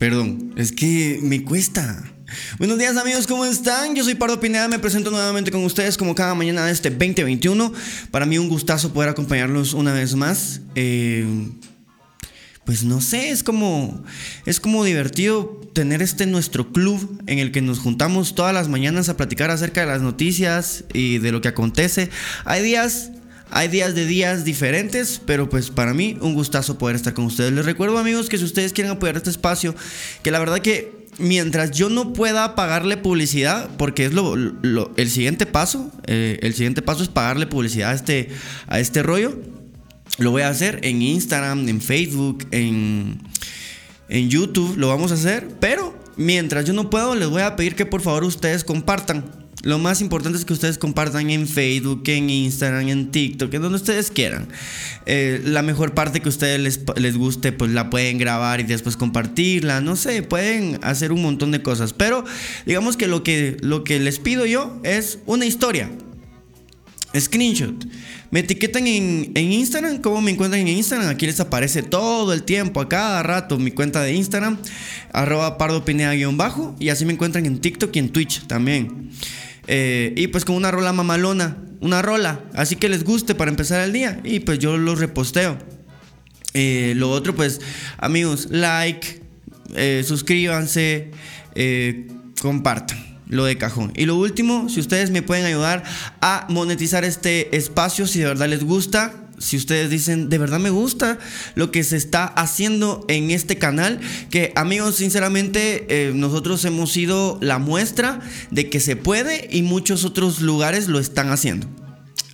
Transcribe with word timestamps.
Perdón, 0.00 0.54
es 0.56 0.72
que 0.72 1.20
me 1.22 1.44
cuesta. 1.44 2.02
Buenos 2.56 2.78
días 2.78 2.96
amigos, 2.96 3.26
¿cómo 3.26 3.44
están? 3.44 3.94
Yo 3.94 4.02
soy 4.02 4.14
Pardo 4.14 4.40
Pineda, 4.40 4.66
me 4.66 4.78
presento 4.78 5.10
nuevamente 5.10 5.50
con 5.50 5.62
ustedes 5.62 5.98
como 5.98 6.14
cada 6.14 6.34
mañana 6.34 6.64
de 6.64 6.72
este 6.72 6.88
2021. 6.88 7.70
Para 8.10 8.24
mí 8.24 8.38
un 8.38 8.48
gustazo 8.48 8.94
poder 8.94 9.10
acompañarlos 9.10 9.74
una 9.74 9.92
vez 9.92 10.14
más. 10.14 10.62
Eh, 10.74 11.50
pues 12.64 12.82
no 12.82 13.02
sé, 13.02 13.28
es 13.28 13.42
como, 13.42 14.02
es 14.46 14.58
como 14.58 14.84
divertido 14.84 15.60
tener 15.74 16.00
este 16.00 16.24
nuestro 16.24 16.72
club 16.72 17.22
en 17.26 17.38
el 17.38 17.52
que 17.52 17.60
nos 17.60 17.78
juntamos 17.78 18.34
todas 18.34 18.54
las 18.54 18.68
mañanas 18.68 19.10
a 19.10 19.18
platicar 19.18 19.50
acerca 19.50 19.82
de 19.82 19.86
las 19.88 20.00
noticias 20.00 20.84
y 20.94 21.18
de 21.18 21.30
lo 21.30 21.42
que 21.42 21.48
acontece. 21.48 22.08
Hay 22.46 22.62
días 22.62 23.10
hay 23.50 23.68
días 23.68 23.94
de 23.94 24.06
días 24.06 24.44
diferentes, 24.44 25.20
pero 25.24 25.48
pues 25.48 25.70
para 25.70 25.94
mí 25.94 26.16
un 26.20 26.34
gustazo 26.34 26.78
poder 26.78 26.96
estar 26.96 27.14
con 27.14 27.26
ustedes. 27.26 27.52
Les 27.52 27.64
recuerdo 27.64 27.98
amigos 27.98 28.28
que 28.28 28.38
si 28.38 28.44
ustedes 28.44 28.72
quieren 28.72 28.92
apoyar 28.92 29.16
este 29.16 29.30
espacio, 29.30 29.74
que 30.22 30.30
la 30.30 30.38
verdad 30.38 30.60
que 30.60 31.08
mientras 31.18 31.70
yo 31.72 31.88
no 31.88 32.12
pueda 32.12 32.54
pagarle 32.54 32.96
publicidad, 32.96 33.68
porque 33.76 34.06
es 34.06 34.12
lo, 34.12 34.34
el 34.96 35.10
siguiente 35.10 35.46
paso, 35.46 35.90
eh, 36.06 36.38
el 36.42 36.54
siguiente 36.54 36.82
paso 36.82 37.02
es 37.02 37.08
pagarle 37.08 37.46
publicidad 37.46 37.90
a 37.90 37.94
este, 37.94 38.28
a 38.66 38.80
este 38.80 39.02
rollo, 39.02 39.38
lo 40.18 40.30
voy 40.30 40.42
a 40.42 40.48
hacer 40.48 40.80
en 40.82 41.02
Instagram, 41.02 41.68
en 41.68 41.80
Facebook, 41.80 42.46
en, 42.50 43.18
en 44.08 44.28
YouTube, 44.28 44.76
lo 44.76 44.88
vamos 44.88 45.10
a 45.12 45.14
hacer, 45.14 45.48
pero 45.60 45.98
mientras 46.16 46.64
yo 46.64 46.72
no 46.72 46.90
puedo, 46.90 47.14
les 47.14 47.28
voy 47.28 47.42
a 47.42 47.56
pedir 47.56 47.74
que 47.74 47.86
por 47.86 48.00
favor 48.00 48.24
ustedes 48.24 48.64
compartan 48.64 49.39
lo 49.62 49.78
más 49.78 50.00
importante 50.00 50.38
es 50.38 50.44
que 50.44 50.54
ustedes 50.54 50.78
compartan 50.78 51.28
en 51.28 51.46
Facebook, 51.46 52.02
en 52.06 52.30
Instagram, 52.30 52.88
en 52.88 53.10
TikTok, 53.10 53.52
en 53.52 53.62
donde 53.62 53.76
ustedes 53.76 54.10
quieran. 54.10 54.48
Eh, 55.04 55.42
la 55.44 55.62
mejor 55.62 55.92
parte 55.92 56.20
que 56.20 56.28
a 56.28 56.30
ustedes 56.30 56.60
les, 56.60 56.80
les, 56.96 57.16
guste, 57.16 57.52
pues 57.52 57.70
la 57.70 57.90
pueden 57.90 58.16
grabar 58.16 58.60
y 58.60 58.62
después 58.62 58.96
compartirla. 58.96 59.82
No 59.82 59.96
sé, 59.96 60.22
pueden 60.22 60.78
hacer 60.82 61.12
un 61.12 61.20
montón 61.20 61.50
de 61.50 61.62
cosas. 61.62 61.92
Pero 61.92 62.24
digamos 62.64 62.96
que 62.96 63.06
lo 63.06 63.22
que, 63.22 63.58
lo 63.60 63.84
que 63.84 64.00
les 64.00 64.18
pido 64.18 64.46
yo 64.46 64.80
es 64.82 65.18
una 65.26 65.44
historia. 65.44 65.90
Screenshot. 67.18 67.86
Me 68.30 68.40
etiquetan 68.40 68.86
en, 68.86 69.32
en, 69.34 69.52
Instagram. 69.52 69.98
¿Cómo 69.98 70.20
me 70.20 70.30
encuentran 70.30 70.62
en 70.62 70.68
Instagram? 70.68 71.08
Aquí 71.08 71.26
les 71.26 71.40
aparece 71.40 71.82
todo 71.82 72.32
el 72.32 72.44
tiempo, 72.44 72.80
a 72.80 72.88
cada 72.88 73.22
rato, 73.22 73.58
mi 73.58 73.72
cuenta 73.72 74.00
de 74.02 74.14
Instagram, 74.14 74.56
arroba 75.12 75.58
pardopinea-bajo. 75.58 76.76
Y 76.78 76.90
así 76.90 77.04
me 77.04 77.12
encuentran 77.12 77.44
en 77.46 77.60
TikTok 77.60 77.94
y 77.96 77.98
en 77.98 78.08
Twitch 78.10 78.46
también. 78.46 79.10
Eh, 79.72 80.12
y 80.16 80.26
pues 80.26 80.44
con 80.44 80.56
una 80.56 80.72
rola 80.72 80.92
mamalona, 80.92 81.56
una 81.80 82.02
rola, 82.02 82.40
así 82.54 82.74
que 82.74 82.88
les 82.88 83.04
guste 83.04 83.36
para 83.36 83.52
empezar 83.52 83.80
el 83.80 83.92
día. 83.92 84.20
Y 84.24 84.40
pues 84.40 84.58
yo 84.58 84.76
lo 84.76 84.96
reposteo. 84.96 85.58
Eh, 86.54 86.94
lo 86.96 87.08
otro, 87.12 87.36
pues, 87.36 87.60
amigos, 87.96 88.48
like, 88.50 89.22
eh, 89.76 90.02
suscríbanse, 90.04 91.12
compartan 92.42 93.20
lo 93.28 93.44
de 93.44 93.56
cajón. 93.58 93.92
Y 93.94 94.06
lo 94.06 94.16
último, 94.16 94.68
si 94.68 94.80
ustedes 94.80 95.12
me 95.12 95.22
pueden 95.22 95.46
ayudar 95.46 95.84
a 96.20 96.46
monetizar 96.48 97.04
este 97.04 97.56
espacio, 97.56 98.08
si 98.08 98.18
de 98.18 98.24
verdad 98.24 98.48
les 98.48 98.64
gusta, 98.64 99.29
si 99.40 99.56
ustedes 99.56 99.90
dicen, 99.90 100.28
de 100.28 100.38
verdad 100.38 100.60
me 100.60 100.70
gusta 100.70 101.18
lo 101.54 101.72
que 101.72 101.82
se 101.82 101.96
está 101.96 102.26
haciendo 102.26 103.04
en 103.08 103.30
este 103.30 103.58
canal, 103.58 103.98
que 104.30 104.52
amigos, 104.54 104.96
sinceramente, 104.96 105.86
eh, 105.88 106.12
nosotros 106.14 106.64
hemos 106.66 106.92
sido 106.92 107.38
la 107.40 107.58
muestra 107.58 108.20
de 108.50 108.68
que 108.68 108.80
se 108.80 108.96
puede 108.96 109.48
y 109.50 109.62
muchos 109.62 110.04
otros 110.04 110.40
lugares 110.40 110.88
lo 110.88 111.00
están 111.00 111.30
haciendo 111.30 111.66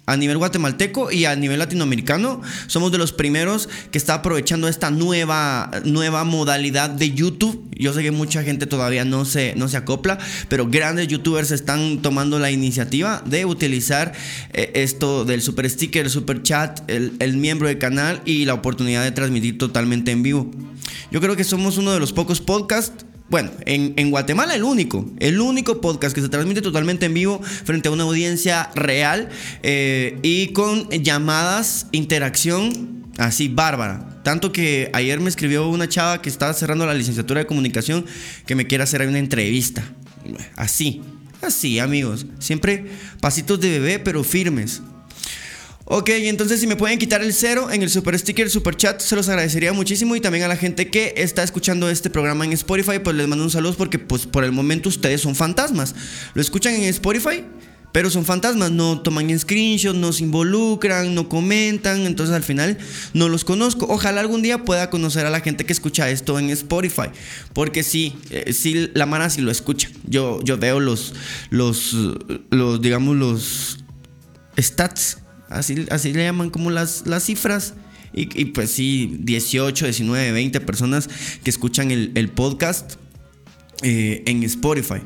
a 0.07 0.17
nivel 0.17 0.39
guatemalteco 0.39 1.11
y 1.11 1.25
a 1.25 1.35
nivel 1.37 1.59
latinoamericano 1.59 2.41
somos 2.69 2.93
de 2.93 2.99
los 2.99 3.13
primeros 3.13 3.69
que 3.91 3.99
está 3.99 4.15
aprovechando 4.15 4.69
esta 4.69 4.91
nueva, 4.91 5.71
nueva 5.85 6.25
modalidad 6.25 6.89
de 6.91 7.11
YouTube. 7.13 7.69
Yo 7.77 7.93
sé 7.93 8.03
que 8.03 8.13
mucha 8.13 8.43
gente 8.43 8.67
todavía 8.67 9.05
no 9.05 9.25
se, 9.25 9.55
no 9.57 9.69
se 9.69 9.77
acopla, 9.77 10.19
pero 10.49 10.69
grandes 10.69 11.09
youtubers 11.09 11.51
están 11.51 12.03
tomando 12.03 12.39
la 12.39 12.51
iniciativa 12.51 13.23
de 13.27 13.45
utilizar 13.45 14.13
eh, 14.53 14.71
esto 14.75 15.25
del 15.25 15.43
super 15.43 15.69
sticker, 15.69 16.07
el 16.07 16.11
super 16.11 16.43
chat, 16.43 16.89
el, 16.89 17.13
el 17.19 17.37
miembro 17.37 17.69
del 17.69 17.79
canal 17.79 18.23
y 18.25 18.45
la 18.45 18.55
oportunidad 18.55 19.03
de 19.03 19.11
transmitir 19.11 19.59
totalmente 19.59 20.13
en 20.13 20.23
vivo. 20.23 20.51
Yo 21.11 21.21
creo 21.21 21.37
que 21.37 21.45
somos 21.45 21.79
uno 21.79 21.93
de 21.93 22.01
los 22.01 22.13
pocos 22.13 22.41
podcasts 22.41 23.06
bueno, 23.29 23.51
en, 23.65 24.11
Guatemala 24.11 24.55
el 24.55 24.63
único, 24.63 25.05
el 25.19 25.41
único 25.41 25.81
podcast 25.81 26.15
que 26.15 26.21
se 26.21 26.29
transmite 26.29 26.63
totalmente 26.63 27.07
en 27.07 27.15
vivo 27.15 27.41
frente 27.43 27.89
a 27.89 27.91
una 27.91 28.05
audiencia 28.05 28.71
real 28.75 29.29
eh, 29.63 30.19
y 30.23 30.49
con 30.49 30.89
llamadas, 30.91 31.89
interacción 31.91 33.05
así 33.19 33.49
bárbara. 33.49 34.21
Tanto 34.23 34.53
que 34.53 34.91
ayer 34.93 35.21
me 35.21 35.29
escribió 35.29 35.69
una 35.69 35.89
chava 35.89 36.23
que 36.23 36.29
estaba 36.29 36.53
cerrando 36.53 36.87
la 36.87 36.95
licenciatura 36.95 37.41
de 37.41 37.47
comunicación 37.47 38.05
que 38.47 38.55
me 38.55 38.67
quiere 38.67 38.85
hacer 38.85 39.07
una 39.07 39.19
entrevista. 39.19 39.83
Así, 40.57 41.03
así 41.43 41.79
amigos. 41.79 42.27
Siempre 42.39 42.87
pasitos 43.21 43.61
de 43.61 43.71
bebé 43.71 43.99
pero 43.99 44.23
firmes. 44.23 44.83
Ok, 45.89 46.09
entonces 46.09 46.59
si 46.59 46.67
me 46.67 46.75
pueden 46.75 46.99
quitar 46.99 47.23
el 47.23 47.33
cero 47.33 47.69
en 47.71 47.81
el 47.81 47.89
super 47.89 48.19
sticker, 48.19 48.51
super 48.51 48.77
chat, 48.77 49.01
se 49.01 49.15
los 49.15 49.29
agradecería 49.29 49.73
muchísimo. 49.73 50.17
Y 50.17 50.21
también 50.21 50.43
a 50.43 50.49
la 50.49 50.57
gente 50.57 50.91
que 50.91 51.15
está 51.17 51.45
escuchando 51.45 51.89
este 51.89 52.11
programa 52.11 52.45
en 52.45 52.53
Spotify, 52.55 52.99
pues 52.99 53.15
les 53.15 53.29
mando 53.29 53.45
un 53.45 53.53
saludo 53.53 53.75
porque 53.75 54.01
pues 54.01 54.27
por 54.27 54.43
el 54.43 54.51
momento 54.51 54.89
ustedes 54.89 55.21
son 55.21 55.37
fantasmas. 55.37 55.95
Lo 56.35 56.43
escuchan 56.43 56.75
en 56.75 56.83
Spotify, 56.83 57.45
pero 57.93 58.11
son 58.11 58.25
fantasmas, 58.25 58.73
no 58.73 59.01
toman 59.01 59.31
en 59.31 59.39
screenshot, 59.39 59.95
no 59.95 60.13
se 60.13 60.25
involucran, 60.25 61.15
no 61.15 61.29
comentan, 61.29 62.05
entonces 62.05 62.35
al 62.35 62.43
final 62.43 62.79
no 63.15 63.29
los 63.29 63.45
conozco. 63.45 63.87
Ojalá 63.89 64.23
algún 64.23 64.43
día 64.43 64.65
pueda 64.65 64.91
conocer 64.91 65.25
a 65.25 65.31
la 65.31 65.39
gente 65.39 65.67
que 65.67 65.73
escucha 65.73 66.11
esto 66.11 66.37
en 66.41 66.51
Spotify, 66.51 67.11
porque 67.53 67.85
sí, 67.85 68.17
eh, 68.31 68.53
sí 68.53 68.91
la 68.93 69.07
mara 69.07 69.31
sí 69.31 69.41
lo 69.41 69.53
escucha. 69.53 69.89
Yo, 70.05 70.41
yo 70.43 70.59
veo 70.59 70.81
los, 70.81 71.15
los, 71.51 71.95
los, 72.51 72.83
digamos, 72.83 73.15
los 73.15 73.79
stats 74.59 75.19
Así, 75.49 75.87
así 75.91 76.13
le 76.13 76.25
llaman 76.25 76.51
como 76.51 76.71
las, 76.71 77.07
las 77.07 77.25
cifras. 77.25 77.75
Y, 78.13 78.47
pues 78.47 78.71
sí, 78.71 79.19
18, 79.21 79.85
19, 79.85 80.33
20 80.33 80.61
personas 80.63 81.09
que 81.45 81.51
escuchan 81.51 81.91
el, 81.91 82.31
podcast 82.31 82.95
eh, 83.83 84.23
en 84.25 84.43
Spotify. 84.45 85.03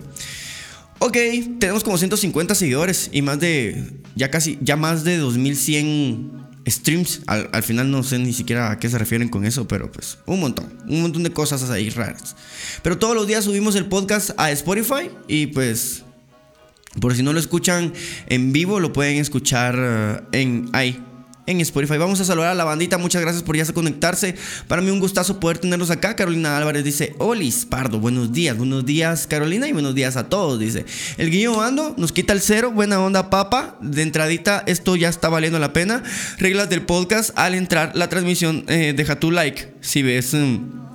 Ok, 1.01 1.17
tenemos 1.59 1.83
como 1.83 1.99
150 1.99 2.55
seguidores 2.55 3.11
y 3.12 3.23
más 3.23 3.41
de, 3.41 3.83
ya 4.15 4.31
casi, 4.31 4.59
ya 4.61 4.77
más 4.77 5.03
de 5.03 5.17
2100 5.17 6.31
streams. 6.69 7.22
Al, 7.27 7.49
al, 7.53 7.62
final 7.65 7.91
no 7.91 8.05
sé 8.05 8.21
ni 8.21 8.33
siquiera 8.33 8.71
a 8.71 8.78
qué 8.78 8.89
se 8.89 8.99
refieren 8.99 9.28
con 9.28 9.45
eso, 9.45 9.67
pero 9.67 9.91
pues 9.91 10.19
un 10.27 10.39
montón, 10.39 10.72
un 10.87 11.03
montón 11.03 11.25
de 11.25 11.31
cosas 11.31 11.69
ahí 11.71 11.91
raras. 11.91 12.37
Pero 12.83 12.97
todos 12.97 13.17
los 13.17 13.27
días 13.27 13.45
subimos 13.45 13.75
el 13.75 13.87
podcast 13.87 14.31
a 14.37 14.53
Spotify 14.53 15.11
y 15.27 15.49
pues 15.49 16.05
por 16.99 17.15
si 17.15 17.23
no 17.23 17.33
lo 17.33 17.39
escuchan 17.39 17.93
en 18.27 18.53
vivo, 18.53 18.81
lo 18.81 18.93
pueden 18.93 19.19
escuchar 19.19 19.77
eh, 19.78 20.21
en 20.33 20.69
ahí, 20.73 21.01
en 21.47 21.61
Spotify. 21.61 21.99
Vamos 21.99 22.21
a 22.21 22.25
saludar 22.25 22.51
a 22.51 22.54
la 22.54 22.65
bandita. 22.65 22.98
Muchas 22.98 23.22
gracias 23.22 23.45
por 23.45 23.57
ya 23.57 23.65
conectarse. 23.66 24.34
Para 24.66 24.83
mí 24.83 24.91
un 24.91 24.98
gustazo 24.98 25.39
poder 25.39 25.59
tenerlos 25.59 25.91
acá. 25.91 26.16
Carolina 26.16 26.57
Álvarez 26.57 26.83
dice, 26.83 27.15
Olis 27.19 27.65
Pardo, 27.65 28.01
buenos 28.01 28.33
días. 28.33 28.57
Buenos 28.57 28.84
días 28.84 29.28
Carolina 29.28 29.69
y 29.69 29.72
buenos 29.72 29.95
días 29.95 30.16
a 30.16 30.28
todos. 30.28 30.59
Dice, 30.59 30.84
el 31.16 31.31
Guillo 31.31 31.60
Ando 31.60 31.95
nos 31.97 32.10
quita 32.10 32.33
el 32.33 32.41
cero. 32.41 32.72
Buena 32.72 33.01
onda 33.01 33.31
papa. 33.31 33.77
De 33.81 34.03
entradita 34.03 34.65
esto 34.66 34.97
ya 34.97 35.09
está 35.09 35.28
valiendo 35.28 35.60
la 35.60 35.72
pena. 35.72 36.03
Reglas 36.39 36.71
del 36.71 36.83
podcast. 36.83 37.31
Al 37.37 37.54
entrar 37.54 37.92
la 37.95 38.09
transmisión, 38.09 38.65
eh, 38.66 38.95
deja 38.97 39.21
tu 39.21 39.31
like. 39.31 39.75
Si 39.81 40.03
ves... 40.03 40.34
Mm, 40.34 40.90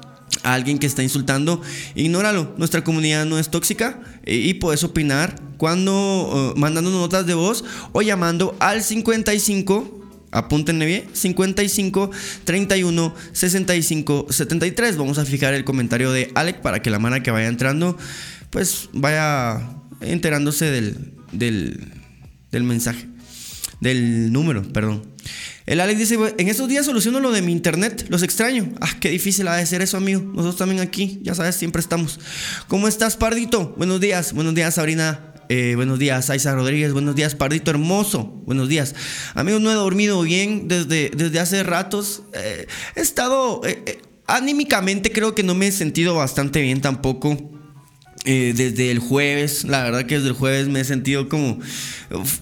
alguien 0.53 0.79
que 0.79 0.87
está 0.87 1.03
insultando, 1.03 1.61
ignóralo. 1.95 2.53
Nuestra 2.57 2.83
comunidad 2.83 3.25
no 3.25 3.39
es 3.39 3.49
tóxica 3.49 3.99
eh, 4.23 4.35
y 4.35 4.53
puedes 4.55 4.83
opinar 4.83 5.35
cuando 5.57 6.53
uh, 6.53 6.59
mandando 6.59 6.91
notas 6.91 7.25
de 7.25 7.33
voz 7.33 7.63
o 7.91 8.01
llamando 8.01 8.55
al 8.59 8.83
55 8.83 10.05
Apúntenle 10.35 10.85
bien, 10.85 11.05
55 11.13 12.11
31 12.43 13.15
65 13.31 14.27
73. 14.29 14.97
Vamos 14.97 15.17
a 15.17 15.23
fijar 15.23 15.53
el 15.53 15.63
comentario 15.63 16.11
de 16.11 16.29
Alec 16.35 16.59
para 16.59 16.81
que 16.81 16.89
la 16.89 16.99
mano 16.99 17.23
que 17.23 17.31
vaya 17.31 17.47
entrando, 17.47 17.97
pues 18.49 18.89
vaya 18.91 19.61
enterándose 20.01 20.65
del, 20.65 21.13
del 21.31 22.63
mensaje, 22.63 23.07
del 23.79 24.31
número, 24.31 24.63
perdón. 24.73 25.03
El 25.65 25.81
Alex 25.81 25.99
dice, 25.99 26.17
en 26.37 26.47
estos 26.47 26.69
días 26.69 26.85
soluciono 26.85 27.19
lo 27.19 27.31
de 27.31 27.41
mi 27.41 27.51
internet, 27.51 28.05
los 28.09 28.21
extraño. 28.21 28.73
Ah, 28.81 28.91
qué 28.99 29.09
difícil 29.09 29.47
ha 29.47 29.55
de 29.55 29.65
ser 29.65 29.81
eso, 29.81 29.97
amigo. 29.97 30.21
Nosotros 30.21 30.57
también 30.57 30.81
aquí, 30.81 31.19
ya 31.23 31.33
sabes, 31.33 31.55
siempre 31.55 31.79
estamos. 31.79 32.19
¿Cómo 32.67 32.87
estás, 32.87 33.17
Pardito? 33.17 33.73
Buenos 33.77 33.99
días, 33.99 34.33
buenos 34.33 34.53
días, 34.53 34.75
Sabrina. 34.75 35.33
Eh, 35.49 35.73
buenos 35.75 35.99
días, 35.99 36.29
Aiza 36.29 36.53
Rodríguez. 36.53 36.93
Buenos 36.93 37.15
días, 37.15 37.35
Pardito 37.35 37.71
Hermoso. 37.71 38.23
Buenos 38.45 38.69
días. 38.69 38.95
Amigos, 39.33 39.61
no 39.61 39.71
he 39.71 39.75
dormido 39.75 40.21
bien 40.21 40.67
desde, 40.67 41.11
desde 41.15 41.39
hace 41.39 41.63
ratos. 41.63 42.23
Eh, 42.33 42.67
he 42.95 43.01
estado... 43.01 43.61
Eh, 43.65 44.01
anímicamente 44.27 45.11
creo 45.11 45.35
que 45.35 45.43
no 45.43 45.53
me 45.53 45.67
he 45.67 45.71
sentido 45.71 46.15
bastante 46.15 46.61
bien 46.61 46.81
tampoco. 46.81 47.54
Eh, 48.25 48.53
desde 48.55 48.91
el 48.91 48.99
jueves, 48.99 49.63
la 49.65 49.83
verdad 49.83 50.05
que 50.05 50.15
desde 50.15 50.29
el 50.29 50.33
jueves 50.33 50.67
me 50.67 50.81
he 50.81 50.83
sentido 50.83 51.29
como... 51.29 51.59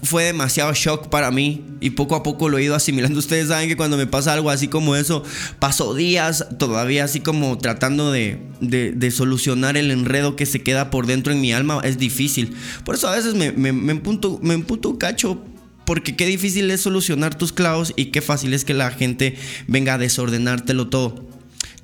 Fue 0.02 0.24
demasiado 0.24 0.72
shock 0.74 1.08
para 1.08 1.30
mí 1.30 1.62
y 1.80 1.90
poco 1.90 2.14
a 2.14 2.22
poco 2.22 2.48
lo 2.48 2.58
he 2.58 2.64
ido 2.64 2.74
asimilando. 2.74 3.18
Ustedes 3.18 3.48
saben 3.48 3.68
que 3.68 3.76
cuando 3.76 3.96
me 3.96 4.06
pasa 4.06 4.32
algo 4.32 4.50
así 4.50 4.68
como 4.68 4.94
eso, 4.94 5.24
paso 5.58 5.94
días 5.94 6.46
todavía 6.58 7.04
así 7.04 7.20
como 7.20 7.56
tratando 7.58 8.12
de, 8.12 8.38
de, 8.60 9.10
solucionar 9.10 9.76
el 9.76 9.90
enredo 9.90 10.36
que 10.36 10.46
se 10.46 10.62
queda 10.62 10.90
por 10.90 11.06
dentro 11.06 11.32
en 11.32 11.40
mi 11.40 11.52
alma. 11.52 11.80
Es 11.82 11.98
difícil. 11.98 12.54
Por 12.84 12.94
eso 12.94 13.08
a 13.08 13.16
veces 13.16 13.34
me, 13.34 13.52
me, 13.52 13.72
me, 13.72 13.92
emputo, 13.92 14.38
me 14.42 14.54
emputo 14.54 14.98
cacho 14.98 15.42
porque 15.84 16.16
qué 16.16 16.26
difícil 16.26 16.70
es 16.70 16.82
solucionar 16.82 17.36
tus 17.36 17.52
clavos 17.52 17.92
y 17.96 18.06
qué 18.06 18.22
fácil 18.22 18.54
es 18.54 18.64
que 18.64 18.74
la 18.74 18.90
gente 18.90 19.36
venga 19.66 19.94
a 19.94 19.98
desordenártelo 19.98 20.88
todo. 20.88 21.33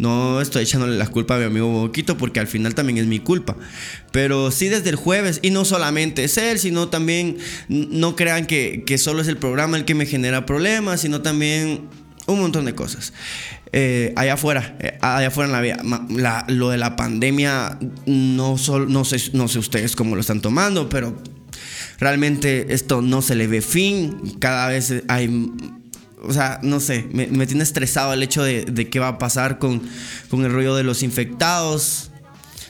No 0.00 0.40
estoy 0.40 0.62
echándole 0.62 0.96
la 0.96 1.06
culpa 1.06 1.36
a 1.36 1.38
mi 1.38 1.44
amigo 1.44 1.68
Boquito 1.68 2.16
porque 2.16 2.40
al 2.40 2.46
final 2.46 2.74
también 2.74 2.96
es 2.96 3.06
mi 3.06 3.18
culpa. 3.18 3.54
Pero 4.12 4.50
sí 4.50 4.68
desde 4.68 4.88
el 4.88 4.96
jueves, 4.96 5.40
y 5.42 5.50
no 5.50 5.66
solamente 5.66 6.24
es 6.24 6.38
él, 6.38 6.58
sino 6.58 6.88
también 6.88 7.36
no 7.68 8.16
crean 8.16 8.46
que, 8.46 8.82
solo 8.96 9.20
es 9.20 9.28
el 9.28 9.36
programa 9.36 9.76
el 9.76 9.84
que 9.84 9.94
me 9.94 10.06
genera 10.06 10.46
problemas, 10.46 11.02
sino 11.02 11.20
también 11.20 11.82
un 12.26 12.40
montón 12.40 12.64
de 12.64 12.74
cosas. 12.74 13.12
Eh, 13.72 14.14
allá 14.16 14.34
afuera, 14.34 14.74
eh, 14.80 14.96
allá 15.02 15.28
afuera 15.28 15.46
en 15.48 15.52
la 15.52 15.60
vida, 15.60 16.46
lo 16.48 16.70
de 16.70 16.78
la 16.78 16.96
pandemia, 16.96 17.78
no, 18.06 18.56
no, 18.88 19.04
sé, 19.04 19.30
no 19.34 19.48
sé 19.48 19.58
ustedes 19.58 19.96
cómo 19.96 20.14
lo 20.14 20.22
están 20.22 20.40
tomando, 20.40 20.88
pero 20.88 21.14
realmente 21.98 22.72
esto 22.72 23.02
no 23.02 23.20
se 23.20 23.34
le 23.34 23.46
ve 23.46 23.60
fin. 23.60 24.38
Cada 24.38 24.68
vez 24.68 24.94
hay 25.08 25.28
o 26.22 26.32
sea, 26.32 26.60
no 26.62 26.80
sé, 26.80 27.06
me, 27.12 27.46
tiene 27.46 27.62
estresado 27.62 28.12
el 28.12 28.22
hecho 28.22 28.42
de, 28.42 28.88
qué 28.90 28.98
va 28.98 29.08
a 29.08 29.18
pasar 29.18 29.58
con, 29.58 29.82
el 30.32 30.52
rollo 30.52 30.74
de 30.74 30.84
los 30.84 31.02
infectados. 31.02 32.10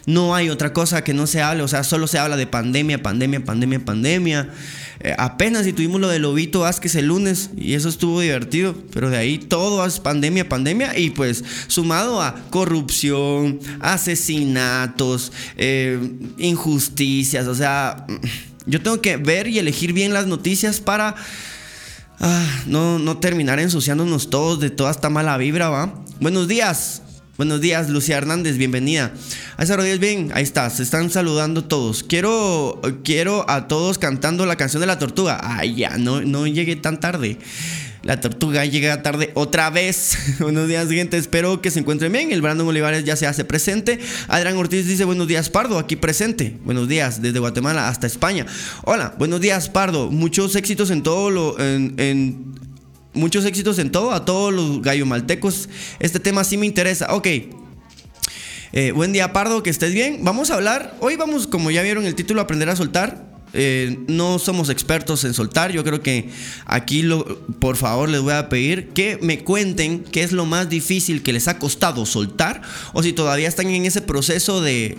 No 0.07 0.35
hay 0.35 0.49
otra 0.49 0.73
cosa 0.73 1.05
que 1.05 1.13
no 1.13 1.27
se 1.27 1.43
hable, 1.43 1.63
o 1.63 1.69
sea, 1.69 1.85
solo 1.85 2.07
se 2.07 2.19
habla 2.19 2.37
de 2.37 2.47
pandemia, 2.47 3.03
pandemia, 3.03 3.45
pandemia, 3.45 3.85
pandemia. 3.85 4.51
Eh, 5.01 5.15
apenas 5.19 5.65
si 5.65 5.73
tuvimos 5.73 6.01
lo 6.01 6.09
de 6.09 6.19
Lobito 6.19 6.61
Vázquez 6.61 6.95
el 6.95 7.07
lunes 7.07 7.51
y 7.57 7.75
eso 7.75 7.89
estuvo 7.89 8.21
divertido, 8.21 8.75
pero 8.93 9.09
de 9.09 9.17
ahí 9.17 9.39
todo 9.39 9.85
es 9.87 9.99
pandemia, 9.99 10.49
pandemia 10.49 10.99
y 10.99 11.11
pues 11.11 11.45
sumado 11.69 12.21
a 12.21 12.35
corrupción, 12.51 13.61
asesinatos, 13.81 15.33
eh, 15.57 15.99
injusticias, 16.39 17.47
o 17.47 17.55
sea, 17.55 18.07
yo 18.67 18.83
tengo 18.83 19.01
que 19.01 19.17
ver 19.17 19.49
y 19.49 19.59
elegir 19.59 19.93
bien 19.93 20.13
las 20.13 20.27
noticias 20.27 20.81
para 20.81 21.15
Ah, 22.23 22.47
no, 22.67 22.99
no 22.99 23.17
terminar 23.17 23.59
ensuciándonos 23.61 24.29
todos 24.29 24.61
de 24.61 24.69
toda 24.69 24.91
esta 24.91 25.09
mala 25.09 25.39
vibra, 25.39 25.71
¿va? 25.71 25.95
Buenos 26.21 26.49
días. 26.49 27.01
Buenos 27.39 27.63
días, 27.63 27.89
Lucía 27.89 28.19
Hernández, 28.19 28.59
bienvenida. 28.59 29.15
A 29.57 29.63
esa 29.63 29.75
bien, 29.77 30.31
ahí 30.35 30.43
está, 30.43 30.69
se 30.69 30.83
están 30.83 31.09
saludando 31.09 31.65
todos. 31.65 32.03
Quiero, 32.03 32.79
quiero 33.03 33.49
a 33.49 33.69
todos 33.69 33.97
cantando 33.97 34.45
la 34.45 34.57
canción 34.57 34.83
de 34.83 34.87
la 34.87 34.99
tortuga. 34.99 35.41
Ay, 35.43 35.77
ya, 35.77 35.97
no, 35.97 36.21
no 36.21 36.47
llegué 36.47 36.77
tan 36.77 37.01
tarde. 37.01 37.39
La 38.03 38.19
tortuga 38.19 38.65
llega 38.65 39.03
tarde 39.03 39.31
otra 39.35 39.69
vez. 39.69 40.17
buenos 40.41 40.69
días, 40.69 40.89
gente. 40.89 41.19
Espero 41.19 41.61
que 41.61 41.71
se 41.71 41.81
encuentren 41.81 42.11
bien. 42.11 42.33
El 42.33 42.41
Brandon 42.41 42.67
Olivares 42.67 43.05
ya 43.05 43.15
se 43.15 43.27
hace 43.27 43.45
presente. 43.45 43.99
Adrián 44.29 44.57
Ortiz 44.57 44.87
dice: 44.87 45.05
Buenos 45.05 45.29
días, 45.29 45.51
Pardo. 45.51 45.79
Aquí 45.79 45.97
presente. 45.97 46.57
Buenos 46.65 46.89
días, 46.89 47.21
desde 47.21 47.39
Guatemala 47.39 47.89
hasta 47.89 48.07
España. 48.07 48.47
Hola, 48.85 49.15
buenos 49.19 49.41
días, 49.41 49.69
Pardo. 49.69 50.11
Muchos 50.11 50.57
éxitos 50.57 50.91
en 50.91 51.03
todo 51.03 51.31
lo. 51.31 51.59
En, 51.59 52.55
muchos 53.13 53.45
éxitos 53.45 53.79
en 53.79 53.91
todo. 53.93 54.13
A 54.13 54.25
todos 54.25 54.53
los 54.53 54.81
gallomaltecos. 54.81 55.69
Este 55.99 56.21
tema 56.21 56.43
sí 56.45 56.57
me 56.57 56.65
interesa. 56.65 57.15
Ok. 57.15 57.27
Eh, 58.73 58.93
buen 58.93 59.13
día, 59.13 59.35
Pardo. 59.35 59.63
Que 59.63 59.69
estés 59.69 59.93
bien. 59.93 60.21
Vamos 60.23 60.51
a 60.51 60.55
hablar. 60.55 60.97
Hoy 61.01 61.17
vamos, 61.17 61.47
como 61.47 61.71
ya 61.71 61.83
vieron 61.83 62.07
el 62.07 62.15
título, 62.15 62.41
aprender 62.41 62.71
a 62.71 62.77
soltar. 62.77 63.30
Eh, 63.53 63.99
no 64.09 64.39
somos 64.39 64.71
expertos 64.71 65.25
en 65.25 65.35
soltar. 65.35 65.73
Yo 65.73 65.85
creo 65.85 66.03
que 66.03 66.31
aquí, 66.67 67.03
lo, 67.03 67.25
por 67.59 67.77
favor, 67.77 68.09
les 68.09 68.21
voy 68.21 68.33
a 68.33 68.49
pedir 68.49 68.89
que 68.89 69.19
me 69.21 69.43
cuenten 69.43 70.05
qué 70.05 70.23
es 70.23 70.33
lo 70.33 70.47
más 70.47 70.69
difícil 70.69 71.23
que 71.23 71.33
les 71.33 71.49
ha 71.49 71.59
costado 71.59 72.07
soltar 72.07 72.63
o 72.93 73.03
si 73.03 73.13
todavía 73.13 73.49
están 73.49 73.69
en 73.69 73.87
ese 73.87 74.03
proceso 74.03 74.61
de, 74.61 74.99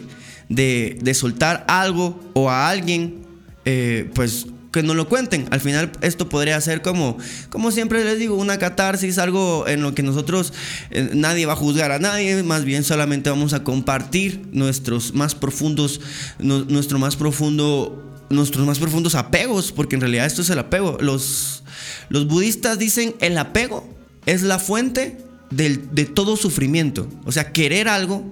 de, 0.50 1.13
soltar 1.13 1.65
algo 1.68 2.19
o 2.33 2.50
a 2.50 2.69
alguien, 2.69 3.25
eh, 3.65 4.09
pues 4.13 4.48
que 4.71 4.83
no 4.83 4.94
lo 4.94 5.07
cuenten. 5.07 5.48
Al 5.51 5.59
final 5.59 5.92
esto 6.01 6.30
podría 6.30 6.59
ser 6.62 6.81
como, 6.81 7.18
como 7.50 7.71
siempre 7.71 8.03
les 8.03 8.19
digo, 8.19 8.36
una 8.36 8.57
catarsis, 8.57 9.18
algo 9.18 9.68
en 9.68 9.81
lo 9.81 9.94
que 9.94 10.03
nosotros 10.03 10.53
eh, 10.92 11.12
nadie 11.13 11.45
va 11.45 11.53
a 11.53 11.57
juzgar 11.57 11.92
a 11.92 12.00
nadie, 12.00 12.42
más 12.44 12.63
bien 12.63 12.83
solamente 12.83 13.30
vamos 13.30 13.53
a 13.53 13.63
compartir 13.63 14.42
nuestros 14.51 15.13
más 15.13 15.36
profundos, 15.36 16.00
nuestro 16.39 17.00
más 17.00 17.15
profundo 17.18 18.11
nuestros 18.31 18.66
más 18.66 18.80
profundos 18.80 19.16
apegos, 19.16 19.72
porque 19.72 19.95
en 19.95 20.01
realidad 20.01 20.25
esto 20.25 20.42
es 20.42 20.50
el 20.50 20.60
apego. 20.60 20.98
Los, 21.00 21.63
los 22.10 22.28
budistas 22.28 22.80
dicen 22.80 23.16
el 23.19 23.38
apego 23.38 23.88
es 24.25 24.44
la 24.44 24.60
fuente 24.60 25.18
de 25.51 26.06
todo 26.06 26.38
sufrimiento. 26.38 27.07
O 27.25 27.31
sea, 27.31 27.51
querer 27.51 27.88
algo 27.88 28.24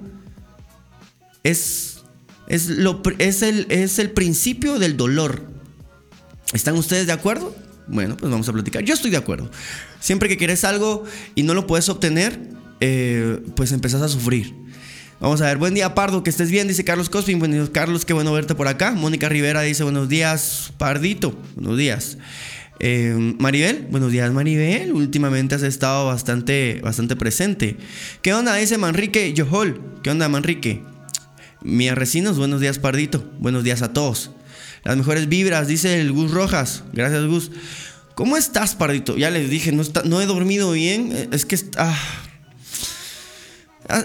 es, 1.44 2.00
es, 2.48 2.70
lo, 2.70 3.02
es, 3.18 3.42
el, 3.42 3.66
es 3.70 4.00
el 4.00 4.12
principio 4.12 4.80
del 4.80 4.98
dolor. 4.98 5.44
¿Están 6.54 6.76
ustedes 6.76 7.08
de 7.08 7.14
acuerdo? 7.14 7.56
Bueno, 7.88 8.18
pues 8.18 8.32
vamos 8.32 8.48
a 8.48 8.54
platicar. 8.54 8.84
Yo 8.84 8.94
estoy 8.94 9.12
de 9.12 9.18
acuerdo. 9.18 9.50
Siempre 10.00 10.30
que 10.30 10.38
quieres 10.38 10.64
algo 10.64 11.04
y 11.36 11.44
no 11.44 11.54
lo 11.54 11.68
puedes 11.68 11.90
obtener, 11.90 12.40
eh, 12.80 13.42
pues 13.56 13.72
empezás 13.72 14.02
a 14.02 14.08
sufrir. 14.08 14.54
Vamos 15.20 15.42
a 15.42 15.48
ver, 15.48 15.58
buen 15.58 15.74
día 15.74 15.94
Pardo, 15.96 16.24
que 16.24 16.30
estés 16.30 16.50
bien, 16.50 16.70
dice 16.70 16.86
Carlos 16.86 17.10
Cospin. 17.10 17.40
Buenos 17.40 17.72
Carlos, 17.72 18.06
qué 18.06 18.14
bueno 18.14 18.32
verte 18.32 18.56
por 18.56 18.70
acá. 18.70 18.92
Mónica 18.92 19.28
Rivera 19.28 19.62
dice 19.64 19.84
buenos 19.84 20.08
días, 20.08 20.72
Pardito. 20.78 21.38
Buenos 21.56 21.78
días. 21.78 22.18
Eh, 22.80 23.36
Maribel, 23.38 23.86
buenos 23.92 24.14
días 24.14 24.32
Maribel. 24.32 24.94
Últimamente 24.94 25.56
has 25.56 25.64
estado 25.64 26.06
bastante, 26.06 26.80
bastante 26.82 27.18
presente. 27.18 27.76
¿Qué 28.22 28.34
onda? 28.34 28.56
Dice 28.56 28.78
Manrique 28.78 29.34
Yohol. 29.34 29.82
¿Qué 30.04 30.10
onda 30.10 30.30
Manrique? 30.30 30.84
Mía 31.64 31.96
Recinos, 31.96 32.38
buenos 32.38 32.62
días 32.62 32.80
Pardito. 32.80 33.30
Buenos 33.40 33.66
días 33.66 33.82
a 33.82 33.92
todos. 33.92 34.32
Las 34.86 34.96
mejores 34.96 35.28
vibras, 35.28 35.68
dice 35.68 36.00
el 36.00 36.14
Gus 36.14 36.32
Rojas. 36.32 36.86
Gracias 36.94 37.26
Gus. 37.26 37.52
¿Cómo 38.16 38.38
estás 38.38 38.74
Pardito? 38.74 39.18
Ya 39.18 39.32
les 39.32 39.50
dije, 39.50 39.74
no 39.74 40.22
he 40.22 40.26
dormido 40.26 40.72
bien. 40.72 41.28
Es 41.34 41.46
que... 41.46 41.56
está... 41.56 41.92
Ah, 41.92 42.29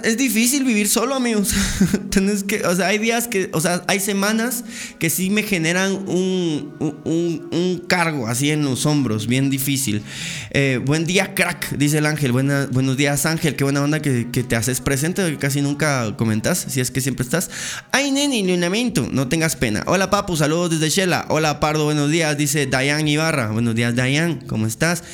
es 0.03 0.17
difícil 0.17 0.65
vivir 0.65 0.89
solo, 0.89 1.15
amigos. 1.15 1.51
Tienes 2.11 2.43
que, 2.43 2.65
o 2.67 2.75
sea, 2.75 2.89
hay 2.89 2.99
días 2.99 3.29
que, 3.29 3.51
o 3.53 3.61
sea, 3.61 3.83
hay 3.87 4.01
semanas 4.01 4.65
que 4.99 5.11
sí 5.11 5.31
me 5.31 5.43
generan 5.43 5.93
un, 6.09 6.73
un, 7.05 7.85
cargo 7.87 8.27
así 8.27 8.51
en 8.51 8.65
los 8.65 8.87
hombros, 8.87 9.27
bien 9.27 9.51
difícil. 9.51 10.03
Eh, 10.51 10.81
buen 10.85 11.05
día, 11.05 11.35
crack, 11.35 11.77
dice 11.77 11.99
el 11.99 12.07
ángel. 12.07 12.33
buenos 12.33 12.97
días, 12.97 13.27
ángel. 13.27 13.57
Qué 13.57 13.65
buena 13.65 13.83
onda 13.83 14.01
que, 14.01 14.25
te 14.25 14.57
haces 14.57 14.81
presente, 14.81 15.37
casi 15.39 15.61
nunca 15.61 16.17
comentas, 16.17 16.67
si 16.69 16.81
es 16.81 16.91
que 16.91 17.01
siempre 17.01 17.25
estás. 17.25 17.51
Ay, 17.93 18.11
nene, 18.11 18.57
lamento, 18.57 19.07
no 19.11 19.29
tengas 19.29 19.57
pena. 19.57 19.83
Hola, 19.87 20.11
papu, 20.11 20.37
saludos 20.37 20.71
desde 20.71 20.89
Shela. 20.89 21.27
Hola, 21.29 21.61
Pardo, 21.61 21.85
buenos 21.85 22.11
días, 22.11 22.37
dice 22.39 22.67
Dayan 22.67 23.07
Ibarra. 23.07 23.51
Buenos 23.51 23.75
días, 23.75 23.95
Dayan, 23.95 24.41
¿cómo 24.47 24.67
estás? 24.67 25.05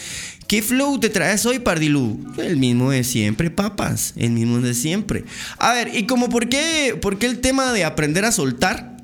¿Qué 0.50 0.62
flow 0.62 0.99
te 0.99 1.11
traes 1.11 1.47
hoy, 1.47 1.61
Pardilú? 1.61 2.26
El 2.37 2.57
mismo 2.57 2.90
de 2.90 3.04
siempre, 3.04 3.50
papas. 3.50 4.14
El 4.16 4.33
mismo 4.33 4.59
de 4.59 4.75
siempre. 4.75 5.23
A 5.59 5.73
ver, 5.73 5.95
¿y 5.95 6.07
como 6.07 6.28
por 6.28 6.49
qué, 6.49 6.99
por 7.00 7.21
qué 7.21 7.26
el 7.26 7.38
tema 7.38 7.73
de 7.73 7.85
aprender 7.85 8.25
a 8.25 8.33
soltar? 8.33 8.97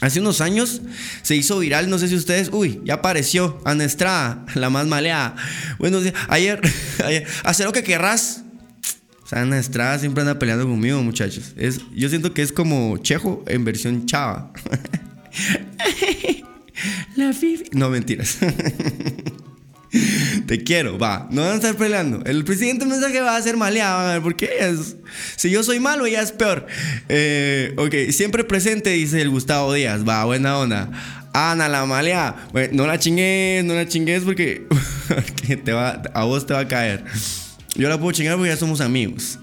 Hace 0.00 0.20
unos 0.20 0.40
años 0.40 0.80
se 1.20 1.36
hizo 1.36 1.58
viral, 1.58 1.90
no 1.90 1.98
sé 1.98 2.08
si 2.08 2.14
ustedes. 2.14 2.48
Uy, 2.50 2.80
ya 2.82 2.94
apareció 2.94 3.60
Ana 3.66 3.84
Estrada, 3.84 4.46
la 4.54 4.70
más 4.70 4.86
maleada. 4.86 5.36
Buenos 5.78 6.02
días. 6.02 6.14
Ayer, 6.28 6.62
ayer, 7.04 7.26
hacer 7.44 7.66
lo 7.66 7.72
que 7.72 7.84
querrás. 7.84 8.42
O 9.22 9.26
sea, 9.26 9.42
Ana 9.42 9.58
Estrada 9.58 9.98
siempre 9.98 10.22
anda 10.22 10.38
peleando 10.38 10.66
conmigo, 10.66 11.02
muchachos. 11.02 11.52
Es, 11.58 11.80
yo 11.94 12.08
siento 12.08 12.32
que 12.32 12.40
es 12.40 12.52
como 12.52 12.96
Chejo 12.96 13.44
en 13.48 13.66
versión 13.66 14.06
chava. 14.06 14.50
La 17.16 17.34
Fifi. 17.34 17.64
No, 17.72 17.90
mentiras. 17.90 18.38
Te 20.46 20.62
quiero, 20.62 20.98
va. 20.98 21.28
No 21.30 21.42
van 21.42 21.52
a 21.52 21.54
estar 21.54 21.76
peleando. 21.76 22.22
El 22.24 22.44
presidente 22.44 22.84
mensaje 22.84 23.20
va 23.20 23.36
a 23.36 23.42
ser 23.42 23.56
maleado. 23.56 24.00
A 24.00 24.12
ver, 24.14 24.22
¿por 24.22 24.36
qué? 24.36 24.50
Es, 24.60 24.96
si 25.36 25.50
yo 25.50 25.62
soy 25.62 25.80
malo, 25.80 26.06
ya 26.06 26.22
es 26.22 26.32
peor. 26.32 26.66
Eh, 27.08 27.74
ok, 27.76 28.12
siempre 28.12 28.44
presente, 28.44 28.90
dice 28.90 29.20
el 29.20 29.30
Gustavo 29.30 29.72
Díaz. 29.72 30.06
Va, 30.06 30.24
buena 30.24 30.58
onda. 30.58 30.90
Ana, 31.32 31.68
la 31.68 31.84
malea. 31.86 32.48
no 32.72 32.86
la 32.86 32.98
chingues, 32.98 33.64
no 33.64 33.74
la 33.74 33.88
chingues 33.88 34.22
porque, 34.22 34.66
te 35.64 35.72
va, 35.72 36.02
a 36.14 36.24
vos 36.24 36.46
te 36.46 36.54
va 36.54 36.60
a 36.60 36.68
caer. 36.68 37.04
Yo 37.74 37.88
la 37.88 37.98
puedo 37.98 38.12
chingar 38.12 38.36
porque 38.36 38.50
ya 38.50 38.56
somos 38.56 38.80
amigos. 38.80 39.38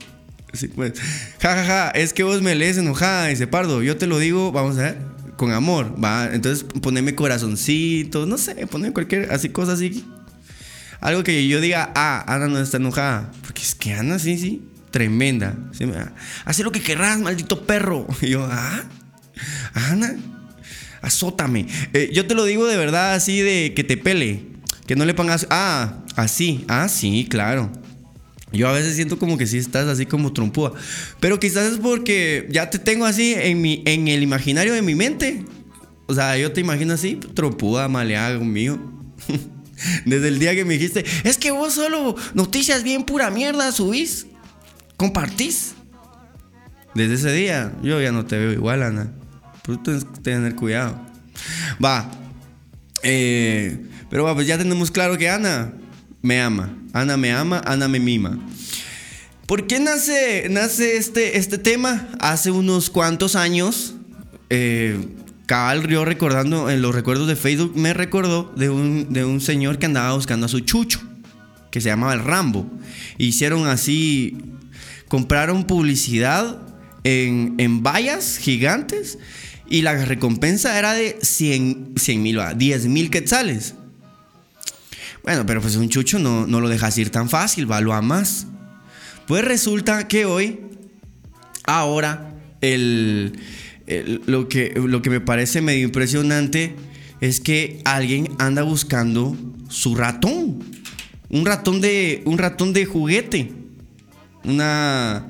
pues. 0.75 0.93
Ja, 1.39 1.55
ja, 1.55 1.65
ja. 1.65 1.89
Es 1.91 2.13
que 2.13 2.23
vos 2.23 2.41
me 2.41 2.55
lees 2.55 2.77
enojada, 2.77 3.27
dice 3.27 3.47
Pardo. 3.47 3.83
Yo 3.83 3.97
te 3.97 4.07
lo 4.07 4.19
digo, 4.19 4.51
vamos 4.51 4.77
a 4.77 4.83
ver, 4.83 4.97
con 5.37 5.51
amor, 5.51 5.95
va. 6.01 6.29
Entonces, 6.33 6.65
poneme 6.81 7.13
corazoncito, 7.13 8.25
no 8.25 8.37
sé, 8.37 8.67
poneme 8.67 8.93
cualquier, 8.93 9.31
así, 9.31 9.49
cosas 9.49 9.75
así 9.75 10.05
algo 11.01 11.23
que 11.23 11.47
yo 11.47 11.59
diga, 11.59 11.91
ah, 11.95 12.23
Ana 12.27 12.47
no 12.47 12.59
está 12.59 12.77
enojada. 12.77 13.31
Porque 13.41 13.63
es 13.63 13.75
que 13.75 13.93
Ana 13.93 14.19
sí, 14.19 14.37
sí, 14.37 14.61
tremenda. 14.91 15.57
Hace 16.45 16.63
lo 16.63 16.71
que 16.71 16.81
querrás, 16.81 17.19
maldito 17.19 17.65
perro. 17.65 18.07
Y 18.21 18.29
yo, 18.29 18.47
ah. 18.49 18.83
Ana, 19.73 20.15
azótame. 21.01 21.65
Eh, 21.93 22.11
yo 22.13 22.27
te 22.27 22.35
lo 22.35 22.45
digo 22.45 22.67
de 22.67 22.77
verdad 22.77 23.15
así 23.15 23.41
de 23.41 23.73
que 23.75 23.83
te 23.83 23.97
pele. 23.97 24.45
Que 24.85 24.95
no 24.95 25.05
le 25.05 25.13
pongas, 25.13 25.47
ah, 25.49 26.03
así, 26.15 26.65
ah, 26.67 26.87
sí, 26.87 27.27
claro. 27.29 27.71
Yo 28.53 28.67
a 28.67 28.73
veces 28.73 28.95
siento 28.95 29.17
como 29.17 29.37
que 29.37 29.47
sí 29.47 29.57
estás 29.57 29.87
así 29.87 30.05
como 30.05 30.33
trompúa. 30.33 30.73
Pero 31.19 31.39
quizás 31.39 31.71
es 31.71 31.79
porque 31.79 32.47
ya 32.51 32.69
te 32.69 32.77
tengo 32.77 33.05
así 33.05 33.33
en, 33.35 33.61
mi, 33.61 33.81
en 33.85 34.07
el 34.07 34.21
imaginario 34.21 34.73
de 34.73 34.81
mi 34.81 34.93
mente. 34.93 35.45
O 36.07 36.13
sea, 36.13 36.37
yo 36.37 36.51
te 36.51 36.61
imagino 36.61 36.93
así, 36.93 37.15
trompuda, 37.15 37.87
maleada 37.87 38.37
conmigo. 38.37 38.77
Desde 40.05 40.27
el 40.27 40.39
día 40.39 40.55
que 40.55 40.65
me 40.65 40.75
dijiste, 40.75 41.05
es 41.23 41.37
que 41.37 41.51
vos 41.51 41.73
solo 41.73 42.15
noticias 42.33 42.83
bien 42.83 43.03
pura 43.03 43.29
mierda 43.29 43.71
subís, 43.71 44.27
compartís. 44.97 45.73
Desde 46.93 47.13
ese 47.13 47.31
día, 47.31 47.73
yo 47.81 48.01
ya 48.01 48.11
no 48.11 48.25
te 48.25 48.37
veo 48.37 48.51
igual, 48.51 48.83
Ana. 48.83 49.13
Pues 49.63 49.81
tienes 49.83 50.03
que 50.03 50.21
tener 50.21 50.55
cuidado. 50.55 50.99
Va. 51.83 52.11
Eh, 53.03 53.85
pero 54.09 54.25
va, 54.25 54.35
pues 54.35 54.47
ya 54.47 54.57
tenemos 54.57 54.91
claro 54.91 55.17
que 55.17 55.29
Ana 55.29 55.73
me 56.21 56.41
ama. 56.41 56.75
Ana 56.93 57.17
me 57.17 57.31
ama, 57.31 57.61
Ana 57.65 57.87
me 57.87 57.99
mima. 57.99 58.39
¿Por 59.45 59.67
qué 59.67 59.79
nace, 59.79 60.47
nace 60.49 60.97
este, 60.97 61.37
este 61.37 61.57
tema? 61.57 62.09
Hace 62.19 62.51
unos 62.51 62.89
cuantos 62.89 63.35
años, 63.35 63.95
eh, 64.49 64.97
cabal 65.51 65.85
yo 65.85 66.05
recordando 66.05 66.69
en 66.69 66.81
los 66.81 66.95
recuerdos 66.95 67.27
de 67.27 67.35
Facebook, 67.35 67.73
me 67.75 67.93
recordó 67.93 68.53
de 68.55 68.69
un, 68.69 69.11
de 69.11 69.25
un 69.25 69.41
señor 69.41 69.79
que 69.79 69.85
andaba 69.85 70.13
buscando 70.13 70.45
a 70.45 70.49
su 70.49 70.61
chucho, 70.61 71.01
que 71.71 71.81
se 71.81 71.89
llamaba 71.89 72.13
el 72.13 72.23
Rambo. 72.23 72.71
Hicieron 73.17 73.67
así, 73.67 74.37
compraron 75.09 75.65
publicidad 75.65 76.57
en, 77.03 77.55
en 77.57 77.83
vallas 77.83 78.37
gigantes 78.37 79.19
y 79.69 79.81
la 79.81 80.05
recompensa 80.05 80.79
era 80.79 80.93
de 80.93 81.19
100 81.21 81.95
mil, 82.23 82.39
10 82.55 82.85
mil 82.85 83.09
quetzales. 83.09 83.75
Bueno, 85.21 85.45
pero 85.45 85.59
pues 85.59 85.75
un 85.75 85.89
chucho 85.89 86.17
no, 86.17 86.47
no 86.47 86.61
lo 86.61 86.69
dejas 86.69 86.97
ir 86.97 87.09
tan 87.09 87.29
fácil, 87.29 87.69
va, 87.69 87.81
lo 87.81 87.91
amas. 87.91 88.47
Pues 89.27 89.43
resulta 89.43 90.07
que 90.07 90.23
hoy, 90.23 90.61
ahora, 91.65 92.35
el, 92.61 93.37
lo, 94.25 94.47
que, 94.47 94.73
lo 94.75 95.01
que 95.01 95.09
me 95.09 95.19
parece 95.19 95.61
medio 95.61 95.85
impresionante 95.85 96.75
es 97.19 97.39
que 97.39 97.81
alguien 97.85 98.29
anda 98.39 98.63
buscando 98.63 99.37
su 99.69 99.95
ratón. 99.95 100.59
Un 101.29 101.45
ratón 101.45 101.79
de, 101.81 102.23
un 102.25 102.37
ratón 102.37 102.73
de 102.73 102.85
juguete. 102.85 103.51
Una... 104.43 105.27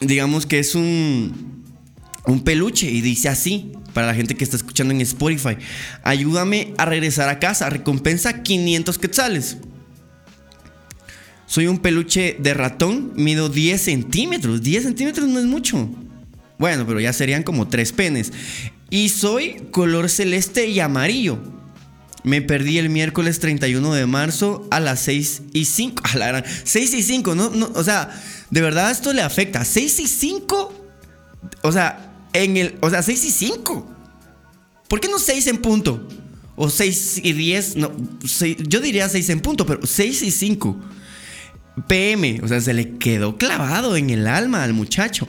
Digamos 0.00 0.46
que 0.46 0.60
es 0.60 0.74
un, 0.76 1.64
un 2.26 2.44
peluche 2.44 2.88
y 2.88 3.00
dice 3.00 3.28
así 3.28 3.72
para 3.94 4.06
la 4.06 4.14
gente 4.14 4.36
que 4.36 4.44
está 4.44 4.56
escuchando 4.56 4.94
en 4.94 5.00
Spotify. 5.00 5.56
Ayúdame 6.04 6.74
a 6.76 6.84
regresar 6.84 7.28
a 7.28 7.40
casa. 7.40 7.68
Recompensa 7.68 8.42
500 8.42 8.98
quetzales. 8.98 9.56
Soy 11.46 11.66
un 11.66 11.78
peluche 11.78 12.36
de 12.38 12.54
ratón. 12.54 13.12
Mido 13.16 13.48
10 13.48 13.80
centímetros. 13.80 14.62
10 14.62 14.84
centímetros 14.84 15.26
no 15.28 15.40
es 15.40 15.46
mucho. 15.46 15.88
Bueno, 16.58 16.86
pero 16.86 17.00
ya 17.00 17.12
serían 17.12 17.42
como 17.42 17.68
3 17.68 17.92
penes. 17.92 18.32
Y 18.90 19.10
soy 19.10 19.68
color 19.70 20.08
celeste 20.10 20.66
y 20.68 20.80
amarillo. 20.80 21.38
Me 22.24 22.42
perdí 22.42 22.78
el 22.78 22.90
miércoles 22.90 23.38
31 23.38 23.94
de 23.94 24.06
marzo 24.06 24.66
a 24.70 24.80
las 24.80 25.00
6 25.00 25.42
y 25.52 25.64
5. 25.64 26.02
A 26.12 26.16
la 26.16 26.44
6 26.64 26.94
y 26.94 27.02
5, 27.02 27.34
¿no? 27.34 27.50
no 27.50 27.70
o 27.74 27.84
sea, 27.84 28.10
de 28.50 28.60
verdad 28.60 28.90
esto 28.90 29.12
le 29.12 29.22
afecta. 29.22 29.64
6 29.64 30.00
y 30.00 30.06
5. 30.08 30.74
O 31.62 31.72
sea, 31.72 32.12
en 32.32 32.56
el, 32.56 32.76
o 32.80 32.90
sea, 32.90 33.02
6 33.02 33.24
y 33.24 33.30
5. 33.30 33.96
¿Por 34.88 35.00
qué 35.00 35.08
no 35.08 35.18
6 35.18 35.46
en 35.46 35.58
punto? 35.58 36.08
O 36.56 36.68
6 36.68 37.20
y 37.22 37.32
10, 37.34 37.76
no, 37.76 37.92
yo 38.66 38.80
diría 38.80 39.08
6 39.08 39.28
en 39.28 39.40
punto, 39.40 39.64
pero 39.64 39.86
6 39.86 40.22
y 40.22 40.30
5. 40.32 40.76
PM, 41.86 42.40
o 42.42 42.48
sea, 42.48 42.60
se 42.60 42.74
le 42.74 42.98
quedó 42.98 43.36
clavado 43.36 43.96
en 43.96 44.10
el 44.10 44.26
alma 44.26 44.64
al 44.64 44.72
muchacho. 44.72 45.28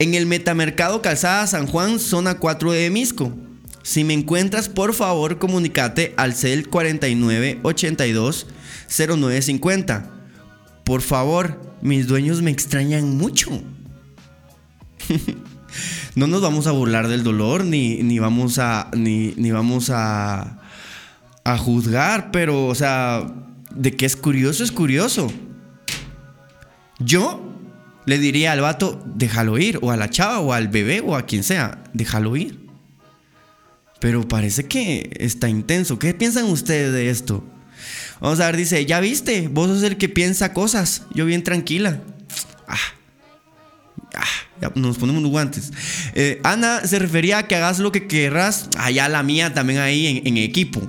En 0.00 0.14
el 0.14 0.24
metamercado 0.24 1.02
Calzada 1.02 1.46
San 1.46 1.66
Juan, 1.66 1.98
zona 1.98 2.38
4 2.38 2.72
de 2.72 2.88
Misco. 2.88 3.34
Si 3.82 4.02
me 4.02 4.14
encuentras, 4.14 4.70
por 4.70 4.94
favor, 4.94 5.38
comunícate 5.38 6.14
al 6.16 6.34
CEL 6.34 6.70
4982 6.70 8.46
0950. 8.88 10.10
Por 10.84 11.02
favor, 11.02 11.60
mis 11.82 12.06
dueños 12.06 12.40
me 12.40 12.50
extrañan 12.50 13.18
mucho. 13.18 13.50
no 16.14 16.26
nos 16.26 16.40
vamos 16.40 16.66
a 16.66 16.72
burlar 16.72 17.06
del 17.06 17.22
dolor, 17.22 17.66
ni, 17.66 18.02
ni 18.02 18.18
vamos 18.18 18.58
a. 18.58 18.90
Ni, 18.96 19.34
ni 19.36 19.50
vamos 19.50 19.90
a. 19.90 20.62
a 21.44 21.58
juzgar, 21.58 22.30
pero, 22.30 22.68
o 22.68 22.74
sea, 22.74 23.30
de 23.74 23.94
que 23.94 24.06
es 24.06 24.16
curioso, 24.16 24.64
es 24.64 24.72
curioso. 24.72 25.30
Yo 27.00 27.49
le 28.10 28.18
diría 28.18 28.50
al 28.50 28.60
vato, 28.60 29.00
déjalo 29.14 29.56
ir, 29.56 29.78
o 29.82 29.92
a 29.92 29.96
la 29.96 30.10
chava, 30.10 30.40
o 30.40 30.52
al 30.52 30.66
bebé, 30.66 31.00
o 31.00 31.14
a 31.14 31.26
quien 31.26 31.44
sea, 31.44 31.84
déjalo 31.94 32.36
ir. 32.36 32.58
Pero 34.00 34.26
parece 34.26 34.64
que 34.64 35.12
está 35.20 35.48
intenso. 35.48 35.96
¿Qué 36.00 36.12
piensan 36.12 36.46
ustedes 36.46 36.92
de 36.92 37.08
esto? 37.08 37.44
Vamos 38.20 38.40
a 38.40 38.46
ver, 38.46 38.56
dice, 38.56 38.84
ya 38.84 38.98
viste, 38.98 39.46
vos 39.46 39.68
sos 39.68 39.84
el 39.84 39.96
que 39.96 40.08
piensa 40.08 40.52
cosas, 40.52 41.04
yo 41.14 41.24
bien 41.24 41.44
tranquila. 41.44 42.02
Ah, 42.66 42.78
ah 44.16 44.50
nos 44.74 44.98
ponemos 44.98 45.22
los 45.22 45.30
guantes. 45.30 45.72
Eh, 46.14 46.40
Ana 46.44 46.86
se 46.86 46.98
refería 46.98 47.38
a 47.38 47.42
que 47.46 47.56
hagas 47.56 47.78
lo 47.78 47.92
que 47.92 48.06
querrás. 48.06 48.68
Allá 48.78 49.08
la 49.08 49.22
mía 49.22 49.54
también 49.54 49.80
ahí 49.80 50.22
en, 50.24 50.36
equipo. 50.36 50.80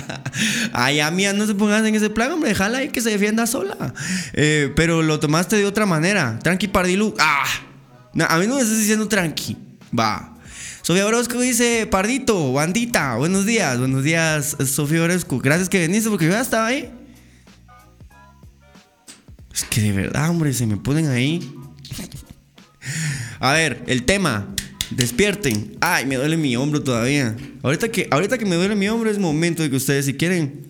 Allá 0.72 1.10
mía 1.10 1.32
no 1.32 1.46
se 1.46 1.54
pongas 1.54 1.84
en 1.84 1.94
ese 1.94 2.10
plan, 2.10 2.32
hombre. 2.32 2.50
Déjala 2.50 2.78
ahí 2.78 2.88
que 2.88 3.00
se 3.00 3.10
defienda 3.10 3.46
sola. 3.46 3.94
Eh, 4.34 4.72
pero 4.76 5.02
lo 5.02 5.20
tomaste 5.20 5.56
de 5.56 5.66
otra 5.66 5.86
manera. 5.86 6.38
Tranqui 6.42 6.68
Pardilu. 6.68 7.14
Ah. 7.18 7.44
a 8.28 8.38
mí 8.38 8.46
no 8.46 8.56
me 8.56 8.62
estás 8.62 8.78
diciendo 8.78 9.08
tranqui. 9.08 9.56
Va. 9.98 10.36
Sofía 10.82 11.06
Orozco 11.06 11.38
dice, 11.40 11.86
Pardito, 11.86 12.52
bandita, 12.54 13.16
buenos 13.16 13.44
días, 13.44 13.78
buenos 13.78 14.02
días, 14.02 14.56
Sofía 14.66 15.02
Orozco. 15.02 15.38
Gracias 15.38 15.68
que 15.68 15.86
viniste 15.86 16.08
porque 16.08 16.24
yo 16.24 16.32
ya 16.32 16.40
estaba 16.40 16.66
ahí. 16.66 16.90
Es 19.52 19.64
que 19.64 19.82
de 19.82 19.92
verdad, 19.92 20.30
hombre, 20.30 20.52
se 20.54 20.66
me 20.66 20.78
ponen 20.78 21.08
ahí. 21.08 21.54
A 23.38 23.52
ver, 23.52 23.82
el 23.86 24.04
tema. 24.04 24.54
Despierten. 24.90 25.76
Ay, 25.80 26.04
me 26.06 26.16
duele 26.16 26.36
mi 26.36 26.56
hombro 26.56 26.82
todavía. 26.82 27.36
Ahorita 27.62 27.90
que, 27.90 28.08
ahorita 28.10 28.38
que 28.38 28.44
me 28.44 28.56
duele 28.56 28.74
mi 28.74 28.88
hombro 28.88 29.10
es 29.10 29.18
momento 29.18 29.62
de 29.62 29.70
que 29.70 29.76
ustedes, 29.76 30.06
si 30.06 30.14
quieren, 30.14 30.66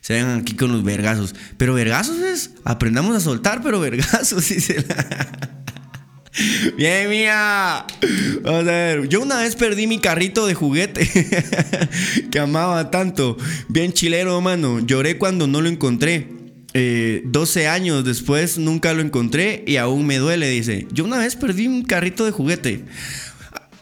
se 0.00 0.14
vengan 0.14 0.40
aquí 0.40 0.54
con 0.54 0.72
los 0.72 0.84
vergazos. 0.84 1.34
Pero 1.56 1.74
vergazos 1.74 2.18
es, 2.18 2.50
aprendamos 2.64 3.16
a 3.16 3.20
soltar, 3.20 3.62
pero 3.62 3.80
vergazos, 3.80 4.48
dice 4.50 4.84
Bien, 6.76 7.10
mía. 7.10 7.84
Vamos 8.42 8.60
a 8.60 8.64
ver. 8.64 9.08
Yo 9.08 9.20
una 9.20 9.40
vez 9.40 9.56
perdí 9.56 9.86
mi 9.86 9.98
carrito 9.98 10.46
de 10.46 10.54
juguete 10.54 11.08
que 12.30 12.38
amaba 12.38 12.90
tanto. 12.90 13.36
Bien 13.68 13.92
chilero, 13.92 14.40
mano. 14.40 14.80
Lloré 14.80 15.18
cuando 15.18 15.46
no 15.46 15.60
lo 15.60 15.68
encontré. 15.68 16.37
12 17.24 17.62
eh, 17.62 17.68
años 17.68 18.04
después 18.04 18.58
nunca 18.58 18.92
lo 18.92 19.02
encontré 19.02 19.64
y 19.66 19.76
aún 19.76 20.06
me 20.06 20.18
duele, 20.18 20.48
dice. 20.48 20.86
Yo 20.92 21.04
una 21.04 21.18
vez 21.18 21.36
perdí 21.36 21.66
un 21.66 21.82
carrito 21.82 22.24
de 22.24 22.30
juguete. 22.30 22.84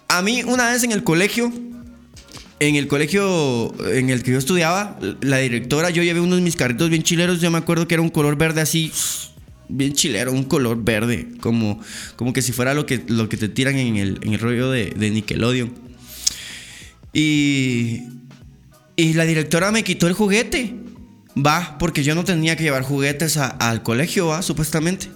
A 0.08 0.22
mí 0.22 0.42
una 0.44 0.70
vez 0.70 0.84
en 0.84 0.92
el 0.92 1.02
colegio, 1.02 1.52
en 2.60 2.76
el 2.76 2.86
colegio 2.86 3.74
en 3.92 4.10
el 4.10 4.22
que 4.22 4.32
yo 4.32 4.38
estudiaba, 4.38 4.98
la 5.20 5.38
directora, 5.38 5.90
yo 5.90 6.02
llevé 6.02 6.20
unos 6.20 6.36
de 6.36 6.42
mis 6.42 6.56
carritos 6.56 6.90
bien 6.90 7.02
chileros, 7.02 7.40
yo 7.40 7.50
me 7.50 7.58
acuerdo 7.58 7.88
que 7.88 7.94
era 7.94 8.02
un 8.02 8.10
color 8.10 8.36
verde 8.36 8.60
así, 8.60 8.92
bien 9.68 9.92
chilero, 9.92 10.32
un 10.32 10.44
color 10.44 10.82
verde, 10.82 11.28
como, 11.40 11.80
como 12.14 12.32
que 12.32 12.42
si 12.42 12.52
fuera 12.52 12.72
lo 12.72 12.86
que, 12.86 13.02
lo 13.08 13.28
que 13.28 13.36
te 13.36 13.48
tiran 13.48 13.76
en 13.76 13.96
el, 13.96 14.20
en 14.22 14.34
el 14.34 14.38
rollo 14.38 14.70
de, 14.70 14.90
de 14.90 15.10
Nickelodeon. 15.10 15.72
Y, 17.12 18.02
y 18.94 19.12
la 19.14 19.24
directora 19.24 19.72
me 19.72 19.82
quitó 19.82 20.06
el 20.06 20.12
juguete. 20.12 20.85
Va, 21.36 21.76
porque 21.78 22.02
yo 22.02 22.14
no 22.14 22.24
tenía 22.24 22.56
que 22.56 22.62
llevar 22.62 22.82
juguetes 22.82 23.36
al 23.36 23.82
colegio, 23.82 24.28
va, 24.28 24.42
supuestamente. 24.42 25.08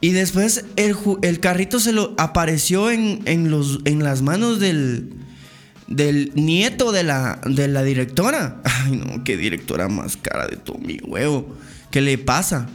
Y 0.00 0.10
después 0.10 0.64
el, 0.76 1.40
carrito 1.40 1.78
se 1.78 1.92
lo 1.92 2.14
apareció 2.18 2.90
en, 2.90 3.22
las 4.02 4.22
manos 4.22 4.58
del, 4.58 5.14
del 5.86 6.32
nieto 6.34 6.90
de 6.90 7.04
la, 7.04 7.40
de 7.44 7.68
la 7.68 7.82
directora. 7.82 8.60
Ay, 8.64 8.96
no, 8.96 9.22
qué 9.22 9.36
directora 9.36 9.88
más 9.88 10.16
cara 10.16 10.48
de 10.48 10.56
todo 10.56 10.78
mi 10.78 10.98
huevo. 11.02 11.56
¿Qué 11.90 12.00
le 12.00 12.18
pasa? 12.18 12.66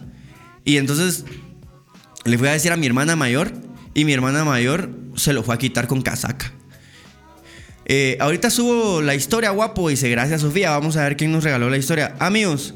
Y 0.64 0.78
entonces 0.78 1.26
le 2.24 2.38
fui 2.38 2.48
a 2.48 2.52
decir 2.52 2.72
a 2.72 2.78
mi 2.78 2.86
hermana 2.86 3.16
mayor. 3.16 3.52
Y 3.94 4.06
mi 4.06 4.14
hermana 4.14 4.44
mayor 4.44 4.92
se 5.16 5.34
lo 5.34 5.42
fue 5.42 5.56
a 5.56 5.58
quitar 5.58 5.88
con 5.88 6.02
casaca. 6.02 6.55
Eh, 7.86 8.18
ahorita 8.20 8.50
subo 8.50 9.02
la 9.02 9.16
historia, 9.16 9.52
guapo. 9.52 9.90
Dice, 9.90 10.10
gracias 10.10 10.42
Sofía. 10.42 10.72
Vamos 10.72 10.98
a 10.98 11.04
ver 11.04 11.18
quién 11.18 11.32
nos 11.32 11.44
regaló 11.44 11.70
la 11.70 11.78
historia. 11.78 12.16
Amigos, 12.20 12.74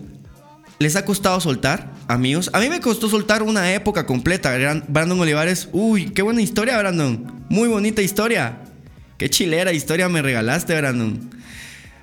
¿les 0.79 0.95
ha 0.95 1.05
costado 1.05 1.39
soltar? 1.39 1.99
amigos. 2.09 2.49
A 2.53 2.59
mí 2.59 2.69
me 2.69 2.81
costó 2.81 3.07
soltar 3.07 3.43
una 3.43 3.71
época 3.73 4.05
completa. 4.05 4.51
Brandon 4.87 5.19
Olivares, 5.19 5.69
uy, 5.71 6.09
qué 6.09 6.23
buena 6.23 6.41
historia, 6.41 6.77
Brandon. 6.77 7.45
Muy 7.49 7.69
bonita 7.69 8.01
historia. 8.01 8.57
Qué 9.17 9.29
chilera 9.29 9.71
historia 9.71 10.09
me 10.09 10.21
regalaste, 10.21 10.75
Brandon. 10.75 11.29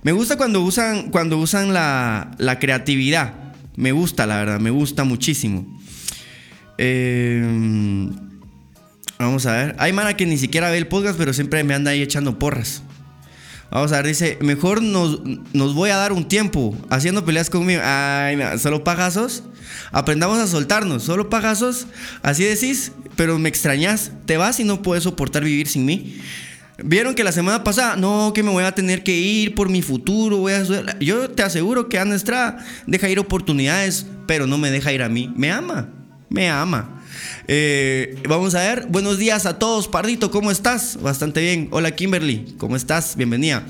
Me 0.02 0.12
gusta 0.12 0.36
cuando 0.36 0.62
usan, 0.62 1.10
cuando 1.10 1.38
usan 1.38 1.74
la, 1.74 2.30
la 2.38 2.58
creatividad. 2.60 3.34
Me 3.74 3.90
gusta, 3.90 4.26
la 4.26 4.36
verdad, 4.36 4.60
me 4.60 4.70
gusta 4.70 5.02
muchísimo. 5.02 5.66
Eh, 6.78 7.42
vamos 9.18 9.44
a 9.46 9.52
ver. 9.52 9.76
Hay 9.78 9.92
mana 9.92 10.14
que 10.14 10.24
ni 10.24 10.38
siquiera 10.38 10.70
ve 10.70 10.78
el 10.78 10.86
podcast, 10.86 11.18
pero 11.18 11.32
siempre 11.32 11.64
me 11.64 11.74
anda 11.74 11.90
ahí 11.90 12.00
echando 12.00 12.38
porras. 12.38 12.84
Vamos 13.70 13.92
a 13.92 13.96
ver, 13.96 14.06
dice, 14.06 14.38
mejor 14.40 14.80
nos, 14.80 15.20
nos 15.52 15.74
voy 15.74 15.90
a 15.90 15.96
dar 15.96 16.12
un 16.12 16.26
tiempo 16.28 16.76
haciendo 16.88 17.24
peleas 17.24 17.50
conmigo. 17.50 17.80
Ay, 17.84 18.38
solo 18.58 18.84
pagazos. 18.84 19.42
Aprendamos 19.90 20.38
a 20.38 20.46
soltarnos, 20.46 21.02
solo 21.02 21.28
pagazos. 21.28 21.86
Así 22.22 22.44
decís, 22.44 22.92
pero 23.16 23.38
me 23.38 23.48
extrañas. 23.48 24.12
Te 24.24 24.36
vas 24.36 24.60
y 24.60 24.64
no 24.64 24.82
puedes 24.82 25.04
soportar 25.04 25.42
vivir 25.44 25.66
sin 25.66 25.84
mí. 25.84 26.20
Vieron 26.82 27.14
que 27.14 27.24
la 27.24 27.32
semana 27.32 27.64
pasada, 27.64 27.96
no, 27.96 28.32
que 28.34 28.42
me 28.42 28.50
voy 28.50 28.62
a 28.62 28.72
tener 28.72 29.02
que 29.02 29.16
ir 29.16 29.54
por 29.54 29.68
mi 29.68 29.82
futuro. 29.82 30.36
Voy 30.38 30.52
a... 30.52 30.62
Yo 31.00 31.30
te 31.30 31.42
aseguro 31.42 31.88
que 31.88 31.98
Ana 31.98 32.14
Estrada 32.14 32.64
deja 32.86 33.08
ir 33.08 33.18
oportunidades, 33.18 34.06
pero 34.26 34.46
no 34.46 34.58
me 34.58 34.70
deja 34.70 34.92
ir 34.92 35.02
a 35.02 35.08
mí. 35.08 35.32
Me 35.36 35.50
ama, 35.50 35.88
me 36.28 36.48
ama. 36.50 36.95
Eh, 37.48 38.16
vamos 38.28 38.54
a 38.54 38.60
ver. 38.60 38.86
Buenos 38.88 39.18
días 39.18 39.46
a 39.46 39.58
todos. 39.58 39.88
Pardito, 39.88 40.30
¿cómo 40.30 40.50
estás? 40.50 40.98
Bastante 41.00 41.40
bien. 41.40 41.68
Hola 41.70 41.94
Kimberly, 41.94 42.54
¿cómo 42.58 42.76
estás? 42.76 43.16
Bienvenida. 43.16 43.66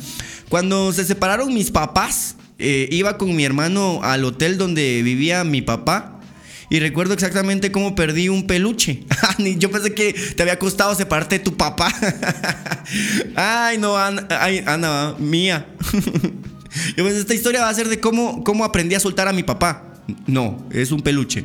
Cuando 0.49 0.93
se 0.93 1.05
separaron 1.05 1.53
mis 1.53 1.71
papás, 1.71 2.37
eh, 2.59 2.89
iba 2.91 3.19
con 3.19 3.35
mi 3.35 3.45
hermano 3.45 4.01
al 4.03 4.25
hotel 4.25 4.59
donde 4.59 5.03
vivía 5.03 5.45
mi 5.45 5.63
papá. 5.63 6.13
Y 6.69 6.81
recuerdo 6.81 7.15
exactamente 7.15 7.71
cómo 7.71 7.95
perdí 7.95 8.29
un 8.29 8.47
peluche. 8.47 9.05
Yo 9.59 9.71
pensé 9.71 9.95
que 9.95 10.13
te 10.13 10.43
había 10.43 10.59
costado 10.59 10.95
separarte 10.95 11.39
de 11.39 11.45
tu 11.45 11.57
papá. 11.57 11.93
ay, 13.37 13.79
no, 13.79 13.97
Ana, 13.97 14.27
ay, 14.41 14.65
mía. 15.19 15.67
Yo 16.97 17.05
pensé, 17.05 17.21
esta 17.21 17.35
historia 17.35 17.61
va 17.63 17.69
a 17.69 17.75
ser 17.75 17.89
de 17.89 18.01
cómo, 18.01 18.43
cómo 18.43 18.65
aprendí 18.65 18.95
a 18.95 19.01
soltar 19.01 19.29
a 19.29 19.33
mi 19.33 19.43
papá. 19.43 19.95
No, 20.27 20.67
es 20.71 20.91
un 20.91 21.03
peluche. 21.03 21.45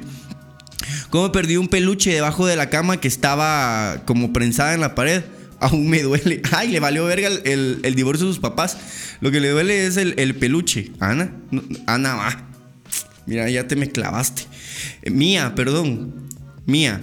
Cómo 1.10 1.32
perdí 1.32 1.58
un 1.58 1.68
peluche 1.68 2.14
debajo 2.14 2.46
de 2.46 2.56
la 2.56 2.70
cama 2.70 3.00
que 3.00 3.08
estaba 3.08 4.04
como 4.06 4.34
prensada 4.34 4.74
en 4.74 4.82
la 4.82 4.96
pared. 4.96 5.24
Aún 5.60 5.90
me 5.90 6.02
duele. 6.02 6.42
Ay, 6.52 6.70
le 6.70 6.80
valió 6.80 7.06
verga 7.06 7.28
el, 7.28 7.94
divorcio 7.96 8.26
de 8.26 8.34
sus 8.34 8.42
papás. 8.42 8.78
Lo 9.20 9.30
que 9.30 9.40
le 9.40 9.50
duele 9.50 9.86
es 9.86 9.98
el, 9.98 10.36
peluche. 10.36 10.92
Ana, 11.00 11.32
Ana, 11.86 12.16
va. 12.16 12.48
Mira, 13.28 13.50
ya 13.50 13.68
te 13.68 13.76
me 13.76 13.90
clavaste. 13.90 14.44
Eh, 15.04 15.12
mía, 15.12 15.54
perdón. 15.56 16.30
Mía. 16.66 17.02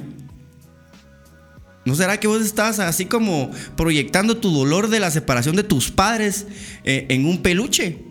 ¿No 1.85 1.95
será 1.95 2.19
que 2.19 2.27
vos 2.27 2.43
estás 2.43 2.81
así 2.81 3.07
como 3.07 3.51
proyectando 3.77 4.37
tu 4.37 4.51
dolor 4.51 4.89
de 4.89 5.01
la 5.01 5.11
separación 5.11 5.57
de 5.57 5.63
tus 5.63 5.91
padres 5.91 6.47
eh, 6.85 7.07
en 7.09 7.25
un 7.25 7.41
peluche? 7.41 8.08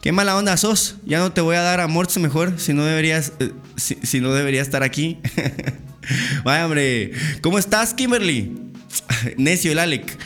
Qué 0.00 0.12
mala 0.12 0.36
onda 0.36 0.56
sos. 0.56 0.96
Ya 1.04 1.18
no 1.18 1.32
te 1.32 1.42
voy 1.42 1.56
a 1.56 1.60
dar 1.60 1.80
amor 1.80 2.08
mejor 2.18 2.54
si 2.58 2.72
no 2.72 2.84
deberías, 2.84 3.34
eh, 3.38 3.52
si, 3.76 4.20
no 4.20 4.32
debería 4.32 4.62
estar 4.62 4.82
aquí. 4.82 5.18
Vaya, 6.44 6.64
hombre. 6.64 7.12
¿Cómo 7.42 7.58
estás, 7.58 7.92
Kimberly? 7.92 8.56
Necio 9.36 9.72
el 9.72 9.78
Alec. 9.78 10.18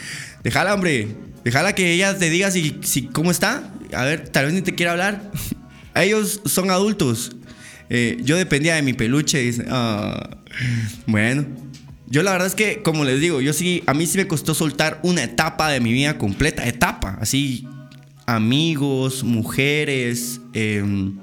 Déjala, 0.45 0.75
hombre. 0.75 1.09
Déjala 1.43 1.75
que 1.75 1.93
ella 1.93 2.17
te 2.17 2.31
diga 2.31 2.53
si, 2.53 2.79
si 2.83 3.07
cómo 3.07 3.33
está. 3.33 3.73
A 3.93 4.05
ver, 4.05 4.29
tal 4.29 4.45
vez 4.47 4.55
ni 4.55 4.63
te 4.63 4.77
quiera 4.77 4.93
hablar. 4.93 5.33
Ellos 5.97 6.41
son 6.45 6.71
adultos. 6.71 7.33
Eh, 7.91 8.19
yo 8.23 8.37
dependía 8.37 8.77
de 8.77 8.83
mi 8.83 8.93
peluche. 8.93 9.53
Ah, 9.69 10.39
bueno, 11.07 11.47
yo 12.07 12.23
la 12.23 12.31
verdad 12.31 12.47
es 12.47 12.55
que, 12.55 12.81
como 12.83 13.05
les 13.05 13.21
digo, 13.21 13.41
yo 13.41 13.53
sí, 13.53 13.83
a 13.87 13.95
mí 13.95 14.07
sí 14.07 14.19
me 14.19 14.29
costó 14.29 14.55
soltar 14.55 15.01
una 15.03 15.25
etapa 15.25 15.69
de 15.69 15.81
mi 15.81 15.93
vida 15.93 16.17
completa, 16.17 16.67
etapa, 16.67 17.19
así 17.21 17.67
amigos, 18.27 19.25
mujeres, 19.25 20.41
em, 20.53 21.19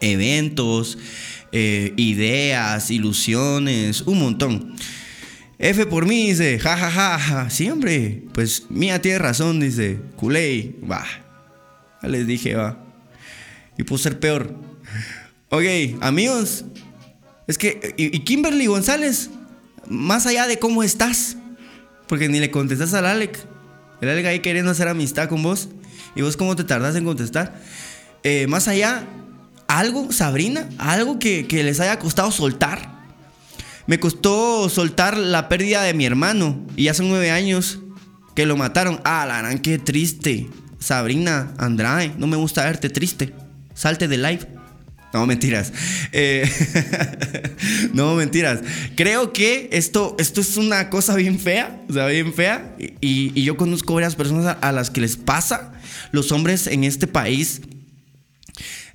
eventos, 0.00 0.98
eh, 1.52 1.92
ideas, 1.96 2.90
ilusiones, 2.90 4.02
un 4.02 4.18
montón. 4.18 4.74
F 5.58 5.86
por 5.86 6.06
mí, 6.06 6.28
dice, 6.28 6.58
jajaja, 6.58 7.18
ja, 7.18 7.50
sí, 7.50 7.70
hombre, 7.70 8.24
pues 8.32 8.66
Mía 8.70 9.00
tiene 9.00 9.18
razón, 9.18 9.60
dice, 9.60 10.00
culé, 10.16 10.74
va. 10.90 11.04
Les 12.02 12.26
dije, 12.26 12.54
va. 12.54 12.84
Y 13.78 13.84
pudo 13.84 13.98
ser 13.98 14.18
peor. 14.18 14.54
Ok, 15.50 15.64
amigos, 16.00 16.64
es 17.46 17.58
que, 17.58 17.94
y, 17.96 18.18
Kimberly 18.20 18.66
González, 18.66 19.30
más 19.88 20.26
allá 20.26 20.46
de 20.46 20.58
cómo 20.58 20.82
estás, 20.82 21.36
porque 22.08 22.28
ni 22.28 22.40
le 22.40 22.50
contestas 22.50 22.94
al 22.94 23.06
Alec, 23.06 23.38
el 24.00 24.08
Alec 24.08 24.26
ahí 24.26 24.40
queriendo 24.40 24.70
hacer 24.70 24.88
amistad 24.88 25.28
con 25.28 25.42
vos. 25.42 25.68
¿Y 26.14 26.22
vos 26.22 26.36
cómo 26.36 26.56
te 26.56 26.64
tardás 26.64 26.96
en 26.96 27.04
contestar? 27.04 27.60
Eh, 28.22 28.46
más 28.46 28.68
allá, 28.68 29.06
algo, 29.68 30.12
Sabrina, 30.12 30.68
algo 30.78 31.18
que, 31.18 31.46
les 31.50 31.80
haya 31.80 31.98
costado 31.98 32.30
soltar. 32.30 32.94
Me 33.86 34.00
costó 34.00 34.68
soltar 34.68 35.16
la 35.16 35.48
pérdida 35.48 35.82
de 35.82 35.94
mi 35.94 36.06
hermano. 36.06 36.64
Y 36.76 36.88
hace 36.88 37.02
nueve 37.02 37.30
años 37.30 37.80
que 38.34 38.46
lo 38.46 38.56
mataron. 38.56 39.00
Ah, 39.04 39.26
la 39.26 39.60
qué 39.60 39.78
triste. 39.78 40.48
Sabrina 40.78 41.52
Andrade, 41.58 42.12
no 42.18 42.26
me 42.26 42.36
gusta 42.36 42.64
verte 42.64 42.90
triste. 42.90 43.34
Salte 43.74 44.08
de 44.08 44.18
live. 44.18 44.48
No, 45.14 45.26
mentiras. 45.26 45.72
Eh, 46.10 46.50
no, 47.92 48.16
mentiras. 48.16 48.60
Creo 48.96 49.32
que 49.32 49.68
esto, 49.70 50.16
esto 50.18 50.40
es 50.40 50.56
una 50.56 50.90
cosa 50.90 51.14
bien 51.14 51.38
fea. 51.38 51.84
O 51.88 51.92
sea, 51.92 52.06
bien 52.06 52.34
fea. 52.34 52.74
Y, 53.00 53.40
yo 53.40 53.56
conozco 53.56 53.94
varias 53.94 54.16
personas 54.16 54.56
a, 54.60 54.72
las 54.72 54.90
que 54.90 55.00
les 55.00 55.16
pasa. 55.16 55.73
Los 56.14 56.30
hombres 56.30 56.68
en 56.68 56.84
este 56.84 57.06
país 57.08 57.60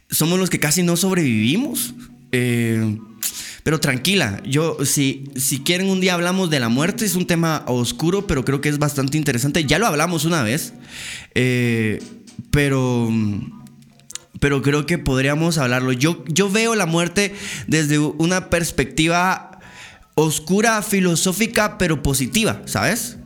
somos 0.10 0.40
los 0.40 0.50
que 0.50 0.60
casi 0.60 0.84
no 0.84 0.96
sobrevivimos. 0.96 1.94
Eh, 2.32 2.98
pero 3.64 3.80
tranquila, 3.80 4.42
yo, 4.46 4.78
si, 4.86 5.26
si 5.36 5.60
quieren 5.60 5.90
un 5.90 6.00
día 6.00 6.14
hablamos 6.14 6.50
de 6.50 6.62
la 6.62 6.70
muerte, 6.70 7.04
es 7.04 7.16
un 7.16 7.28
tema 7.28 7.66
oscuro, 7.68 8.26
pero 8.26 8.46
creo 8.46 8.62
que 8.62 8.70
es 8.70 8.80
bastante 8.80 9.18
interesante. 9.18 9.66
Ya 9.66 9.80
lo 9.80 9.86
hablamos 9.86 10.24
una 10.24 10.42
vez. 10.44 10.74
Eh, 11.36 12.02
pero 12.52 13.12
pero 14.40 14.62
creo 14.62 14.86
que 14.86 14.98
podríamos 14.98 15.58
hablarlo. 15.58 15.92
Yo, 15.92 16.24
yo 16.28 16.50
veo 16.50 16.74
la 16.76 16.86
muerte 16.86 17.36
desde 17.68 18.00
una 18.00 18.50
perspectiva 18.50 19.60
oscura, 20.16 20.82
filosófica, 20.82 21.78
pero 21.78 22.02
positiva, 22.02 22.62
¿sabes? 22.66 23.19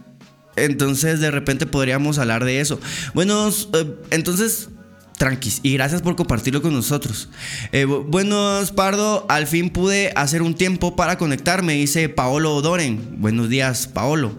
Entonces 0.55 1.19
de 1.19 1.31
repente 1.31 1.65
podríamos 1.65 2.17
hablar 2.17 2.45
de 2.45 2.59
eso. 2.59 2.79
Bueno, 3.13 3.49
eh, 3.49 3.95
entonces 4.11 4.69
tranquis. 5.17 5.59
Y 5.63 5.73
gracias 5.73 6.01
por 6.01 6.15
compartirlo 6.15 6.61
con 6.61 6.73
nosotros. 6.73 7.29
Eh, 7.71 7.85
buenos, 7.85 8.71
Pardo. 8.71 9.25
Al 9.29 9.47
fin 9.47 9.69
pude 9.69 10.11
hacer 10.15 10.41
un 10.41 10.55
tiempo 10.55 10.95
para 10.95 11.17
conectarme, 11.17 11.73
dice 11.73 12.09
Paolo 12.09 12.61
Doren. 12.61 13.21
Buenos 13.21 13.49
días, 13.49 13.87
Paolo. 13.87 14.33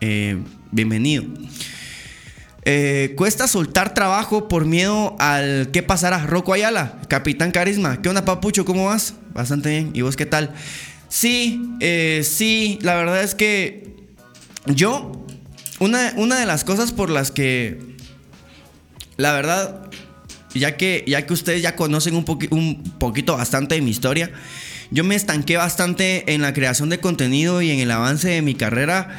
Eh, 0.00 0.42
bienvenido. 0.72 1.24
Eh, 2.68 3.14
cuesta 3.16 3.46
soltar 3.46 3.94
trabajo 3.94 4.48
por 4.48 4.64
miedo 4.64 5.14
al 5.20 5.70
qué 5.72 5.82
pasará. 5.82 6.26
Rocco 6.26 6.52
Ayala, 6.52 7.00
Capitán 7.08 7.52
Carisma. 7.52 8.02
¿Qué 8.02 8.08
onda, 8.08 8.24
Papucho? 8.24 8.64
¿Cómo 8.64 8.86
vas? 8.86 9.14
Bastante 9.32 9.68
bien. 9.68 9.90
¿Y 9.94 10.02
vos 10.02 10.16
qué 10.16 10.26
tal? 10.26 10.52
Sí, 11.08 11.62
eh, 11.78 12.22
sí, 12.24 12.78
la 12.82 12.96
verdad 12.96 13.22
es 13.22 13.36
que 13.36 13.94
yo, 14.66 15.25
una, 15.78 16.12
una, 16.16 16.38
de 16.38 16.46
las 16.46 16.64
cosas 16.64 16.92
por 16.92 17.10
las 17.10 17.30
que, 17.30 17.78
la 19.16 19.32
verdad, 19.32 19.88
ya 20.54 20.76
que, 20.76 21.04
ya 21.06 21.26
que 21.26 21.32
ustedes 21.32 21.62
ya 21.62 21.76
conocen 21.76 22.16
un, 22.16 22.24
un 22.50 22.82
poquito 22.98 23.36
bastante 23.36 23.74
de 23.74 23.82
mi 23.82 23.90
historia, 23.90 24.30
yo 24.90 25.04
me 25.04 25.14
estanqué 25.14 25.56
bastante 25.56 26.32
en 26.32 26.42
la 26.42 26.52
creación 26.52 26.88
de 26.88 27.00
contenido 27.00 27.60
y 27.62 27.70
en 27.70 27.80
el 27.80 27.90
avance 27.90 28.28
de 28.28 28.42
mi 28.42 28.54
carrera 28.54 29.18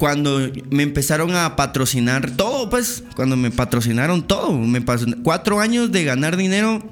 cuando 0.00 0.50
me 0.70 0.82
empezaron 0.82 1.36
a 1.36 1.56
patrocinar 1.56 2.30
todo, 2.30 2.70
pues, 2.70 3.04
cuando 3.14 3.36
me 3.36 3.50
patrocinaron 3.50 4.26
todo, 4.26 4.50
me 4.50 4.80
pasó 4.80 5.04
cuatro 5.22 5.60
años 5.60 5.92
de 5.92 6.04
ganar 6.04 6.38
dinero 6.38 6.82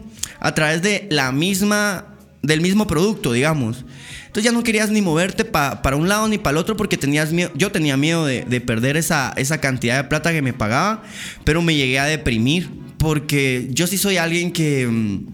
a 0.40 0.54
través 0.54 0.82
de 0.82 1.08
la 1.10 1.32
misma, 1.32 2.04
del 2.42 2.60
mismo 2.60 2.86
producto, 2.86 3.32
digamos. 3.32 3.86
Entonces 4.38 4.52
ya 4.52 4.56
no 4.56 4.62
querías 4.62 4.90
ni 4.90 5.02
moverte 5.02 5.44
para 5.44 5.96
un 5.96 6.08
lado 6.08 6.28
ni 6.28 6.38
para 6.38 6.52
el 6.52 6.58
otro 6.58 6.76
porque 6.76 6.96
tenías 6.96 7.32
miedo, 7.32 7.50
yo 7.56 7.72
tenía 7.72 7.96
miedo 7.96 8.24
de, 8.24 8.60
perder 8.60 8.96
esa, 8.96 9.32
esa 9.36 9.60
cantidad 9.60 9.96
de 9.96 10.08
plata 10.08 10.30
que 10.30 10.42
me 10.42 10.52
pagaba, 10.52 11.02
pero 11.42 11.60
me 11.60 11.74
llegué 11.74 11.98
a 11.98 12.04
deprimir 12.04 12.70
porque 12.98 13.66
yo 13.72 13.88
sí 13.88 13.98
soy 13.98 14.16
alguien 14.16 14.52
que 14.52 14.86
mm, 14.86 15.26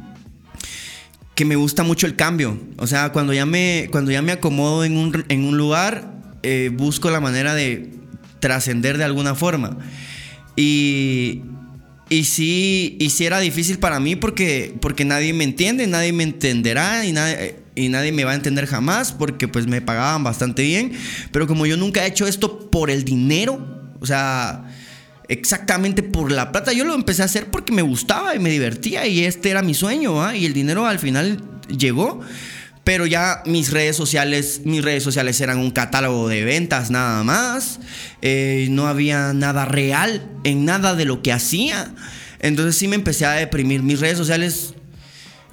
que 1.35 1.45
me 1.45 1.55
gusta 1.55 1.83
mucho 1.83 2.07
el 2.07 2.17
cambio. 2.17 2.59
O 2.79 2.87
sea, 2.87 3.13
cuando 3.13 3.35
ya 3.35 3.45
me, 3.45 3.89
cuando 3.91 4.11
ya 4.11 4.23
me 4.23 4.33
acomodo 4.33 4.87
en 4.87 4.97
un, 4.97 5.23
en 5.29 5.45
un 5.45 5.59
lugar, 5.59 6.11
eh, 6.43 6.71
busco 6.73 7.11
la 7.11 7.21
manera 7.21 7.55
de 7.55 7.91
trascender 8.41 8.97
de 8.97 9.05
alguna 9.05 9.35
forma. 9.35 9.77
Y, 10.57 11.43
y 12.09 12.25
sí, 12.25 12.97
y 12.99 13.11
sí 13.11 13.27
era 13.27 13.39
difícil 13.39 13.79
para 13.79 14.01
mí 14.01 14.17
porque, 14.17 14.75
porque 14.81 15.05
nadie 15.05 15.35
me 15.35 15.45
entiende, 15.45 15.87
nadie 15.87 16.15
me 16.15 16.23
entenderá 16.23 17.05
y 17.05 17.13
nadie, 17.13 17.64
y 17.75 17.89
nadie 17.89 18.13
me 18.13 18.25
va 18.25 18.33
a 18.33 18.35
entender 18.35 18.67
jamás 18.67 19.13
porque 19.13 19.49
pues 19.49 19.67
me 19.67 19.81
pagaban 19.81 20.25
bastante 20.25 20.63
bien. 20.63 20.93
Pero 21.33 21.47
como 21.47 21.67
yo 21.67 21.77
nunca 21.77 22.05
he 22.05 22.09
hecho 22.09 22.27
esto 22.27 22.71
por 22.71 22.91
el 22.91 23.05
dinero, 23.05 23.93
o 24.01 24.07
sea, 24.07 24.65
exactamente 25.29 26.03
por 26.03 26.31
la 26.31 26.53
plata, 26.53 26.73
yo 26.73 26.85
lo 26.85 26.95
empecé 26.95 27.23
a 27.23 27.27
hacer 27.27 27.47
porque 27.47 27.73
me 27.73 27.83
gustaba 27.83 28.35
y 28.35 28.39
me 28.39 28.51
divertía 28.51 29.07
y 29.07 29.25
este 29.25 29.51
era 29.51 29.63
mi 29.63 29.75
sueño, 29.75 30.33
y 30.35 30.47
el 30.47 30.53
dinero 30.53 30.87
al 30.87 30.99
final 30.99 31.43
llegó. 31.69 32.21
Pero 32.85 33.07
ya 33.07 33.43
mis 33.47 33.71
redes 33.71 33.97
sociales, 33.97 34.61
mis 34.65 34.85
redes 34.85 35.03
sociales 35.03 35.41
eran 35.41 35.57
un 35.57 35.71
catálogo 35.71 36.29
de 36.29 36.45
ventas 36.45 36.91
nada 36.91 37.25
más. 37.25 37.81
Eh, 38.21 38.69
no 38.71 38.87
había 38.87 39.33
nada 39.33 39.65
real 39.65 40.29
en 40.45 40.67
nada 40.67 40.95
de 40.95 41.07
lo 41.07 41.23
que 41.23 41.33
hacía. 41.33 41.95
Entonces 42.41 42.77
sí 42.77 42.87
me 42.87 42.97
empecé 42.97 43.25
a 43.25 43.33
deprimir. 43.33 43.83
Mis 43.83 44.01
redes 44.01 44.19
sociales, 44.19 44.75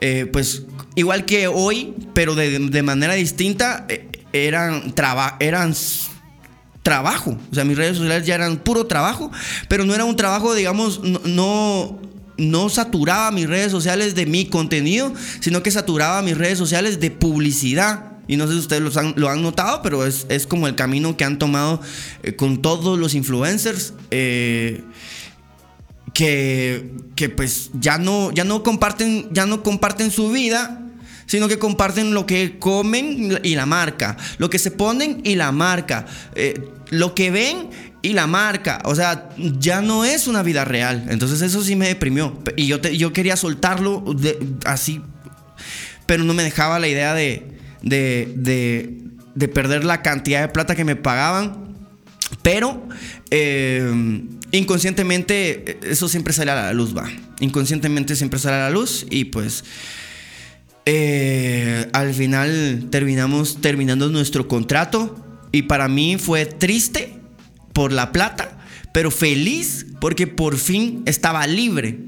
eh, 0.02 0.28
pues 0.32 0.64
igual 0.96 1.26
que 1.26 1.48
hoy, 1.48 1.94
pero 2.14 2.36
de, 2.36 2.84
manera 2.84 3.14
distinta, 3.14 3.86
eh, 3.88 4.10
eran, 4.34 4.94
eran 5.40 5.74
trabajo. 6.84 7.38
O 7.52 7.56
sea, 7.56 7.64
mis 7.64 7.78
redes 7.78 7.98
sociales 7.98 8.26
ya 8.26 8.36
eran 8.36 8.58
puro 8.58 8.88
trabajo, 8.88 9.32
pero 9.70 9.86
no 9.86 9.96
era 9.96 10.06
un 10.06 10.16
trabajo, 10.16 10.54
digamos, 10.54 11.02
no 11.02 12.02
no 12.38 12.70
saturaba 12.70 13.32
mis 13.32 13.48
redes 13.48 13.72
sociales 13.72 14.16
de 14.16 14.26
mi 14.26 14.46
contenido, 14.46 15.14
sino 15.40 15.64
que 15.64 15.72
saturaba 15.72 16.22
mis 16.22 16.38
redes 16.38 16.58
sociales 16.58 17.00
de 17.00 17.12
publicidad. 17.12 18.14
Y 18.28 18.38
no 18.38 18.48
sé 18.48 18.54
si 18.54 18.60
ustedes 18.60 18.96
lo 19.16 19.30
han, 19.30 19.42
notado, 19.42 19.82
pero 19.82 20.06
es, 20.06 20.26
como 20.48 20.68
el 20.68 20.76
camino 20.76 21.18
que 21.18 21.24
han 21.26 21.38
tomado 21.38 21.82
eh, 22.24 22.36
con 22.36 22.62
todos 22.62 22.98
los 22.98 23.14
influencers. 23.14 23.94
Eh, 24.10 24.84
que, 26.14 26.92
que, 27.16 27.30
pues 27.30 27.72
ya 27.74 27.98
no, 27.98 28.32
ya 28.32 28.44
no 28.44 28.64
comparten, 28.64 29.30
ya 29.32 29.46
no 29.46 29.64
comparten 29.64 30.12
su 30.12 30.32
vida, 30.32 30.82
sino 31.26 31.48
que 31.48 31.58
comparten 31.58 32.14
lo 32.14 32.26
que 32.26 32.60
comen 32.60 33.40
y 33.44 33.56
la 33.56 33.66
marca, 33.66 34.18
lo 34.38 34.50
que 34.50 34.60
se 34.60 34.72
ponen 34.72 35.22
y 35.24 35.36
la 35.36 35.54
marca, 35.54 36.06
eh, 36.36 36.62
lo 36.90 37.16
que 37.16 37.32
ven 37.32 37.70
y 38.02 38.14
la 38.14 38.28
marca, 38.28 38.82
o 38.84 38.96
sea, 38.96 39.30
ya 39.38 39.82
no 39.82 40.04
es 40.04 40.28
una 40.28 40.44
vida 40.44 40.66
real. 40.66 41.06
Entonces 41.10 41.42
eso 41.42 41.64
sí 41.64 41.76
me 41.76 41.88
deprimió. 41.88 42.38
Y 42.58 42.68
yo, 42.68 42.82
yo 42.82 43.14
quería 43.14 43.38
soltarlo 43.38 44.04
así, 44.66 45.02
pero 46.06 46.24
no 46.24 46.34
me 46.34 46.44
dejaba 46.44 46.80
la 46.80 46.88
idea 46.88 47.14
de, 47.14 47.48
de, 47.82 49.48
perder 49.54 49.86
la 49.86 50.02
cantidad 50.02 50.42
de 50.42 50.48
plata 50.50 50.76
que 50.76 50.84
me 50.84 50.96
pagaban. 50.96 51.78
Pero 52.42 52.82
eh, 53.30 54.24
inconscientemente 54.52 55.80
eso 55.84 56.08
siempre 56.08 56.34
sale 56.34 56.52
a 56.52 56.56
la 56.56 56.74
luz, 56.74 56.96
va. 56.96 57.10
Inconscientemente 57.40 58.16
siempre 58.16 58.40
sale 58.40 58.58
a 58.58 58.60
la 58.60 58.70
luz 58.70 59.06
y 59.10 59.26
pues... 59.26 59.64
Eh, 60.88 61.88
al 61.94 62.12
final 62.12 62.88
terminamos 62.90 63.62
terminando 63.62 64.10
nuestro 64.10 64.48
contrato 64.48 65.16
y 65.52 65.64
para 65.64 65.88
mí 65.88 66.18
fue 66.18 66.48
triste 66.48 67.14
por 67.74 67.92
la 67.92 68.12
plata, 68.12 68.60
pero 68.92 69.12
feliz 69.12 69.86
porque 70.00 70.26
por 70.26 70.58
fin 70.58 71.04
estaba 71.06 71.46
libre 71.46 72.00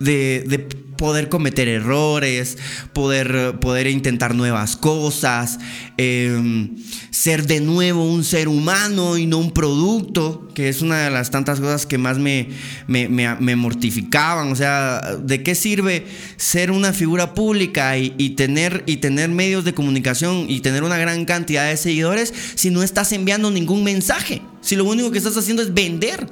de, 0.00 0.66
poder 0.96 1.28
cometer 1.28 1.68
errores, 1.68 2.58
poder, 2.92 3.58
poder 3.60 3.86
intentar 3.86 4.34
nuevas 4.34 4.76
cosas, 4.76 5.58
em, 5.96 6.76
ser 7.10 7.46
de 7.46 7.60
nuevo 7.60 8.04
un 8.04 8.24
ser 8.24 8.48
humano 8.48 9.16
y 9.16 9.26
no 9.26 9.38
un 9.38 9.52
producto, 9.52 10.48
que 10.54 10.68
es 10.68 10.82
una 10.82 11.04
de 11.04 11.10
las 11.10 11.30
tantas 11.30 11.60
cosas 11.60 11.86
que 11.86 11.98
más 11.98 12.18
me, 12.18 12.48
me, 12.86 13.56
mortificaban. 13.56 14.52
O 14.52 14.56
sea, 14.56 15.16
¿de 15.22 15.42
qué 15.42 15.54
sirve 15.54 16.06
ser 16.36 16.70
una 16.70 16.92
figura 16.92 17.34
pública 17.34 17.98
y, 17.98 18.10
tener, 18.30 18.82
y 18.86 18.98
tener 18.98 19.28
medios 19.28 19.64
de 19.64 19.74
comunicación 19.74 20.46
y 20.48 20.60
tener 20.60 20.82
una 20.82 20.98
gran 20.98 21.24
cantidad 21.24 21.68
de 21.68 21.76
seguidores 21.76 22.32
si 22.54 22.70
no 22.70 22.82
estás 22.82 23.12
enviando 23.12 23.50
ningún 23.50 23.84
mensaje? 23.84 24.42
Si 24.60 24.76
lo 24.76 24.84
único 24.84 25.10
que 25.10 25.18
estás 25.18 25.36
haciendo 25.36 25.62
es 25.62 25.72
vender. 25.74 26.26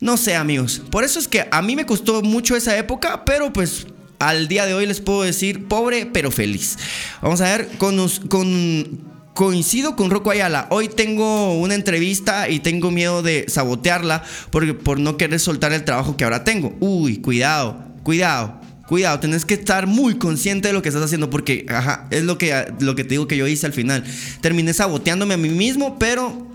No 0.00 0.16
sé, 0.16 0.36
amigos. 0.36 0.82
Por 0.90 1.04
eso 1.04 1.18
es 1.18 1.26
que 1.26 1.48
a 1.50 1.62
mí 1.62 1.74
me 1.74 1.86
costó 1.86 2.22
mucho 2.22 2.54
esa 2.54 2.76
época, 2.78 3.24
pero 3.24 3.52
pues 3.52 3.86
al 4.20 4.48
día 4.48 4.66
de 4.66 4.74
hoy 4.74 4.86
les 4.86 5.00
puedo 5.00 5.22
decir 5.22 5.66
pobre 5.66 6.06
pero 6.06 6.30
feliz. 6.30 6.78
Vamos 7.20 7.40
a 7.40 7.44
ver, 7.44 7.68
con, 7.78 7.96
con, 8.28 9.00
coincido 9.34 9.96
con 9.96 10.10
Rocco 10.10 10.30
Ayala. 10.30 10.68
Hoy 10.70 10.88
tengo 10.88 11.58
una 11.58 11.74
entrevista 11.74 12.48
y 12.48 12.60
tengo 12.60 12.90
miedo 12.90 13.22
de 13.22 13.46
sabotearla 13.48 14.22
porque, 14.50 14.74
por 14.74 15.00
no 15.00 15.16
querer 15.16 15.40
soltar 15.40 15.72
el 15.72 15.84
trabajo 15.84 16.16
que 16.16 16.24
ahora 16.24 16.44
tengo. 16.44 16.76
Uy, 16.80 17.18
cuidado, 17.18 17.84
cuidado. 18.02 18.60
Cuidado, 18.88 19.20
tenés 19.20 19.44
que 19.44 19.52
estar 19.52 19.86
muy 19.86 20.16
consciente 20.16 20.68
de 20.68 20.74
lo 20.74 20.80
que 20.80 20.88
estás 20.88 21.04
haciendo 21.04 21.28
porque, 21.28 21.66
ajá, 21.68 22.06
es 22.10 22.24
lo 22.24 22.38
que, 22.38 22.72
lo 22.80 22.94
que 22.94 23.04
te 23.04 23.10
digo 23.10 23.28
que 23.28 23.36
yo 23.36 23.46
hice 23.46 23.66
al 23.66 23.74
final. 23.74 24.02
Terminé 24.40 24.72
saboteándome 24.72 25.34
a 25.34 25.36
mí 25.36 25.50
mismo, 25.50 25.98
pero 25.98 26.47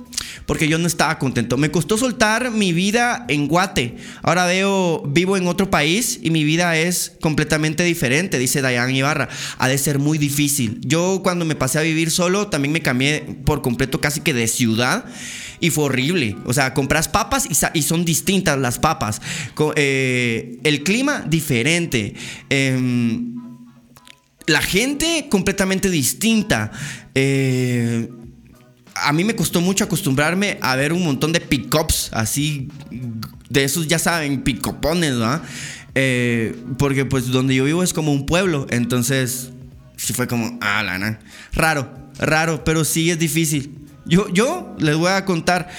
porque 0.45 0.67
yo 0.67 0.77
no 0.77 0.87
estaba 0.87 1.19
contento. 1.19 1.57
Me 1.57 1.71
costó 1.71 1.97
soltar 1.97 2.51
mi 2.51 2.73
vida 2.73 3.25
en 3.27 3.47
Guate. 3.47 3.95
Ahora 4.21 4.45
veo, 4.45 5.03
vivo 5.07 5.37
en 5.37 5.47
otro 5.47 5.69
país 5.69 6.19
y 6.21 6.31
mi 6.31 6.43
vida 6.43 6.77
es 6.77 7.13
completamente 7.21 7.83
diferente, 7.83 8.39
dice 8.39 8.61
Dayan 8.61 8.95
Ibarra. 8.95 9.29
Ha 9.57 9.67
de 9.67 9.77
ser 9.77 9.99
muy 9.99 10.17
difícil. 10.17 10.79
Yo 10.81 11.21
cuando 11.23 11.45
me 11.45 11.55
pasé 11.55 11.79
a 11.79 11.81
vivir 11.81 12.11
solo 12.11 12.47
también 12.47 12.71
me 12.71 12.81
cambié 12.81 13.21
por 13.45 13.61
completo 13.61 14.01
casi 14.01 14.21
que 14.21 14.33
de 14.33 14.47
ciudad 14.47 15.05
y 15.59 15.69
fue 15.69 15.85
horrible. 15.85 16.35
O 16.45 16.53
sea, 16.53 16.73
compras 16.73 17.07
papas 17.07 17.47
y, 17.73 17.81
son 17.83 18.03
distintas 18.03 18.57
las 18.59 18.79
papas. 18.79 19.21
Eh, 19.75 20.59
el 20.63 20.83
clima 20.83 21.23
diferente. 21.25 22.15
Em, 22.49 23.35
la 24.45 24.61
gente 24.61 25.27
completamente 25.29 25.89
distinta. 25.89 26.71
Eh, 27.15 28.09
a 28.95 29.13
mí 29.13 29.23
me 29.23 29.35
costó 29.35 29.61
mucho 29.61 29.83
acostumbrarme 29.83 30.57
a 30.61 30.75
ver 30.75 30.93
un 30.93 31.03
montón 31.03 31.31
de 31.31 31.41
pickups 31.41 32.09
así, 32.13 32.69
de 33.49 33.63
esos 33.63 33.87
ya 33.87 33.99
saben, 33.99 34.43
picopones, 34.43 35.13
¿no? 35.13 35.41
Eh, 35.95 36.55
porque 36.77 37.05
pues 37.05 37.27
donde 37.27 37.55
yo 37.55 37.65
vivo 37.65 37.83
es 37.83 37.93
como 37.93 38.11
un 38.11 38.25
pueblo, 38.25 38.67
entonces 38.69 39.51
sí 39.97 40.13
fue 40.13 40.27
como, 40.27 40.57
ah, 40.61 40.83
lana. 40.83 41.19
Raro, 41.53 41.91
raro, 42.19 42.63
pero 42.63 42.83
sí 42.83 43.11
es 43.11 43.19
difícil. 43.19 43.77
Yo, 44.05 44.27
yo 44.29 44.75
les 44.79 44.95
voy 44.95 45.11
a 45.11 45.23
contar, 45.25 45.69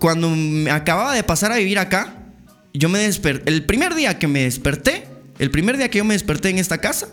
cuando 0.00 0.30
me 0.30 0.70
acababa 0.70 1.14
de 1.14 1.22
pasar 1.22 1.52
a 1.52 1.56
vivir 1.56 1.78
acá, 1.78 2.16
yo 2.72 2.88
me 2.88 2.98
desperté, 2.98 3.50
el 3.50 3.64
primer 3.64 3.94
día 3.94 4.18
que 4.18 4.26
me 4.26 4.42
desperté, 4.42 5.06
el 5.38 5.50
primer 5.50 5.76
día 5.76 5.88
que 5.88 5.98
yo 5.98 6.04
me 6.04 6.14
desperté 6.14 6.50
en 6.50 6.58
esta 6.58 6.78
casa, 6.78 7.08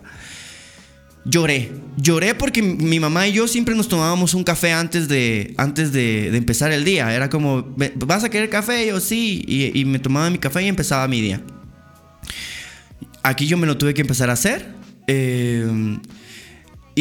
Lloré, 1.24 1.72
lloré 1.98 2.34
porque 2.34 2.64
mi 2.64 3.00
mamá 3.00 3.28
y 3.28 3.34
yo 3.34 3.48
siempre 3.48 3.76
nos 3.76 3.88
tomábamos 3.88 4.34
un 4.34 4.44
café 4.44 4.72
antes 4.74 5.08
de, 5.08 5.54
antes 5.58 5.92
de, 5.92 6.36
empezar 6.36 6.72
el 6.72 6.84
día. 6.84 7.14
Era 7.14 7.30
como, 7.30 7.76
¿vas 7.96 8.24
a 8.24 8.30
querer 8.30 8.50
café? 8.50 8.88
Yo 8.88 9.00
sí, 9.00 9.44
y, 9.48 9.86
me 9.86 10.00
tomaba 10.00 10.30
mi 10.30 10.40
café 10.40 10.64
y 10.64 10.68
empezaba 10.68 11.08
mi 11.08 11.22
día. 11.22 11.42
Aquí 13.22 13.46
yo 13.46 13.58
me 13.58 13.68
lo 13.68 13.78
tuve 13.78 13.94
que 13.94 14.02
empezar 14.02 14.32
a 14.32 14.34
hacer. 14.34 14.74
Eh, 15.06 16.00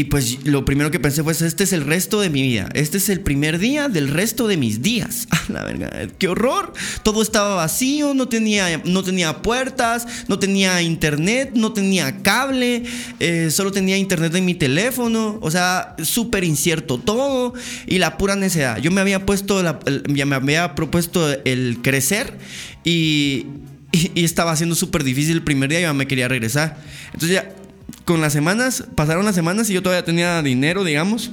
y 0.00 0.04
pues 0.04 0.46
lo 0.46 0.64
primero 0.64 0.90
que 0.90 0.98
pensé 0.98 1.22
fue, 1.22 1.34
este 1.34 1.64
es 1.64 1.74
el 1.74 1.84
resto 1.84 2.22
de 2.22 2.30
mi 2.30 2.40
vida. 2.40 2.70
Este 2.72 2.96
es 2.96 3.10
el 3.10 3.20
primer 3.20 3.58
día 3.58 3.90
del 3.90 4.08
resto 4.08 4.48
de 4.48 4.56
mis 4.56 4.80
días. 4.80 5.28
la 5.50 5.62
verdad, 5.62 6.08
qué 6.16 6.26
horror. 6.26 6.72
Todo 7.02 7.20
estaba 7.20 7.56
vacío, 7.56 8.14
no 8.14 8.26
tenía, 8.26 8.80
no 8.86 9.04
tenía 9.04 9.42
puertas, 9.42 10.06
no 10.26 10.38
tenía 10.38 10.80
internet, 10.80 11.50
no 11.52 11.74
tenía 11.74 12.22
cable, 12.22 12.84
eh, 13.18 13.50
solo 13.50 13.72
tenía 13.72 13.98
internet 13.98 14.34
en 14.36 14.46
mi 14.46 14.54
teléfono. 14.54 15.38
O 15.42 15.50
sea, 15.50 15.94
súper 16.02 16.44
incierto 16.44 16.96
todo 16.96 17.52
y 17.86 17.98
la 17.98 18.16
pura 18.16 18.36
necedad. 18.36 18.78
Yo 18.78 18.90
me 18.90 19.02
había 19.02 19.26
puesto, 19.26 19.62
ya 20.08 20.24
me 20.24 20.34
había 20.34 20.74
propuesto 20.74 21.28
el 21.44 21.80
crecer 21.82 22.38
y, 22.84 23.44
y, 23.92 24.24
estaba 24.24 24.56
siendo 24.56 24.74
súper 24.74 25.04
difícil 25.04 25.36
el 25.36 25.42
primer 25.42 25.68
día 25.68 25.90
y 25.90 25.92
me 25.94 26.06
quería 26.06 26.26
regresar. 26.26 26.78
Entonces 27.12 27.32
ya 27.32 27.59
con 28.05 28.20
las 28.20 28.33
semanas, 28.33 28.85
pasaron 28.94 29.24
las 29.24 29.35
semanas 29.35 29.70
y 29.70 29.74
yo 29.74 29.83
todavía 29.83 30.05
tenía 30.05 30.42
dinero, 30.42 30.85
digamos. 30.85 31.31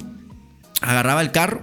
Agarraba 0.81 1.21
el 1.21 1.31
carro 1.31 1.61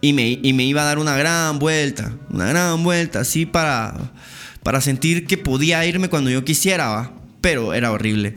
y 0.00 0.12
me, 0.12 0.38
me 0.52 0.64
iba 0.64 0.82
a 0.82 0.84
dar 0.84 0.98
una 0.98 1.16
gran 1.16 1.58
vuelta, 1.58 2.12
una 2.30 2.46
gran 2.46 2.82
vuelta, 2.82 3.20
así 3.20 3.46
para, 3.46 4.12
para 4.62 4.80
sentir 4.80 5.26
que 5.26 5.38
podía 5.38 5.84
irme 5.86 6.08
cuando 6.08 6.30
yo 6.30 6.44
quisiera, 6.44 6.88
¿va? 6.88 7.12
pero 7.40 7.74
era 7.74 7.92
horrible. 7.92 8.34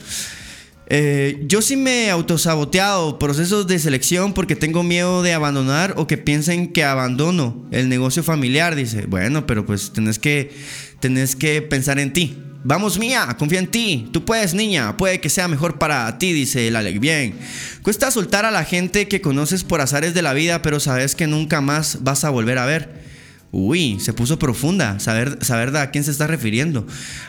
Eh, 0.87 1.43
yo 1.47 1.63
sí 1.63 1.75
me 1.75 2.05
he 2.05 2.09
autosaboteado 2.11 3.17
procesos 3.17 3.65
de 3.65 3.79
selección 3.79 4.33
porque 4.33 4.55
tengo 4.55 4.83
miedo 4.83 5.23
de 5.23 5.33
abandonar 5.33 5.95
o 5.97 6.05
que 6.05 6.17
piensen 6.17 6.71
que 6.71 6.83
abandono 6.83 7.65
el 7.71 7.89
negocio 7.89 8.21
familiar. 8.21 8.75
Dice, 8.75 9.05
bueno, 9.07 9.47
pero 9.47 9.65
pues 9.65 9.91
que, 10.21 10.53
tenés 10.99 11.35
que 11.35 11.61
pensar 11.61 11.99
en 11.99 12.13
ti. 12.13 12.37
Vamos 12.67 12.97
mía, 12.97 13.35
confía 13.37 13.59
en 13.59 13.67
ti. 13.67 14.09
Tú 14.11 14.25
puedes, 14.25 14.55
niña. 14.55 14.97
Puede 14.97 15.21
que 15.21 15.29
sea 15.29 15.47
mejor 15.47 15.77
para 15.77 16.17
ti, 16.17 16.33
dice 16.33 16.67
el 16.67 16.75
Alec. 16.75 16.99
Bien. 16.99 17.37
Cuesta 17.83 18.09
soltar 18.09 18.43
a 18.43 18.49
la 18.49 18.63
gente 18.63 19.07
que 19.07 19.21
conoces 19.21 19.63
por 19.63 19.81
azares 19.81 20.15
de 20.15 20.23
la 20.23 20.33
vida, 20.33 20.63
pero 20.63 20.79
sabes 20.79 21.13
que 21.13 21.27
nunca 21.27 21.61
más 21.61 21.99
vas 22.01 22.23
a 22.23 22.31
volver 22.31 22.57
a 22.57 22.65
ver. 22.65 23.05
Uy, 23.51 23.99
se 23.99 24.13
puso 24.13 24.39
profunda, 24.39 24.99
saber, 24.99 25.37
saber 25.45 25.77
a 25.77 25.91
quién 25.91 26.03
se 26.03 26.09
está 26.09 26.25
refiriendo. 26.25 26.87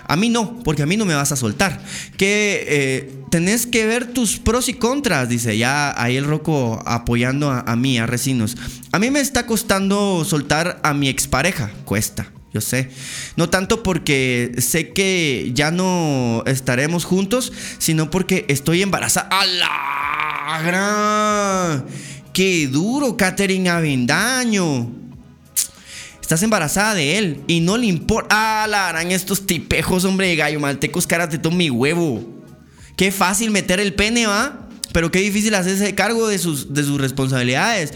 A 0.08 0.16
mí 0.16 0.30
no, 0.30 0.58
porque 0.60 0.82
a 0.82 0.86
mí 0.86 0.96
no 0.96 1.04
me 1.04 1.14
vas 1.14 1.32
a 1.32 1.36
soltar. 1.36 1.82
Que 2.16 2.64
eh, 2.66 3.14
tenés 3.30 3.66
que 3.66 3.86
ver 3.86 4.06
tus 4.06 4.38
pros 4.38 4.70
y 4.70 4.72
contras, 4.74 5.28
dice 5.28 5.58
ya 5.58 5.94
ahí 6.02 6.16
el 6.16 6.24
Roco 6.24 6.82
apoyando 6.86 7.50
a, 7.50 7.60
a 7.60 7.76
mí, 7.76 7.98
a 7.98 8.06
Recinos. 8.06 8.56
A 8.90 8.98
mí 8.98 9.10
me 9.10 9.20
está 9.20 9.44
costando 9.44 10.24
soltar 10.24 10.80
a 10.82 10.94
mi 10.94 11.10
expareja, 11.10 11.70
cuesta. 11.84 12.32
Yo 12.56 12.62
sé. 12.62 12.88
No 13.36 13.50
tanto 13.50 13.82
porque 13.82 14.50
sé 14.56 14.94
que 14.94 15.50
ya 15.52 15.70
no 15.70 16.42
estaremos 16.46 17.04
juntos, 17.04 17.52
sino 17.76 18.10
porque 18.10 18.46
estoy 18.48 18.80
embarazada. 18.80 19.28
¡A 19.30 19.44
la 19.44 20.62
gran! 20.62 21.84
¡Qué 22.32 22.66
duro, 22.66 23.14
Katherine 23.14 23.68
Avendaño! 23.68 24.90
Estás 26.22 26.42
embarazada 26.42 26.94
de 26.94 27.18
él 27.18 27.42
y 27.46 27.60
no 27.60 27.76
le 27.76 27.88
importa. 27.88 28.62
¡Ah, 28.62 28.66
la 28.66 28.88
harán 28.88 29.12
estos 29.12 29.44
tipejos, 29.44 30.06
hombre 30.06 30.28
de 30.28 30.36
gallo! 30.36 30.58
Maltecos, 30.58 31.06
cara, 31.06 31.28
te 31.28 31.50
mi 31.50 31.68
huevo. 31.68 32.26
Qué 32.96 33.12
fácil 33.12 33.50
meter 33.50 33.80
el 33.80 33.92
pene, 33.92 34.26
¿va? 34.26 34.66
Pero 34.94 35.10
qué 35.10 35.18
difícil 35.18 35.54
hacerse 35.54 35.94
cargo 35.94 36.26
de 36.26 36.38
sus, 36.38 36.72
de 36.72 36.84
sus 36.84 36.98
responsabilidades. 36.98 37.92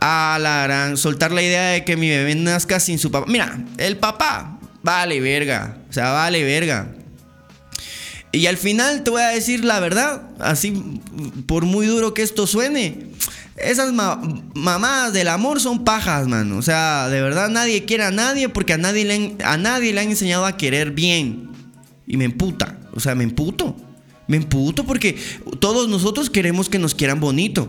Ah, 0.00 0.38
la 0.40 0.64
harán 0.64 0.96
soltar 0.96 1.32
la 1.32 1.42
idea 1.42 1.70
de 1.70 1.84
que 1.84 1.96
mi 1.96 2.08
bebé 2.08 2.34
nazca 2.34 2.80
sin 2.80 2.98
su 2.98 3.10
papá. 3.10 3.26
Mira, 3.30 3.58
el 3.78 3.96
papá, 3.96 4.58
vale 4.82 5.20
verga. 5.20 5.78
O 5.88 5.92
sea, 5.92 6.12
vale 6.12 6.44
verga. 6.44 6.88
Y 8.32 8.46
al 8.46 8.56
final 8.56 9.02
te 9.02 9.10
voy 9.10 9.22
a 9.22 9.28
decir 9.28 9.64
la 9.64 9.80
verdad, 9.80 10.22
así 10.40 11.00
por 11.46 11.64
muy 11.64 11.86
duro 11.86 12.12
que 12.12 12.22
esto 12.22 12.46
suene. 12.46 13.06
Esas 13.56 13.92
mamás 13.92 15.14
del 15.14 15.28
amor 15.28 15.60
son 15.60 15.84
pajas, 15.84 16.28
mano. 16.28 16.58
O 16.58 16.62
sea, 16.62 17.08
de 17.08 17.22
verdad 17.22 17.48
nadie 17.48 17.86
quiere 17.86 18.04
a 18.04 18.10
nadie 18.10 18.50
porque 18.50 18.74
a 18.74 18.78
nadie, 18.78 19.06
le 19.06 19.36
a 19.42 19.56
nadie 19.56 19.94
le 19.94 20.00
han 20.02 20.10
enseñado 20.10 20.44
a 20.44 20.58
querer 20.58 20.90
bien. 20.90 21.48
Y 22.06 22.18
me 22.18 22.26
emputa. 22.26 22.78
O 22.94 23.00
sea, 23.00 23.14
me 23.14 23.24
emputo. 23.24 23.74
Me 24.28 24.36
emputo 24.36 24.84
porque 24.84 25.16
todos 25.58 25.88
nosotros 25.88 26.28
queremos 26.28 26.68
que 26.68 26.78
nos 26.78 26.94
quieran 26.94 27.20
bonito. 27.20 27.68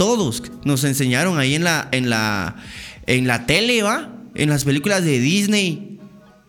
Todos 0.00 0.42
nos 0.64 0.82
enseñaron 0.84 1.38
ahí 1.38 1.54
en 1.54 1.62
la, 1.62 1.86
en 1.92 2.08
la, 2.08 2.56
en 3.04 3.26
la 3.26 3.44
tele, 3.44 3.82
¿va? 3.82 4.08
En 4.34 4.48
las 4.48 4.64
películas 4.64 5.04
de 5.04 5.20
Disney, 5.20 6.00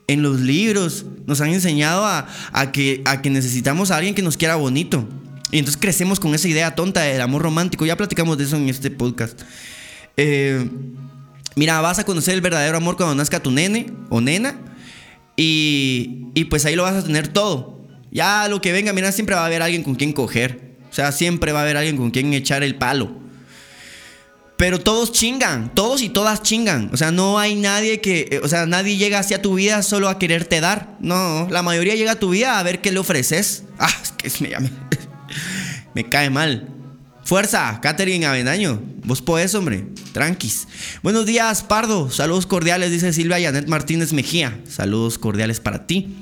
en 0.07 0.21
los 0.21 0.39
libros. 0.39 1.05
Nos 1.27 1.41
han 1.41 1.49
enseñado 1.49 2.05
a, 2.05 2.29
a, 2.53 2.71
que, 2.71 3.01
a 3.03 3.21
que 3.21 3.29
necesitamos 3.29 3.91
a 3.91 3.97
alguien 3.97 4.15
que 4.15 4.21
nos 4.21 4.37
quiera 4.37 4.55
bonito. 4.55 5.05
Y 5.51 5.59
entonces 5.59 5.81
crecemos 5.81 6.21
con 6.21 6.33
esa 6.33 6.47
idea 6.47 6.75
tonta 6.75 7.01
del 7.01 7.19
amor 7.19 7.41
romántico. 7.41 7.85
Ya 7.85 7.97
platicamos 7.97 8.37
de 8.37 8.45
eso 8.45 8.55
en 8.55 8.69
este 8.69 8.89
podcast. 8.89 9.41
Eh, 10.15 10.69
mira, 11.57 11.81
vas 11.81 11.99
a 11.99 12.05
conocer 12.05 12.35
el 12.35 12.41
verdadero 12.41 12.77
amor 12.77 12.95
cuando 12.95 13.15
nazca 13.15 13.41
tu 13.41 13.51
nene 13.51 13.87
o 14.09 14.21
nena. 14.21 14.61
Y, 15.35 16.27
y, 16.35 16.45
pues 16.45 16.63
ahí 16.63 16.77
lo 16.77 16.83
vas 16.83 16.95
a 16.95 17.03
tener 17.03 17.27
todo. 17.27 17.85
Ya 18.11 18.47
lo 18.47 18.61
que 18.61 18.71
venga, 18.71 18.93
mira, 18.93 19.11
siempre 19.11 19.35
va 19.35 19.41
a 19.41 19.47
haber 19.47 19.61
alguien 19.61 19.83
con 19.83 19.95
quien 19.95 20.13
coger. 20.13 20.77
O 20.89 20.93
sea, 20.93 21.11
siempre 21.11 21.51
va 21.51 21.59
a 21.59 21.63
haber 21.63 21.75
alguien 21.75 21.97
con 21.97 22.11
quien 22.11 22.33
echar 22.33 22.63
el 22.63 22.75
palo. 22.75 23.19
Pero 24.61 24.79
todos 24.79 25.11
chingan, 25.11 25.73
todos 25.73 26.03
y 26.03 26.09
todas 26.09 26.43
chingan. 26.43 26.91
O 26.93 26.97
sea, 26.97 27.09
no 27.09 27.39
hay 27.39 27.55
nadie 27.55 27.99
que, 27.99 28.27
eh, 28.29 28.41
o 28.43 28.47
sea, 28.47 28.67
nadie 28.67 28.95
llega 28.95 29.17
hacia 29.17 29.41
tu 29.41 29.55
vida 29.55 29.81
solo 29.81 30.07
a 30.07 30.19
quererte 30.19 30.61
dar. 30.61 30.97
No, 30.99 31.47
la 31.49 31.63
mayoría 31.63 31.95
llega 31.95 32.11
a 32.11 32.19
tu 32.19 32.29
vida 32.29 32.59
a 32.59 32.61
ver 32.61 32.79
qué 32.79 32.91
le 32.91 32.99
ofreces. 32.99 33.63
Ah, 33.79 33.89
es 34.23 34.33
que 34.35 34.43
me, 34.43 34.69
me 35.95 36.07
cae 36.07 36.29
mal. 36.29 36.69
Fuerza, 37.23 37.79
Katherine 37.81 38.27
Avendaño. 38.27 38.79
Vos 39.03 39.23
podés, 39.23 39.55
hombre. 39.55 39.87
Tranquis. 40.11 40.67
Buenos 41.01 41.25
días, 41.25 41.63
Pardo. 41.63 42.11
Saludos 42.11 42.45
cordiales, 42.45 42.91
dice 42.91 43.13
Silvia 43.13 43.39
Yanet 43.39 43.67
Martínez 43.67 44.13
Mejía. 44.13 44.59
Saludos 44.69 45.17
cordiales 45.17 45.59
para 45.59 45.87
ti. 45.87 46.15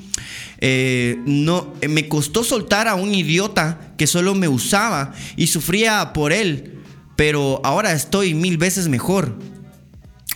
Eh, 0.60 1.18
no, 1.26 1.74
eh, 1.82 1.90
me 1.90 2.08
costó 2.08 2.46
soltar 2.46 2.88
a 2.88 2.96
un 2.96 3.14
idiota 3.14 3.92
que 3.98 4.08
solo 4.08 4.34
me 4.34 4.48
usaba 4.48 5.14
y 5.36 5.48
sufría 5.48 6.14
por 6.14 6.32
él. 6.32 6.79
Pero 7.20 7.60
ahora 7.66 7.92
estoy 7.92 8.34
mil 8.34 8.58
veces 8.58 8.88
mejor. 8.88 9.38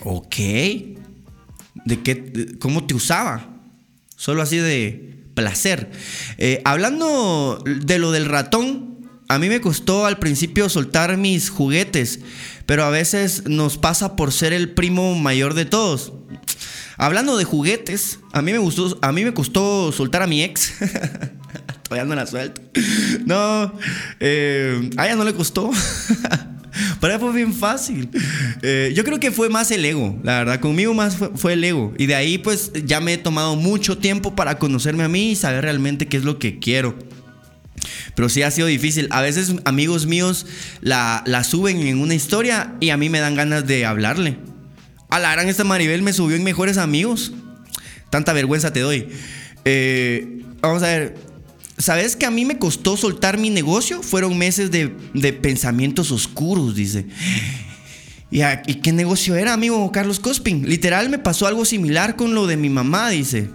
Ok. 0.03 0.35
¿De 0.35 2.03
qué? 2.03 2.57
¿Cómo 2.59 2.85
te 2.85 2.93
usaba? 2.93 3.47
Solo 4.17 4.41
así 4.41 4.57
de 4.57 5.23
placer. 5.33 5.91
Eh, 6.37 6.61
hablando 6.65 7.63
de 7.65 7.99
lo 7.99 8.11
del 8.11 8.25
ratón, 8.25 8.99
a 9.29 9.39
mí 9.39 9.47
me 9.47 9.61
costó 9.61 10.05
al 10.05 10.19
principio 10.19 10.67
soltar 10.67 11.15
mis 11.15 11.49
juguetes, 11.49 12.19
pero 12.65 12.83
a 12.83 12.89
veces 12.89 13.47
nos 13.47 13.77
pasa 13.77 14.17
por 14.17 14.33
ser 14.33 14.51
el 14.51 14.73
primo 14.73 15.15
mayor 15.15 15.53
de 15.53 15.63
todos. 15.63 16.11
Hablando 16.97 17.37
de 17.37 17.45
juguetes, 17.45 18.19
a 18.33 18.41
mí 18.41 18.51
me 18.51 18.57
gustó, 18.57 18.99
a 19.01 19.13
mí 19.13 19.23
me 19.23 19.33
costó 19.33 19.93
soltar 19.93 20.21
a 20.21 20.27
mi 20.27 20.43
ex. 20.43 20.73
Todavía 21.83 22.03
no 22.03 22.15
la 22.15 22.27
suelto. 22.27 22.61
No, 23.25 23.71
eh, 24.19 24.89
a 24.97 25.05
ella 25.05 25.15
no 25.15 25.23
le 25.23 25.33
costó. 25.33 25.71
Para 26.99 27.19
fue 27.19 27.33
bien 27.33 27.53
fácil. 27.53 28.09
Eh, 28.61 28.91
yo 28.95 29.03
creo 29.03 29.19
que 29.19 29.31
fue 29.31 29.49
más 29.49 29.71
el 29.71 29.85
ego, 29.85 30.19
la 30.23 30.39
verdad. 30.39 30.59
Conmigo 30.59 30.93
más 30.93 31.17
fue, 31.17 31.31
fue, 31.35 31.53
el 31.53 31.63
ego. 31.63 31.93
Y 31.97 32.05
de 32.05 32.15
ahí 32.15 32.37
pues 32.37 32.71
ya 32.85 32.99
me 32.99 33.13
he 33.13 33.17
tomado 33.17 33.55
mucho 33.55 33.97
tiempo 33.97 34.35
para 34.35 34.57
conocerme 34.57 35.03
a 35.03 35.07
mí 35.07 35.31
y 35.31 35.35
saber 35.35 35.63
realmente 35.63 36.07
qué 36.07 36.17
es 36.17 36.23
lo 36.23 36.39
que 36.39 36.59
quiero. 36.59 36.97
Pero 38.15 38.29
sí 38.29 38.43
ha 38.43 38.51
sido 38.51 38.67
difícil. 38.67 39.07
A 39.11 39.21
veces 39.21 39.55
amigos 39.65 40.05
míos 40.05 40.45
la, 40.81 41.23
la 41.25 41.43
suben 41.43 41.79
en 41.81 41.99
una 41.99 42.15
historia 42.15 42.75
y 42.79 42.89
a 42.89 42.97
mí 42.97 43.09
me 43.09 43.19
dan 43.19 43.35
ganas 43.35 43.67
de 43.67 43.85
hablarle. 43.85 44.37
A 45.09 45.19
la 45.19 45.31
gran 45.31 45.47
esta 45.47 45.63
Maribel 45.63 46.01
me 46.01 46.13
subió 46.13 46.35
en 46.35 46.43
mejores 46.43 46.77
amigos. 46.77 47.33
Tanta 48.09 48.33
vergüenza 48.33 48.73
te 48.73 48.79
doy. 48.79 49.09
Eh, 49.65 50.43
vamos 50.61 50.83
a 50.83 50.87
ver. 50.87 51.32
¿Sabes 51.77 52.15
que 52.15 52.25
a 52.25 52.31
mí 52.31 52.45
me 52.45 52.59
costó 52.59 52.97
soltar 52.97 53.37
mi 53.37 53.49
negocio? 53.49 54.03
Fueron 54.03 54.37
meses 54.37 54.69
de, 54.71 54.89
pensamientos 55.33 56.11
oscuros, 56.11 56.75
dice. 56.75 57.07
¿Y, 58.29 58.41
¿Y, 58.41 58.75
qué 58.75 58.91
negocio 58.91 59.35
era, 59.35 59.53
amigo 59.53 59.91
Carlos 59.91 60.19
Cospin? 60.19 60.67
Literal 60.67 61.09
me 61.09 61.19
pasó 61.19 61.47
algo 61.47 61.65
similar 61.65 62.15
con 62.15 62.35
lo 62.35 62.47
de 62.47 62.57
mi 62.57 62.69
mamá, 62.69 63.09
dice. 63.09 63.49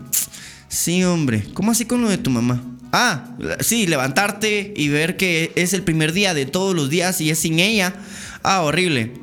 Sí, 0.68 1.04
hombre. 1.04 1.44
¿Cómo 1.54 1.72
así 1.72 1.84
con 1.84 2.02
lo 2.02 2.08
de 2.08 2.18
tu 2.18 2.30
mamá? 2.30 2.62
Ah, 2.92 3.36
sí, 3.60 3.86
levantarte 3.86 4.72
y 4.76 4.88
ver 4.88 5.16
que 5.16 5.52
es 5.56 5.72
el 5.72 5.82
primer 5.82 6.12
día 6.12 6.34
de 6.34 6.46
todos 6.46 6.74
los 6.74 6.90
días 6.90 7.20
y 7.20 7.30
es 7.30 7.38
sin 7.38 7.58
ella. 7.60 7.94
Ah, 8.42 8.62
horrible. 8.62 9.14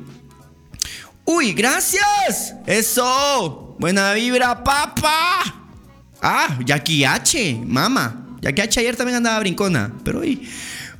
Uy, 1.24 1.52
gracias. 1.52 2.54
Eso. 2.66 3.76
Buena 3.78 4.12
vibra, 4.12 4.62
papá. 4.62 5.68
Ah, 6.22 6.58
Jackie 6.64 7.04
H, 7.04 7.60
mamá. 7.66 8.25
Jackie 8.46 8.62
H 8.62 8.80
ayer 8.80 8.96
también 8.96 9.16
andaba 9.16 9.40
brincona, 9.40 9.92
pero 10.04 10.20
hoy, 10.20 10.48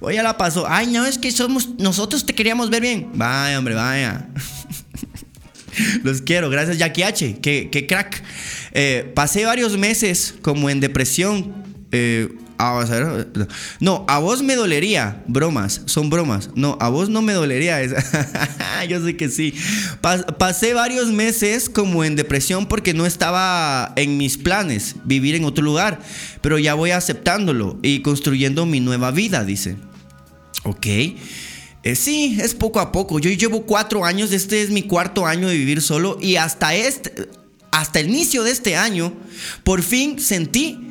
hoy 0.01 0.15
ya 0.15 0.23
la 0.23 0.37
pasó. 0.37 0.67
Ay, 0.69 0.89
no, 0.89 1.07
es 1.07 1.19
que 1.19 1.31
somos, 1.31 1.69
nosotros 1.79 2.27
te 2.27 2.35
queríamos 2.35 2.71
ver 2.71 2.83
bien. 2.83 3.11
Vaya, 3.15 3.59
hombre, 3.59 3.75
vaya. 3.75 4.27
Los 6.03 6.23
quiero, 6.23 6.51
gracias 6.51 6.79
Jackie 6.79 7.03
H, 7.03 7.39
qué, 7.41 7.87
crack. 7.89 8.23
Eh, 8.73 9.13
pasé 9.15 9.45
varios 9.45 9.77
meses 9.77 10.35
como 10.43 10.71
en 10.71 10.81
depresión. 10.81 11.55
Eh, 11.93 12.29
a 12.59 12.85
ver. 12.85 13.29
No, 13.81 14.05
a 14.09 14.19
vos 14.19 14.43
me 14.43 14.57
dolería. 14.57 15.23
Bromas, 15.27 15.83
son 15.87 16.11
bromas. 16.11 16.51
No, 16.55 16.77
a 16.81 16.89
vos 16.89 17.09
no 17.09 17.23
me 17.23 17.33
dolería. 17.33 17.79
Yo 18.89 19.05
sé 19.05 19.17
que 19.17 19.29
sí. 19.29 19.55
pasé 20.39 20.75
varios 20.75 21.09
meses 21.09 21.69
como 21.69 22.05
en 22.05 22.17
depresión 22.17 22.67
porque 22.67 22.95
no 22.95 23.07
estaba 23.07 23.93
en 23.97 24.17
mis 24.17 24.39
planes 24.39 24.97
vivir 25.05 25.35
en 25.35 25.45
otro 25.45 25.65
lugar. 25.65 26.01
Pero 26.41 26.59
ya 26.59 26.75
voy 26.75 26.93
aceptándolo 26.93 27.79
y 27.83 28.03
construyendo 28.03 28.67
mi 28.67 28.81
nueva 28.81 29.11
vida, 29.11 29.45
dice. 29.45 29.77
Ok. 30.65 30.87
Eh, 30.87 31.95
sí, 31.95 32.39
es 32.41 32.55
poco 32.55 32.81
a 32.81 32.91
poco. 32.91 33.19
Yo 33.19 33.31
llevo 33.31 33.63
cuatro 33.63 34.05
años. 34.05 34.33
Este 34.33 34.63
es 34.63 34.71
mi 34.71 34.83
cuarto 34.83 35.27
año 35.27 35.49
de 35.49 35.57
vivir 35.57 35.83
solo. 35.83 36.19
Y 36.21 36.37
hasta 36.37 36.75
este. 36.75 37.29
Hasta 37.71 38.01
el 38.01 38.09
inicio 38.09 38.43
de 38.43 38.53
este 38.53 38.75
año, 38.75 39.13
por 39.63 39.83
fin 39.83 40.19
sentí 40.19 40.86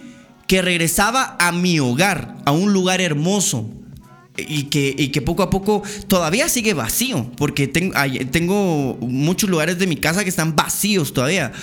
que 0.48 0.62
regresaba 0.62 1.36
a 1.40 1.52
mi 1.52 1.80
hogar, 1.80 2.38
a 2.46 2.52
un 2.52 2.74
lugar 2.74 3.02
hermoso. 3.02 3.70
Y 4.38 4.64
que, 4.64 5.12
que 5.12 5.22
poco 5.22 5.44
a 5.44 5.50
poco 5.50 5.82
todavía 6.10 6.50
sigue 6.50 6.74
vacío, 6.74 7.32
porque 7.38 7.70
tengo, 7.70 7.96
tengo 8.32 8.98
muchos 9.00 9.50
lugares 9.50 9.80
de 9.80 9.88
mi 9.88 9.96
casa 9.96 10.24
que 10.24 10.30
están 10.30 10.58
vacíos 10.58 11.14
todavía, 11.14 11.54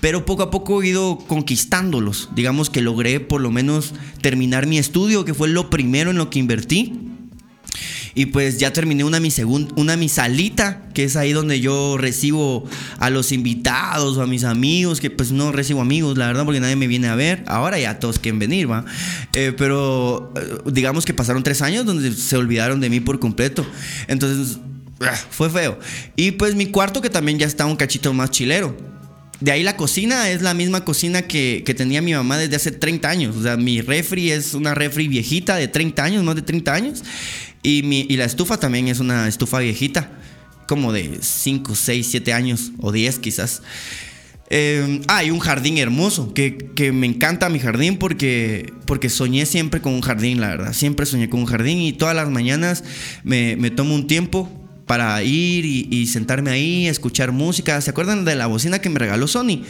pero 0.00 0.24
poco 0.24 0.42
a 0.42 0.50
poco 0.50 0.82
he 0.82 0.88
ido 0.88 1.18
conquistándolos. 1.18 2.30
Digamos 2.34 2.70
que 2.70 2.80
logré 2.80 3.20
por 3.20 3.42
lo 3.42 3.50
menos 3.50 3.92
terminar 4.22 4.66
mi 4.66 4.78
estudio, 4.78 5.26
que 5.26 5.34
fue 5.34 5.48
lo 5.48 5.68
primero 5.68 6.10
en 6.10 6.16
lo 6.16 6.30
que 6.30 6.38
invertí. 6.38 7.11
Y 8.14 8.26
pues 8.26 8.58
ya 8.58 8.72
terminé 8.72 9.04
una 9.04 9.20
mi 9.20 9.30
segunda, 9.30 9.72
una 9.76 9.96
mi 9.96 10.08
salita, 10.08 10.82
que 10.92 11.04
es 11.04 11.16
ahí 11.16 11.32
donde 11.32 11.60
yo 11.60 11.96
recibo 11.96 12.68
a 12.98 13.08
los 13.08 13.32
invitados 13.32 14.16
o 14.18 14.22
a 14.22 14.26
mis 14.26 14.44
amigos, 14.44 15.00
que 15.00 15.10
pues 15.10 15.32
no 15.32 15.50
recibo 15.50 15.80
amigos, 15.80 16.18
la 16.18 16.26
verdad, 16.26 16.44
porque 16.44 16.60
nadie 16.60 16.76
me 16.76 16.86
viene 16.86 17.08
a 17.08 17.14
ver. 17.14 17.42
Ahora 17.46 17.78
ya 17.78 17.98
todos 17.98 18.18
quieren 18.18 18.38
venir, 18.38 18.70
va. 18.70 18.84
Eh, 19.34 19.52
pero 19.56 20.32
eh, 20.36 20.70
digamos 20.70 21.06
que 21.06 21.14
pasaron 21.14 21.42
tres 21.42 21.62
años 21.62 21.86
donde 21.86 22.12
se 22.12 22.36
olvidaron 22.36 22.80
de 22.80 22.90
mí 22.90 23.00
por 23.00 23.18
completo. 23.18 23.66
Entonces, 24.08 24.58
ah, 25.00 25.16
fue 25.30 25.48
feo. 25.48 25.78
Y 26.14 26.32
pues 26.32 26.54
mi 26.54 26.66
cuarto 26.66 27.00
que 27.00 27.08
también 27.08 27.38
ya 27.38 27.46
está 27.46 27.64
un 27.64 27.76
cachito 27.76 28.12
más 28.12 28.30
chilero. 28.30 28.76
de 29.40 29.52
ahí 29.52 29.62
la 29.62 29.76
cocina 29.76 30.30
es 30.30 30.42
la 30.42 30.52
misma 30.54 30.84
cocina 30.84 31.22
que, 31.22 31.64
tenía 31.76 32.02
mi 32.02 32.12
mamá 32.12 32.36
desde 32.36 32.56
hace 32.56 32.72
30 32.72 33.08
años. 33.08 33.36
O 33.36 33.42
sea, 33.42 33.56
mi 33.56 33.80
refri 33.80 34.30
es 34.30 34.52
una 34.52 34.74
refri 34.74 35.08
viejita 35.08 35.56
de 35.56 35.68
30 35.68 36.04
años, 36.04 36.24
más 36.24 36.36
de 36.36 36.42
30 36.42 36.74
años. 36.74 37.02
Y, 37.62 37.82
mi, 37.82 38.06
y 38.08 38.16
la 38.16 38.24
estufa 38.24 38.58
también 38.58 38.88
es 38.88 39.00
una 39.00 39.28
estufa 39.28 39.60
viejita, 39.60 40.10
como 40.66 40.92
de 40.92 41.18
5, 41.20 41.74
6, 41.74 42.06
7 42.10 42.32
años 42.32 42.72
o 42.78 42.92
10 42.92 43.18
quizás. 43.18 43.62
Eh, 44.54 45.00
ah, 45.08 45.18
hay 45.18 45.30
un 45.30 45.38
jardín 45.38 45.78
hermoso, 45.78 46.34
que, 46.34 46.92
me 46.92 47.06
encanta 47.06 47.48
mi 47.48 47.58
jardín 47.58 47.96
porque, 47.96 48.72
porque 48.86 49.08
soñé 49.08 49.46
siempre 49.46 49.80
con 49.80 49.94
un 49.94 50.02
jardín, 50.02 50.40
la 50.40 50.48
verdad. 50.48 50.72
Siempre 50.72 51.06
soñé 51.06 51.30
con 51.30 51.40
un 51.40 51.46
jardín 51.46 51.78
y 51.78 51.92
todas 51.92 52.14
las 52.14 52.28
mañanas 52.28 52.84
me, 53.24 53.56
me 53.56 53.70
tomo 53.70 53.94
un 53.94 54.06
tiempo 54.06 54.50
para 54.86 55.22
ir 55.22 55.64
y, 55.64 56.06
sentarme 56.06 56.50
ahí, 56.50 56.86
escuchar 56.86 57.32
música. 57.32 57.80
¿Se 57.80 57.88
acuerdan 57.90 58.26
de 58.26 58.34
la 58.34 58.46
bocina 58.46 58.80
que 58.80 58.90
me 58.90 58.98
regaló 58.98 59.26
Sony? 59.26 59.62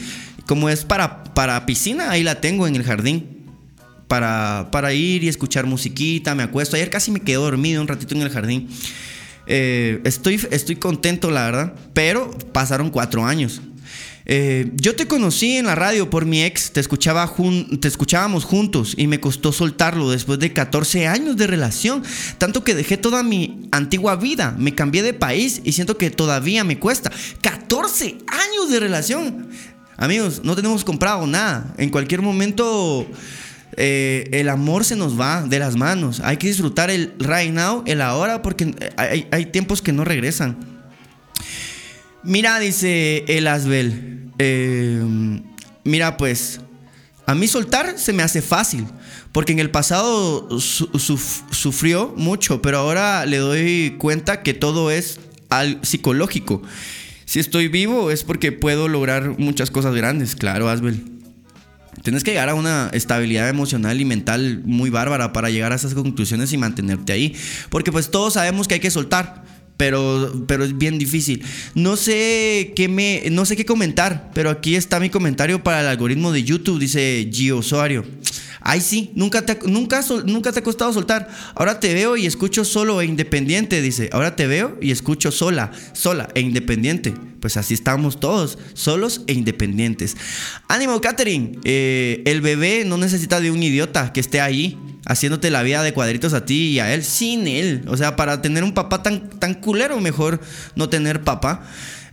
Como 0.47 0.69
es 0.69 0.85
para, 0.85 1.23
para 1.23 1.65
piscina, 1.65 2.11
ahí 2.11 2.25
la 2.25 2.41
tengo 2.41 2.67
en 2.67 2.75
el 2.75 2.83
jardín. 2.83 3.42
Para, 4.13 4.93
ir 4.93 5.25
y 5.25 5.29
escuchar 5.29 5.65
musiquita, 5.65 6.35
me 6.35 6.43
acuesto. 6.43 6.77
Ayer 6.77 6.91
casi 6.91 7.11
me 7.11 7.21
quedé 7.21 7.37
dormido 7.37 7.81
un 7.81 7.89
ratito 7.89 8.15
en 8.15 8.21
el 8.21 8.29
jardín. 8.29 8.69
Eh, 9.47 10.03
estoy, 10.05 10.39
estoy 10.51 10.77
contento, 10.77 11.31
la 11.31 11.47
verdad. 11.47 11.75
Pero 11.95 12.31
pasaron 12.53 12.91
cuatro 12.91 13.25
años. 13.25 13.63
Eh, 14.27 14.71
yo 14.75 14.95
te 14.97 15.09
conocí 15.09 15.57
en 15.57 15.65
la 15.65 15.77
radio 15.77 16.11
por 16.11 16.27
mi 16.27 16.43
ex, 16.43 16.73
te, 16.73 16.81
escuchaba 16.81 17.35
te 17.81 17.89
escuchábamos 17.89 18.45
juntos 18.45 18.93
y 18.99 19.07
me 19.07 19.19
costó 19.19 19.51
soltarlo 19.51 20.11
después 20.11 20.39
de 20.39 20.53
14 20.53 21.09
años 21.09 21.39
de 21.39 21.47
relación, 21.47 22.05
tanto 22.37 22.63
que 22.63 22.75
dejé 22.75 22.99
toda 22.99 23.23
mi 23.23 23.67
antigua 23.73 24.15
vida, 24.17 24.55
me 24.59 24.75
cambié 24.75 25.03
de 25.03 25.15
país 25.15 25.63
y 25.65 25.73
siento 25.73 25.97
que 25.97 26.11
todavía 26.11 26.65
me 26.65 26.79
cuesta. 26.79 27.11
14 27.41 28.19
años 28.27 28.71
de 28.71 28.79
relación. 28.79 29.49
Amigos, 29.97 30.43
no 30.45 30.55
tenemos 30.55 30.85
comprado 30.85 31.27
nada. 31.27 31.75
En 31.79 31.89
cualquier 31.89 32.21
momento 32.21 33.09
eh, 33.77 34.29
el 34.33 34.49
amor 34.49 34.85
se 34.85 34.97
nos 34.97 35.19
va 35.19 35.43
de 35.43 35.59
las 35.59 35.77
manos. 35.77 36.21
Hay 36.21 36.37
que 36.37 36.49
disfrutar 36.49 36.91
el 36.91 37.15
right 37.19 37.53
now, 37.53 37.83
el 37.87 38.01
ahora, 38.01 38.43
porque 38.43 38.75
hay, 38.97 39.27
hay 39.31 39.47
tiempos 39.47 39.83
que 39.83 39.93
no 39.93 40.05
regresan. 40.05 40.57
Mira, 42.23 42.59
dice 42.61 43.25
el 43.29 43.47
Asbel. 43.47 44.31
Eh, 44.39 45.03
mira, 45.85 46.17
pues, 46.17 46.61
a 47.27 47.35
mí 47.35 47.49
soltar 47.49 47.99
se 47.99 48.13
me 48.13 48.23
hace 48.23 48.43
fácil. 48.43 48.87
Porque 49.33 49.53
en 49.53 49.61
el 49.61 49.71
pasado 49.71 50.61
sufrió 50.61 52.13
mucho, 52.17 52.61
pero 52.61 52.79
ahora 52.79 53.25
le 53.25 53.39
doy 53.39 53.97
cuenta 53.99 54.43
que 54.43 54.53
todo 54.53 54.91
es 54.91 55.21
psicológico. 55.83 56.63
Si 57.25 57.41
estoy 57.41 57.69
vivo 57.69 58.11
es 58.11 58.25
porque 58.25 58.53
puedo 58.53 58.89
lograr 58.89 59.39
muchas 59.39 59.71
cosas 59.71 59.95
grandes, 59.95 60.37
claro, 60.37 60.69
Asbel. 60.69 61.03
Tienes 62.03 62.25
que 62.25 62.31
llegar 62.31 62.49
a 62.49 62.55
una 62.55 62.91
estabilidad 62.93 63.49
emocional 63.49 64.01
y 64.01 64.05
mental 64.05 64.63
muy 64.65 64.91
bárbara 64.91 65.33
para 65.33 65.51
llegar 65.51 65.73
a 65.73 65.77
esas 65.77 65.95
conclusiones 65.95 66.53
y 66.53 66.59
mantenerte 66.59 67.13
ahí. 67.13 67.37
Porque 67.69 67.93
pues 67.93 68.11
todos 68.11 68.35
sabemos 68.35 68.67
que 68.67 68.75
hay 68.75 68.81
que 68.81 68.91
soltar 68.91 69.43
pero, 69.77 70.45
pero 70.47 70.65
es 70.65 70.79
bien 70.79 70.97
difícil. 70.99 71.43
No 71.75 71.97
sé 71.97 72.73
qué 72.77 72.89
me, 72.89 73.25
no 73.33 73.45
sé 73.45 73.57
qué 73.57 73.65
comentar, 73.65 74.31
pero 74.33 74.49
aquí 74.49 74.77
está 74.77 75.01
mi 75.01 75.11
comentario 75.11 75.65
para 75.65 75.81
el 75.81 75.89
algoritmo 75.89 76.31
de 76.31 76.45
YouTube, 76.45 76.79
dice 76.79 77.29
Gio 77.33 77.59
Usuario. 77.59 78.05
Ay, 78.65 78.81
sí, 78.81 79.11
nunca 79.15 79.45
te, 79.45 79.59
nunca, 79.67 80.05
nunca 80.25 80.53
te 80.53 80.61
ha 80.61 80.63
costado 80.63 80.93
soltar. 80.93 81.29
Ahora 81.55 81.81
te 81.81 81.95
veo 81.95 82.17
y 82.17 82.27
escucho 82.27 82.65
solo 82.65 83.01
e 83.01 83.07
independiente, 83.07 83.81
dice. 83.83 84.11
Ahora 84.13 84.37
te 84.37 84.47
veo 84.47 84.77
y 84.81 84.91
escucho 84.91 85.31
sola, 85.31 85.73
sola 85.93 86.29
e 86.35 86.41
independiente. 86.41 87.15
Pues 87.41 87.57
así 87.57 87.75
estamos 87.75 88.21
todos, 88.21 88.59
solos 88.75 89.23
e 89.27 89.33
independientes. 89.33 90.17
Ánimo, 90.69 91.01
Katherine. 91.01 91.59
Eh, 91.65 92.23
el 92.25 92.41
bebé 92.41 92.85
no 92.87 92.99
necesita 92.99 93.41
de 93.41 93.51
un 93.51 93.63
idiota 93.63 94.13
que 94.13 94.21
esté 94.21 94.41
ahí 94.41 94.79
haciéndote 95.07 95.51
la 95.51 95.63
vida 95.63 95.83
de 95.83 95.93
cuadritos 95.93 96.33
a 96.35 96.45
ti 96.45 96.71
y 96.71 96.79
a 96.79 96.95
él 96.95 97.03
sin 97.03 97.47
él. 97.47 97.85
O 97.89 97.97
sea, 97.97 98.17
para 98.17 98.43
tener 98.43 98.65
un 98.65 98.73
papá 98.73 99.03
tan, 99.03 99.29
tan 99.29 99.55
culero, 99.55 100.01
mejor 100.01 100.41
no 100.77 100.89
tener 100.89 101.23
papá. 101.23 101.65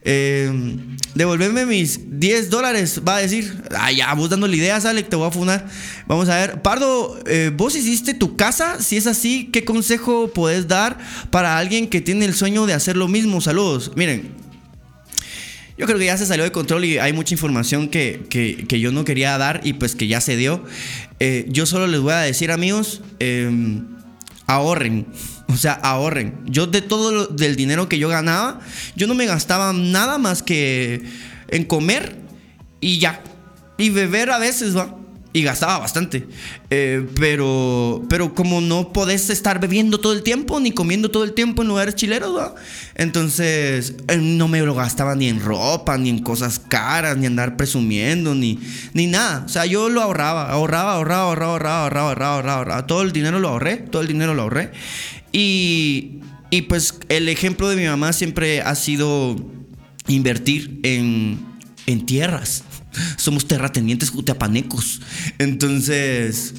Eh, 0.02 0.78
devolverme 1.14 1.66
mis 1.66 2.20
10 2.20 2.50
dólares, 2.50 3.02
va 3.08 3.18
a 3.18 3.22
decir. 3.22 3.64
Ah, 3.76 3.92
ya, 3.92 4.14
vos 4.14 4.30
dándole 4.30 4.58
ideas, 4.58 4.86
Alec, 4.86 5.10
te 5.10 5.16
voy 5.16 5.28
a 5.28 5.32
funar. 5.32 5.68
Vamos 6.08 6.30
a 6.30 6.36
ver. 6.36 6.62
Pardo, 6.62 7.20
eh, 7.26 7.52
vos 7.56 7.76
hiciste 7.76 8.14
tu 8.14 8.36
casa. 8.36 8.82
Si 8.82 8.98
es 8.98 9.08
así, 9.08 9.50
¿qué 9.52 9.66
consejo 9.66 10.32
puedes 10.34 10.68
dar 10.68 10.98
para 11.32 11.58
alguien 11.58 11.88
que 11.88 12.02
tiene 12.02 12.26
el 12.26 12.34
sueño 12.34 12.66
de 12.66 12.74
hacer 12.74 12.96
lo 12.96 13.08
mismo? 13.08 13.42
Saludos. 13.42 13.92
Miren, 13.96 14.34
yo 15.80 15.86
creo 15.86 15.98
que 15.98 16.06
ya 16.06 16.18
se 16.18 16.26
salió 16.26 16.44
de 16.44 16.52
control 16.52 16.84
y 16.84 16.98
hay 16.98 17.14
mucha 17.14 17.34
información 17.34 17.88
que, 17.88 18.26
que, 18.30 18.80
yo 18.82 18.92
no 18.92 19.06
quería 19.06 19.38
dar 19.38 19.62
y 19.64 19.74
pues 19.74 19.96
que 19.96 20.08
ya 20.08 20.20
se 20.20 20.36
dio. 20.36 20.62
Eh, 21.22 21.46
yo 21.48 21.66
solo 21.66 21.88
les 21.88 22.02
voy 22.02 22.12
a 22.12 22.18
decir, 22.20 22.52
amigos, 22.52 23.02
em, 23.20 23.86
ahorren. 24.46 25.08
O 25.50 25.58
sea, 25.58 25.74
ahorren. 25.74 26.40
Yo 26.46 26.68
de 26.68 26.82
todo 26.82 27.30
el 27.30 27.36
del 27.36 27.56
dinero 27.56 27.90
que 27.90 27.98
yo 27.98 28.08
ganaba, 28.08 28.60
yo 28.96 29.08
no 29.08 29.16
me 29.16 29.26
gastaba 29.26 29.74
nada 29.74 30.18
más 30.18 30.44
que 30.44 31.04
en 31.48 31.66
comer 31.66 32.18
y 32.80 33.00
ya. 33.00 33.22
Y 33.78 33.90
beber 33.90 34.30
a 34.30 34.38
veces, 34.38 34.78
va 34.78 35.00
y 35.32 35.44
gastaba 35.44 35.78
bastante. 35.78 36.28
Eh, 36.70 37.06
pero, 37.20 38.04
pero 38.10 38.34
como 38.34 38.62
no 38.62 38.92
podés 38.92 39.30
estar 39.30 39.60
bebiendo 39.60 40.00
todo 40.00 40.14
el 40.14 40.24
tiempo 40.24 40.60
ni 40.60 40.72
comiendo 40.72 41.12
todo 41.12 41.24
el 41.24 41.34
tiempo 41.34 41.62
en 41.62 41.68
lugares 41.68 41.96
chileros, 41.96 42.36
¿va? 42.36 42.56
entonces 42.96 43.96
eh, 44.08 44.18
no 44.18 44.48
me 44.48 44.62
lo 44.62 44.74
gastaba 44.74 45.16
ni 45.16 45.30
en 45.30 45.40
ropa, 45.40 45.98
ni 45.98 46.10
en 46.10 46.20
cosas 46.20 46.60
caras, 46.60 47.18
ni 47.18 47.28
andar 47.28 47.58
presumiendo, 47.58 48.34
ni, 48.34 48.60
ni 48.94 49.08
nada. 49.08 49.44
O 49.46 49.50
sea, 49.50 49.66
yo 49.66 49.90
lo 49.90 50.02
ahorraba, 50.02 50.50
ahorraba, 50.50 50.94
ahorraba, 50.94 51.24
ahorraba, 51.24 51.54
ahorraba, 51.54 51.84
ahorraba, 51.84 52.36
ahorraba, 52.36 52.54
ahorraba. 52.56 52.88
Todo 52.88 53.04
el 53.04 53.12
dinero 53.12 53.40
lo 53.40 53.50
ahorré, 53.50 53.78
todo 53.78 54.02
el 54.02 54.08
dinero 54.08 54.34
lo 54.34 54.44
ahorré. 54.44 54.72
Y, 55.32 56.20
y 56.50 56.64
pues 56.64 57.00
el 57.10 57.30
ejemplo 57.30 57.70
de 57.70 57.76
mi 57.76 57.86
mamá 57.86 58.14
siempre 58.14 58.62
ha 58.62 58.76
sido 58.76 59.36
invertir 60.08 60.80
en, 60.84 61.40
en 61.86 62.06
tierras 62.06 62.64
somos 63.18 63.48
terratenientes 63.48 64.10
jutiapanecos. 64.10 65.02
Entonces, 65.38 66.54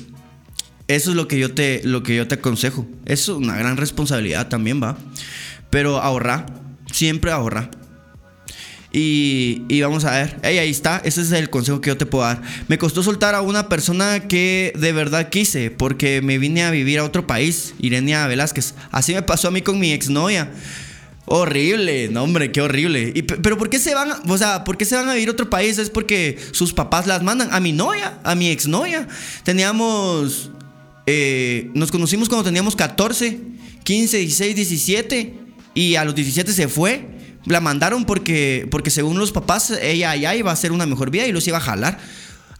eso 0.88 1.10
es 1.10 1.16
lo 1.16 1.28
que 1.28 1.38
yo 1.38 1.54
te, 1.54 1.82
lo 1.84 2.02
que 2.02 2.16
yo 2.16 2.28
te 2.28 2.36
aconsejo. 2.36 2.86
Es 3.04 3.28
una 3.28 3.56
gran 3.56 3.76
responsabilidad 3.76 4.48
también, 4.48 4.82
va. 4.82 4.98
Pero 5.70 5.98
ahorra, 5.98 6.46
siempre 6.92 7.30
ahorra. 7.30 7.70
Y, 8.92 9.62
y, 9.68 9.80
vamos 9.82 10.04
a 10.04 10.10
ver, 10.10 10.40
ahí 10.42 10.68
está, 10.68 11.00
ese 11.04 11.20
es 11.20 11.30
el 11.30 11.48
consejo 11.48 11.80
que 11.80 11.90
yo 11.90 11.96
te 11.96 12.06
puedo 12.06 12.24
dar. 12.24 12.42
Me 12.66 12.76
costó 12.76 13.04
soltar 13.04 13.36
a 13.36 13.40
una 13.40 13.68
persona 13.68 14.26
que 14.26 14.72
de 14.76 14.92
verdad 14.92 15.28
quise, 15.28 15.70
porque 15.70 16.22
me 16.22 16.38
vine 16.38 16.64
a 16.64 16.72
vivir 16.72 16.98
a 16.98 17.04
otro 17.04 17.24
país, 17.24 17.74
Irenia 17.78 18.26
Velázquez. 18.26 18.74
Así 18.90 19.14
me 19.14 19.22
pasó 19.22 19.48
a 19.48 19.50
mí 19.52 19.62
con 19.62 19.78
mi 19.78 19.92
exnovia. 19.92 20.50
Horrible, 21.32 22.08
no 22.08 22.24
hombre, 22.24 22.50
qué 22.50 22.60
horrible. 22.60 23.12
Pero 23.40 23.56
¿por 23.56 23.70
qué 23.70 23.78
se 23.78 23.94
van, 23.94 24.10
o 24.28 24.36
sea, 24.36 24.64
por 24.64 24.76
qué 24.76 24.84
se 24.84 24.96
van 24.96 25.08
a 25.08 25.14
vivir 25.14 25.28
a 25.28 25.32
otro 25.32 25.48
país? 25.48 25.78
Es 25.78 25.88
porque 25.88 26.36
sus 26.50 26.72
papás 26.72 27.06
las 27.06 27.22
mandan. 27.22 27.52
A 27.52 27.60
mi 27.60 27.70
novia, 27.70 28.18
a 28.24 28.34
mi 28.34 28.48
exnovia. 28.48 29.06
Teníamos, 29.44 30.50
eh, 31.06 31.70
nos 31.74 31.92
conocimos 31.92 32.28
cuando 32.28 32.46
teníamos 32.46 32.74
14, 32.74 33.38
15, 33.84 34.16
16, 34.16 34.56
17 34.56 35.34
y 35.74 35.94
a 35.94 36.04
los 36.04 36.16
17 36.16 36.52
se 36.52 36.66
fue. 36.66 37.19
La 37.46 37.60
mandaron 37.60 38.04
porque, 38.04 38.68
porque 38.70 38.90
según 38.90 39.18
los 39.18 39.32
papás, 39.32 39.70
ella 39.70 40.10
allá 40.10 40.34
iba 40.34 40.50
a 40.50 40.54
hacer 40.54 40.72
una 40.72 40.86
mejor 40.86 41.10
vida 41.10 41.26
y 41.26 41.32
los 41.32 41.46
iba 41.48 41.58
a 41.58 41.60
jalar. 41.60 41.98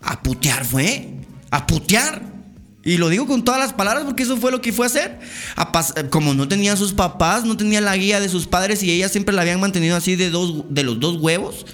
A 0.03 0.23
putear 0.23 0.65
fue, 0.65 1.09
a 1.51 1.67
putear. 1.67 2.23
Y 2.83 2.97
lo 2.97 3.11
digo 3.11 3.27
con 3.27 3.45
todas 3.45 3.61
las 3.61 3.75
palabras 3.75 4.05
porque 4.05 4.23
eso 4.23 4.39
fue 4.39 4.51
lo 4.51 4.63
que 4.63 4.73
fue 4.73 4.87
a 4.87 4.89
hacer. 4.89 5.19
como 6.09 6.33
no 6.33 6.49
tenía 6.49 6.77
sus 6.77 6.95
papás, 6.95 7.45
no 7.45 7.57
tenía 7.57 7.83
la 7.83 7.95
guía 7.97 8.21
de 8.21 8.29
sus 8.31 8.47
padres 8.47 8.83
y 8.83 8.91
ella 8.91 9.11
siempre 9.11 9.35
la 9.35 9.43
habían 9.43 9.61
mantenido 9.61 9.97
así 9.97 10.17
de, 10.17 10.31
dos, 10.31 10.65
de 10.71 10.83
los 10.83 10.99
dos 10.99 11.17
huevos. 11.17 11.67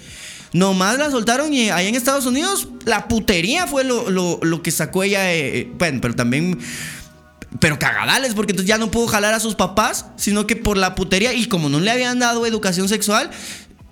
Nomás 0.53 0.99
la 0.99 1.11
soltaron 1.11 1.53
y 1.53 1.71
ahí 1.71 1.87
en 1.87 1.95
Estados 1.95 2.27
Unidos 2.27 2.69
la 2.85 3.07
putería 3.09 3.67
fue 3.67 3.85
lo, 3.85 4.63
que 4.63 4.71
sacó 4.73 5.05
ella. 5.05 5.33
Eh, 5.33 5.59
eh, 5.59 5.73
bueno, 5.79 6.01
pero 6.03 6.15
también... 6.15 6.59
Pero 7.61 7.79
cagadales, 7.79 8.35
porque 8.35 8.53
entonces 8.53 8.69
ya 8.69 8.79
no 8.79 8.91
pudo 8.91 9.07
jalar 9.07 9.33
a 9.35 9.41
sus 9.41 9.55
papás, 9.55 10.07
sino 10.17 10.47
que 10.47 10.57
por 10.57 10.77
la 10.77 10.95
putería 10.95 11.33
y 11.33 11.47
como 11.47 11.69
no 11.69 11.81
le 11.81 11.91
habían 11.91 12.19
dado 12.19 12.45
educación 12.47 12.89
sexual, 12.89 13.31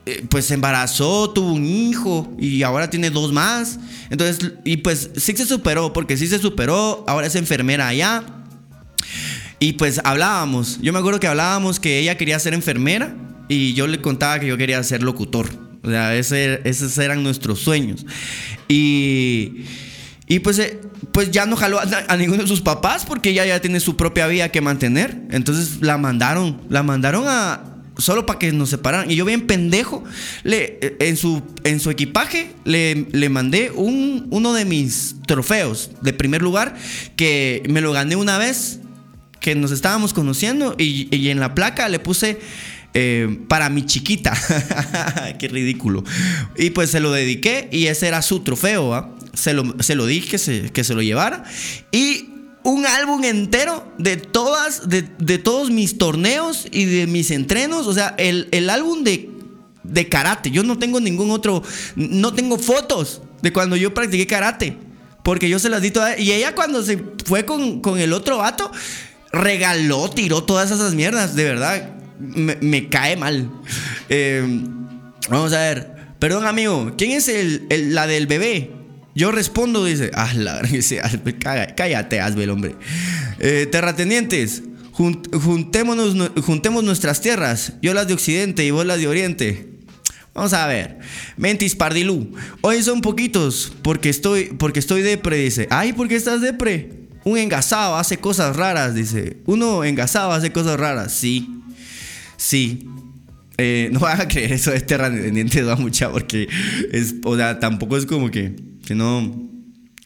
eh, 0.06 0.24
pues 0.28 0.44
se 0.44 0.54
embarazó, 0.54 1.30
tuvo 1.30 1.54
un 1.54 1.64
hijo 1.64 2.34
y 2.38 2.62
ahora 2.62 2.90
tiene 2.90 3.10
dos 3.10 3.32
más. 3.32 3.78
Entonces, 4.10 4.52
y 4.64 4.78
pues 4.78 5.10
sí 5.16 5.34
se 5.36 5.46
superó, 5.46 5.92
porque 5.92 6.16
sí 6.16 6.26
se 6.26 6.38
superó, 6.38 7.04
ahora 7.06 7.26
es 7.26 7.34
enfermera 7.36 7.88
allá. 7.88 8.24
Y 9.60 9.74
pues 9.74 10.00
hablábamos, 10.04 10.78
yo 10.82 10.92
me 10.92 10.98
acuerdo 10.98 11.20
que 11.20 11.26
hablábamos 11.26 11.80
que 11.80 11.98
ella 12.00 12.18
quería 12.18 12.38
ser 12.38 12.52
enfermera 12.52 13.16
y 13.48 13.72
yo 13.72 13.86
le 13.86 14.00
contaba 14.00 14.38
que 14.38 14.46
yo 14.46 14.58
quería 14.58 14.82
ser 14.82 15.02
locutor. 15.02 15.48
O 15.82 15.88
sea, 15.88 16.14
esos 16.14 16.98
eran 16.98 17.22
nuestros 17.22 17.60
sueños. 17.60 18.04
Y, 18.68 19.64
y 20.26 20.38
pues, 20.38 20.58
eh, 20.58 20.80
pues 21.12 21.30
ya 21.30 21.44
no 21.44 21.56
jaló 21.56 21.78
a, 21.80 22.16
ninguno 22.16 22.42
de 22.42 22.48
sus 22.48 22.62
papás 22.62 23.04
porque 23.04 23.30
ella 23.30 23.44
ya 23.44 23.60
tiene 23.60 23.78
su 23.80 23.96
propia 23.96 24.26
vida 24.26 24.48
que 24.50 24.60
mantener. 24.60 25.20
Entonces 25.30 25.82
la 25.82 25.98
mandaron, 25.98 26.62
la 26.70 26.82
mandaron 26.82 27.24
a, 27.26 27.62
solo 27.98 28.24
para 28.24 28.38
que 28.38 28.50
nos 28.52 28.70
separaran. 28.70 29.10
Y 29.10 29.16
yo 29.16 29.26
bien 29.26 29.46
pendejo, 29.46 30.02
le, 30.42 30.78
en, 30.98 31.16
su, 31.18 31.42
en 31.64 31.78
su 31.78 31.90
equipaje 31.90 32.52
le, 32.64 33.06
le 33.12 33.28
mandé 33.28 33.70
un, 33.70 34.26
uno 34.30 34.54
de 34.54 34.64
mis 34.64 35.16
trofeos 35.26 35.90
de 36.00 36.14
primer 36.14 36.40
lugar, 36.40 36.74
que 37.16 37.62
me 37.68 37.82
lo 37.82 37.92
gané 37.92 38.16
una 38.16 38.38
vez, 38.38 38.80
que 39.40 39.54
nos 39.54 39.72
estábamos 39.72 40.14
conociendo, 40.14 40.74
y, 40.78 41.28
en 41.28 41.40
la 41.40 41.54
placa 41.54 41.88
le 41.88 41.98
puse... 41.98 42.38
Eh, 42.96 43.40
para 43.48 43.70
mi 43.70 43.84
chiquita. 43.84 44.32
Qué 45.40 45.48
ridículo. 45.48 46.04
Y 46.56 46.70
pues 46.70 46.90
se 46.90 47.00
lo 47.00 47.10
dediqué 47.10 47.68
y 47.72 47.86
ese 47.86 48.06
era 48.06 48.22
su 48.22 48.44
trofeo. 48.44 49.16
Se, 49.34 49.52
lo, 49.52 49.74
se 49.82 49.94
lo 49.94 50.06
dije 50.06 50.30
que 50.30 50.38
se, 50.38 50.70
que 50.70 50.84
se 50.84 50.94
lo 50.94 51.02
llevara. 51.02 51.44
Y 51.90 52.30
un 52.64 52.86
álbum 52.86 53.22
entero 53.24 53.92
de 53.98 54.16
todas, 54.16 54.88
de, 54.88 55.02
todos 55.38 55.70
mis 55.70 55.98
torneos 55.98 56.66
y 56.72 56.86
de 56.86 57.06
mis 57.06 57.30
entrenos. 57.30 57.86
O 57.86 57.92
sea, 57.92 58.14
el, 58.18 58.70
álbum 58.70 59.04
de, 59.04 59.30
de 59.84 60.08
karate. 60.08 60.50
Yo 60.50 60.62
no 60.64 60.78
tengo 60.78 60.98
ningún 60.98 61.30
otro, 61.30 61.62
no 61.94 62.34
tengo 62.34 62.58
fotos 62.58 63.20
de 63.42 63.52
cuando 63.52 63.76
yo 63.76 63.94
practiqué 63.94 64.26
karate. 64.26 64.76
Porque 65.22 65.48
yo 65.48 65.58
se 65.58 65.68
las 65.68 65.82
di 65.82 65.90
todas. 65.90 66.18
Y 66.18 66.32
ella 66.32 66.54
cuando 66.54 66.82
se 66.82 67.02
fue 67.24 67.44
con, 67.44 67.98
el 67.98 68.12
otro 68.12 68.38
vato, 68.38 68.70
regaló, 69.32 70.08
tiró 70.10 70.44
todas 70.44 70.70
esas 70.70 70.94
mierdas. 70.94 71.34
De 71.34 71.44
verdad, 71.44 71.90
me, 72.18 72.88
cae 72.88 73.16
mal. 73.16 73.50
Eh, 74.10 74.44
vamos 75.30 75.54
a 75.54 75.60
ver. 75.60 75.94
Perdón, 76.18 76.46
amigo. 76.46 76.92
¿Quién 76.98 77.12
es 77.12 77.28
el, 77.28 77.66
la 77.94 78.06
del 78.06 78.26
bebé? 78.26 78.70
Yo 79.14 79.30
respondo, 79.30 79.84
dice, 79.84 80.10
ah, 80.14 80.32
la, 80.34 80.60
dice, 80.70 81.00
cállate, 81.44 82.20
Asbel, 82.20 82.50
hombre. 82.50 82.74
Eh, 83.38 83.66
terratenientes, 83.70 84.62
juntémonos, 84.92 86.16
juntemos 86.42 86.84
nuestras 86.84 87.20
tierras, 87.20 87.74
yo 87.82 87.94
las 87.94 88.06
de 88.06 88.14
Occidente 88.14 88.64
y 88.64 88.70
vos 88.70 88.86
las 88.86 88.98
de 88.98 89.08
Oriente. 89.08 89.68
Vamos 90.34 90.52
a 90.52 90.66
ver. 90.66 90.98
Mentis 91.36 91.76
Pardilú. 91.76 92.32
Hoy 92.60 92.82
son 92.82 93.00
poquitos 93.00 93.72
porque 93.82 94.08
estoy, 94.08 94.46
porque 94.46 94.80
estoy 94.80 95.02
depre, 95.02 95.36
dice. 95.36 95.68
Ay, 95.70 95.92
¿por 95.92 96.08
qué 96.08 96.16
estás 96.16 96.40
depre? 96.40 96.90
Un 97.22 97.38
engasado 97.38 97.96
hace 97.96 98.18
cosas 98.18 98.56
raras, 98.56 98.96
dice. 98.96 99.36
Uno 99.46 99.84
engasado 99.84 100.32
hace 100.32 100.50
cosas 100.50 100.78
raras. 100.78 101.12
Sí. 101.12 101.48
Sí. 102.36 102.88
Eh, 103.58 103.88
no 103.92 104.00
van 104.00 104.20
a 104.20 104.28
creer 104.28 104.52
eso 104.52 104.72
de 104.72 104.80
terrateniente, 104.80 105.62
da 105.62 105.76
mucha, 105.76 106.10
porque 106.10 106.48
es, 106.92 107.14
o 107.24 107.36
sea, 107.36 107.60
tampoco 107.60 107.96
es 107.96 108.04
como 108.04 108.28
que 108.32 108.56
no... 108.90 109.50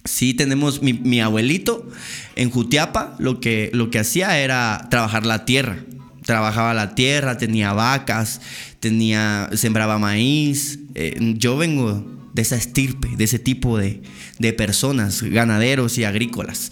Sí 0.04 0.32
tenemos 0.32 0.80
mi, 0.80 1.20
abuelito 1.20 1.86
en 2.34 2.50
Jutiapa, 2.50 3.14
lo 3.18 3.40
que, 3.40 3.68
lo 3.74 3.90
que 3.90 3.98
hacía 3.98 4.38
era 4.38 4.86
trabajar 4.90 5.26
la 5.26 5.44
tierra. 5.44 5.84
Trabajaba 6.24 6.72
la 6.72 6.94
tierra, 6.94 7.36
tenía 7.36 7.74
vacas, 7.74 8.40
tenía, 8.80 9.50
sembraba 9.52 9.98
maíz. 9.98 10.78
Eh, 10.94 11.34
yo 11.36 11.58
vengo 11.58 12.06
de 12.38 12.42
esa 12.42 12.56
estirpe, 12.56 13.08
de 13.16 13.24
ese 13.24 13.40
tipo 13.40 13.78
de, 13.78 14.00
personas, 14.56 15.22
ganaderos 15.22 15.98
y 15.98 16.04
agrícolas. 16.04 16.70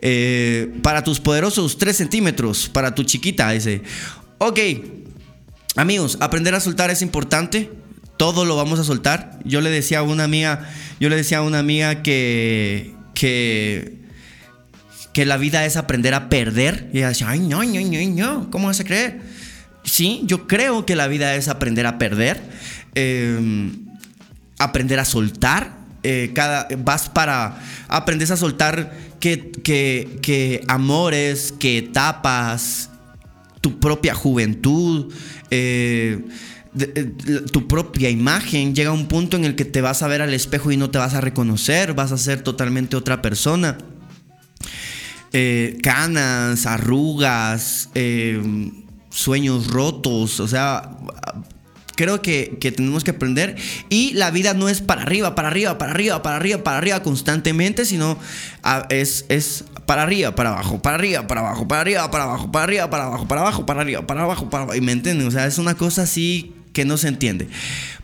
Eh, 0.00 0.72
para 0.82 1.02
tus 1.02 1.18
poderosos 1.18 1.76
3 1.76 1.96
centímetros, 1.96 2.68
para 2.68 2.94
tu 2.94 3.02
chiquita, 3.02 3.50
dice, 3.50 3.82
ok, 4.38 4.60
amigos, 5.74 6.18
aprender 6.20 6.54
a 6.54 6.60
soltar 6.60 6.90
es 6.90 7.02
importante 7.02 7.68
todo 8.18 8.44
lo 8.44 8.56
vamos 8.56 8.78
a 8.78 8.84
soltar. 8.84 9.38
Yo 9.44 9.62
le 9.62 9.70
decía 9.70 10.00
a 10.00 10.02
una 10.02 10.24
amiga, 10.24 10.68
yo 11.00 11.08
le 11.08 11.16
decía 11.16 11.38
a 11.38 11.42
una 11.42 11.60
amiga 11.60 12.02
que, 12.02 12.94
que, 13.14 13.96
que 15.14 15.24
la 15.24 15.38
vida 15.38 15.64
es 15.64 15.76
aprender 15.76 16.12
a 16.12 16.28
perder. 16.28 16.90
Y 16.92 16.98
ella 16.98 17.08
decía, 17.08 17.30
ay, 17.30 17.40
no, 17.40 17.64
no, 17.64 17.80
no, 17.80 18.08
no, 18.10 18.50
¿cómo 18.50 18.66
vas 18.66 18.80
a 18.80 18.84
creer? 18.84 19.20
Sí, 19.84 20.22
yo 20.24 20.46
creo 20.46 20.84
que 20.84 20.96
la 20.96 21.06
vida 21.08 21.34
es 21.36 21.48
aprender 21.48 21.86
a 21.86 21.96
perder, 21.96 22.42
em, 22.94 23.86
aprender 24.58 24.98
a 24.98 25.06
soltar. 25.06 25.78
Eh, 26.02 26.32
cada, 26.34 26.68
vas 26.78 27.08
para, 27.08 27.60
aprendes 27.88 28.30
a 28.30 28.36
soltar 28.36 28.92
que, 29.20 29.50
que, 29.50 30.18
que 30.22 30.62
amores, 30.68 31.54
que 31.58 31.78
etapas, 31.78 32.90
tu 33.60 33.78
propia 33.78 34.14
juventud. 34.14 35.12
Eh, 35.50 36.20
tu 37.52 37.66
propia 37.66 38.10
imagen, 38.10 38.74
llega 38.74 38.92
un 38.92 39.06
punto 39.08 39.36
en 39.36 39.44
el 39.44 39.56
que 39.56 39.64
te 39.64 39.80
vas 39.80 40.02
a 40.02 40.08
ver 40.08 40.22
al 40.22 40.34
espejo 40.34 40.70
y 40.70 40.76
no 40.76 40.90
te 40.90 40.98
vas 40.98 41.14
a 41.14 41.20
reconocer, 41.20 41.94
vas 41.94 42.12
a 42.12 42.18
ser 42.18 42.42
totalmente 42.42 42.96
otra 42.96 43.22
persona. 43.22 43.78
Eh, 45.32 45.78
canas, 45.82 46.66
arrugas, 46.66 47.90
eh, 47.94 48.70
sueños 49.10 49.66
rotos, 49.68 50.40
o 50.40 50.48
sea, 50.48 50.96
creo 51.96 52.22
que, 52.22 52.56
tenemos 52.76 53.04
que 53.04 53.10
aprender. 53.10 53.56
Y 53.88 54.14
la 54.14 54.30
vida 54.30 54.54
no 54.54 54.68
es 54.68 54.80
para 54.80 55.02
arriba, 55.02 55.34
para 55.34 55.48
arriba, 55.48 55.76
para 55.78 55.92
arriba, 55.92 56.22
para 56.22 56.36
arriba, 56.36 56.62
para 56.62 56.78
arriba 56.78 57.02
constantemente, 57.02 57.84
sino 57.84 58.18
es, 58.88 59.26
es 59.28 59.64
para 59.84 60.02
arriba, 60.02 60.34
para 60.34 60.50
abajo, 60.50 60.80
para 60.80 60.96
arriba, 60.96 61.26
para 61.26 61.40
abajo, 61.40 61.66
para 61.66 61.80
arriba, 61.80 62.10
para 62.10 62.24
abajo, 62.24 62.52
para 62.52 62.64
arriba, 62.64 62.90
para 62.90 63.04
abajo, 63.04 63.26
para 63.26 63.40
abajo, 63.40 63.66
para 63.66 63.80
arriba, 63.80 64.06
para 64.06 64.22
abajo, 64.22 64.50
para 64.50 64.62
abajo. 64.64 64.76
Y 64.76 64.80
me 64.80 64.92
entienden, 64.92 65.26
o 65.26 65.30
sea, 65.30 65.46
es 65.46 65.58
una 65.58 65.74
cosa 65.74 66.02
así 66.02 66.54
que 66.78 66.84
no 66.84 66.96
se 66.96 67.08
entiende. 67.08 67.48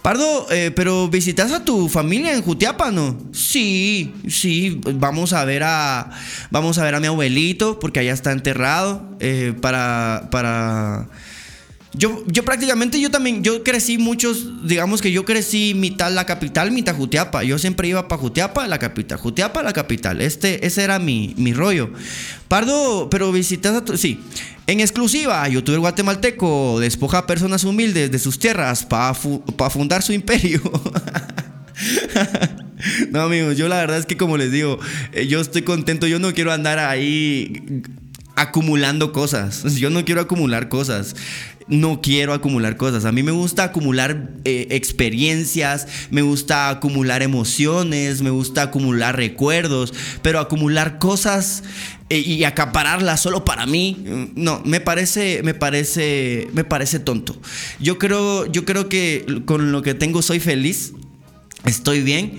Pardo, 0.02 0.48
eh, 0.50 0.72
pero 0.74 1.06
visitas 1.06 1.52
a 1.52 1.64
tu 1.64 1.88
familia 1.88 2.34
en 2.34 2.42
Jutiapa, 2.42 2.90
¿no? 2.90 3.16
Sí, 3.32 4.12
sí, 4.26 4.80
vamos 4.96 5.32
a 5.32 5.44
ver 5.44 5.62
a 5.62 6.10
vamos 6.50 6.78
a 6.78 6.82
ver 6.82 6.96
a 6.96 6.98
mi 6.98 7.06
abuelito 7.06 7.78
porque 7.78 8.00
allá 8.00 8.12
está 8.12 8.32
enterrado 8.32 9.16
eh, 9.20 9.54
para 9.60 10.26
para 10.32 11.06
yo, 11.96 12.24
yo 12.26 12.44
prácticamente, 12.44 13.00
yo 13.00 13.10
también, 13.10 13.44
yo 13.44 13.62
crecí 13.62 13.98
muchos, 13.98 14.66
digamos 14.66 15.00
que 15.00 15.12
yo 15.12 15.24
crecí 15.24 15.74
mitad 15.74 16.12
la 16.12 16.26
capital, 16.26 16.72
mitad 16.72 16.96
Jutiapa. 16.96 17.44
Yo 17.44 17.58
siempre 17.58 17.88
iba 17.88 18.08
para 18.08 18.20
Jutiapa, 18.20 18.66
la 18.66 18.78
capital, 18.78 19.18
Jutiapa, 19.18 19.62
la 19.62 19.72
capital. 19.72 20.20
Este, 20.20 20.66
ese 20.66 20.82
era 20.82 20.98
mi, 20.98 21.34
mi 21.36 21.52
rollo. 21.52 21.90
Pardo, 22.48 23.08
pero 23.10 23.30
visitas 23.30 23.76
a 23.76 23.84
tu, 23.84 23.96
sí. 23.96 24.20
En 24.66 24.80
exclusiva, 24.80 25.46
youtuber 25.48 25.80
guatemalteco 25.80 26.80
despoja 26.80 27.18
a 27.18 27.26
personas 27.26 27.64
humildes 27.64 28.10
de 28.10 28.18
sus 28.18 28.38
tierras 28.38 28.84
para 28.84 29.14
fundar 29.14 30.02
su 30.02 30.12
imperio. 30.12 30.60
no, 33.10 33.20
amigos, 33.20 33.56
yo 33.56 33.68
la 33.68 33.76
verdad 33.76 33.98
es 33.98 34.06
que 34.06 34.16
como 34.16 34.36
les 34.36 34.50
digo, 34.50 34.78
eh, 35.12 35.26
yo 35.26 35.40
estoy 35.40 35.62
contento, 35.62 36.06
yo 36.06 36.18
no 36.18 36.32
quiero 36.32 36.52
andar 36.52 36.78
ahí 36.78 37.82
acumulando 38.36 39.12
cosas. 39.12 39.62
Yo 39.76 39.90
no 39.90 40.04
quiero 40.04 40.20
acumular 40.20 40.68
cosas 40.68 41.14
no 41.66 42.00
quiero 42.00 42.32
acumular 42.32 42.76
cosas. 42.76 43.04
A 43.04 43.12
mí 43.12 43.22
me 43.22 43.32
gusta 43.32 43.64
acumular 43.64 44.30
eh, 44.44 44.68
experiencias, 44.70 45.86
me 46.10 46.22
gusta 46.22 46.68
acumular 46.68 47.22
emociones, 47.22 48.22
me 48.22 48.30
gusta 48.30 48.62
acumular 48.62 49.16
recuerdos, 49.16 49.94
pero 50.22 50.40
acumular 50.40 50.98
cosas 50.98 51.62
eh, 52.10 52.18
y 52.18 52.44
acapararlas 52.44 53.20
solo 53.20 53.44
para 53.44 53.66
mí, 53.66 53.96
mm, 53.98 54.24
no, 54.34 54.60
me 54.64 54.80
parece, 54.80 55.42
me 55.42 55.54
parece, 55.54 56.48
me 56.52 56.64
parece 56.64 56.98
tonto. 56.98 57.36
Yo 57.80 57.98
creo, 57.98 58.46
yo 58.46 58.64
creo 58.64 58.88
que 58.88 59.42
con 59.46 59.72
lo 59.72 59.82
que 59.82 59.94
tengo 59.94 60.20
soy 60.20 60.40
feliz, 60.40 60.92
estoy 61.64 62.02
bien 62.02 62.32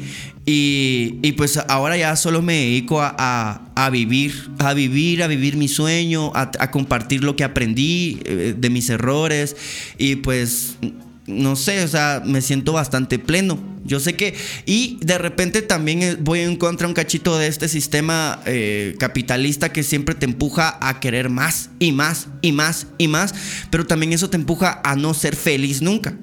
y, 0.48 1.32
pues 1.34 1.58
ahora 1.68 1.98
ya 1.98 2.16
solo 2.16 2.44
me 2.44 2.54
dedico 2.54 3.00
a, 3.02 3.90
vivir, 3.92 4.50
a 4.60 4.74
vivir, 4.74 5.24
a 5.24 5.28
vivir 5.28 5.58
mi 5.58 5.68
sueño, 5.68 6.32
a, 6.36 6.72
compartir 6.72 7.24
lo 7.24 7.36
que 7.36 7.44
aprendí 7.44 8.20
eh, 8.26 8.54
de 8.56 8.70
mis 8.70 8.90
errores 8.90 9.56
y 9.98 10.18
pues 10.18 10.78
no 11.26 11.56
sé, 11.56 11.84
o 11.84 11.88
sea, 11.88 12.22
me 12.24 12.42
siento 12.42 12.74
bastante 12.74 13.18
pleno. 13.18 13.58
Yo 13.84 14.00
sé 14.00 14.16
que, 14.16 14.36
y 14.66 14.98
de 15.02 15.18
repente 15.18 15.62
también 15.64 16.04
eh, 16.04 16.18
voy 16.20 16.42
en 16.42 16.56
contra 16.56 16.88
un 16.88 16.94
cachito 16.94 17.38
de 17.38 17.48
este 17.48 17.68
sistema 17.68 18.42
eh, 18.46 18.96
capitalista 19.00 19.72
que 19.72 19.82
siempre 19.82 20.14
te 20.14 20.26
empuja 20.26 20.78
a 20.82 21.00
querer 21.00 21.30
más 21.30 21.70
y 21.80 21.92
más 21.92 22.28
y 22.42 22.52
más 22.52 22.88
y 23.00 23.08
más, 23.08 23.34
pero 23.72 23.86
también 23.88 24.14
eso 24.14 24.30
te 24.30 24.38
empuja 24.38 24.82
a 24.84 24.96
no 24.96 25.16
ser 25.16 25.36
feliz 25.36 25.82
nunca. 25.82 26.16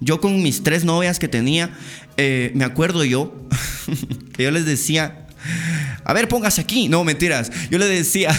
Yo 0.00 0.20
con 0.20 0.42
mis 0.42 0.62
tres 0.62 0.84
novias 0.84 1.18
que 1.18 1.28
tenía, 1.28 1.76
eh, 2.16 2.52
me 2.54 2.64
acuerdo 2.64 3.04
yo, 3.04 3.34
que 4.32 4.44
yo 4.44 4.50
les 4.50 4.64
decía, 4.64 5.26
a 6.04 6.12
ver, 6.12 6.28
póngase 6.28 6.60
aquí. 6.60 6.88
No, 6.88 7.04
mentiras. 7.04 7.50
Yo 7.70 7.78
les 7.78 7.88
decía, 7.88 8.34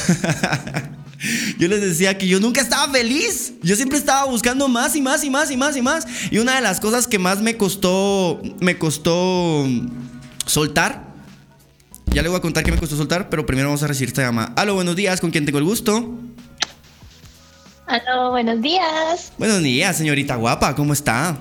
yo 1.60 1.68
les 1.68 1.82
decía 1.82 2.18
que 2.18 2.28
yo 2.28 2.40
nunca 2.40 2.62
estaba 2.62 2.92
feliz. 2.92 3.54
Yo 3.62 3.76
siempre 3.76 3.98
estaba 3.98 4.26
buscando 4.26 4.68
más 4.68 4.96
y 4.96 5.02
más 5.02 5.24
y 5.24 5.30
más 5.30 5.52
y 5.52 5.58
más 5.58 5.78
y 5.78 5.82
más. 5.82 6.08
Y 6.32 6.38
una 6.40 6.56
de 6.56 6.62
las 6.62 6.80
cosas 6.80 7.08
que 7.08 7.20
más 7.20 7.42
me 7.42 7.58
costó, 7.58 8.42
me 8.60 8.78
costó 8.78 9.68
soltar. 10.46 11.10
Ya 12.08 12.24
le 12.24 12.30
voy 12.30 12.38
a 12.38 12.42
contar 12.42 12.64
qué 12.64 12.72
me 12.72 12.78
costó 12.78 12.98
soltar, 12.98 13.30
pero 13.30 13.46
primero 13.46 13.68
vamos 13.68 13.84
a 13.84 13.88
recibir 13.88 14.10
esta 14.10 14.24
llamada. 14.24 14.54
Aló, 14.56 14.74
buenos 14.74 14.96
días, 14.96 15.22
¿con 15.22 15.30
quién 15.30 15.46
tengo 15.46 15.60
el 15.60 15.64
gusto? 15.64 16.18
Aló, 17.86 18.32
buenos 18.32 18.62
días. 18.62 19.32
Buenos 19.38 19.62
días, 19.62 19.96
señorita 19.96 20.36
guapa, 20.36 20.76
¿cómo 20.76 20.94
está? 20.94 21.38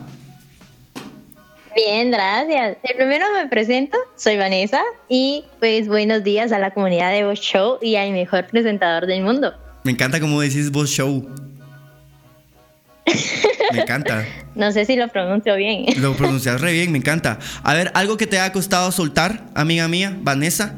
Bien, 1.75 2.11
gracias. 2.11 2.77
Primero 2.97 3.27
me 3.33 3.47
presento, 3.49 3.99
soy 4.17 4.37
Vanessa 4.37 4.83
y 5.09 5.45
pues 5.59 5.89
buenos 5.89 6.25
días 6.25 6.53
a 6.53 6.59
la 6.59 6.73
comunidad 6.73 7.13
de 7.13 7.25
Voz 7.25 7.41
Show 7.41 7.79
y 7.81 7.97
al 7.97 8.13
mejor 8.13 8.47
presentador 8.47 9.07
del 9.07 9.23
mundo. 9.23 9.55
Me 9.85 9.93
encanta 9.93 10.21
cómo 10.21 10.41
decís 10.41 10.71
Voz 10.71 10.91
Show. 10.91 11.29
Me 13.73 13.81
encanta. 13.81 14.25
No 14.55 14.73
sé 14.73 14.85
si 14.87 14.97
lo 14.97 15.07
pronuncio 15.07 15.55
bien. 15.55 15.85
Lo 16.03 16.17
pronuncias 16.17 16.61
re 16.61 16.73
bien, 16.73 16.91
me 16.91 16.99
encanta. 16.99 17.39
A 17.63 17.75
ver, 17.75 17.93
algo 17.95 18.17
que 18.17 18.27
te 18.27 18.41
haya 18.41 18.53
costado 18.53 18.91
soltar, 18.91 19.45
amiga 19.55 19.87
mía, 19.87 20.17
Vanessa. 20.21 20.75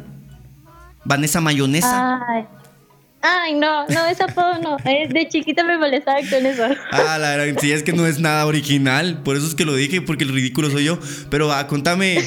Vanessa 1.03 1.41
Mayonesa. 1.41 2.21
Ay, 2.29 2.45
ay 3.23 3.55
no, 3.55 3.87
no, 3.89 4.07
ese 4.07 4.23
apodo 4.25 4.59
no. 4.61 4.77
Eh, 4.85 5.09
De 5.09 5.29
chiquita 5.29 5.65
me 5.65 5.79
molestaba 5.79 6.19
con 6.29 6.45
eso. 6.47 6.65
Ah, 6.93 7.19
la 7.19 7.37
verdad, 7.37 7.61
sí, 7.61 7.73
es 7.73 7.83
que 7.83 7.93
no 7.93 8.07
es 8.07 8.21
nada 8.21 8.47
original. 8.47 9.23
Por 9.23 9.37
eso 9.37 9.47
es 9.47 9.55
que 9.55 9.65
lo 9.65 9.75
dije, 9.75 10.01
porque 10.03 10.25
el 10.25 10.33
ridículo 10.33 10.71
soy 10.71 10.85
yo. 10.85 10.99
Pero 11.31 11.49
va, 11.49 11.67
contame, 11.67 12.19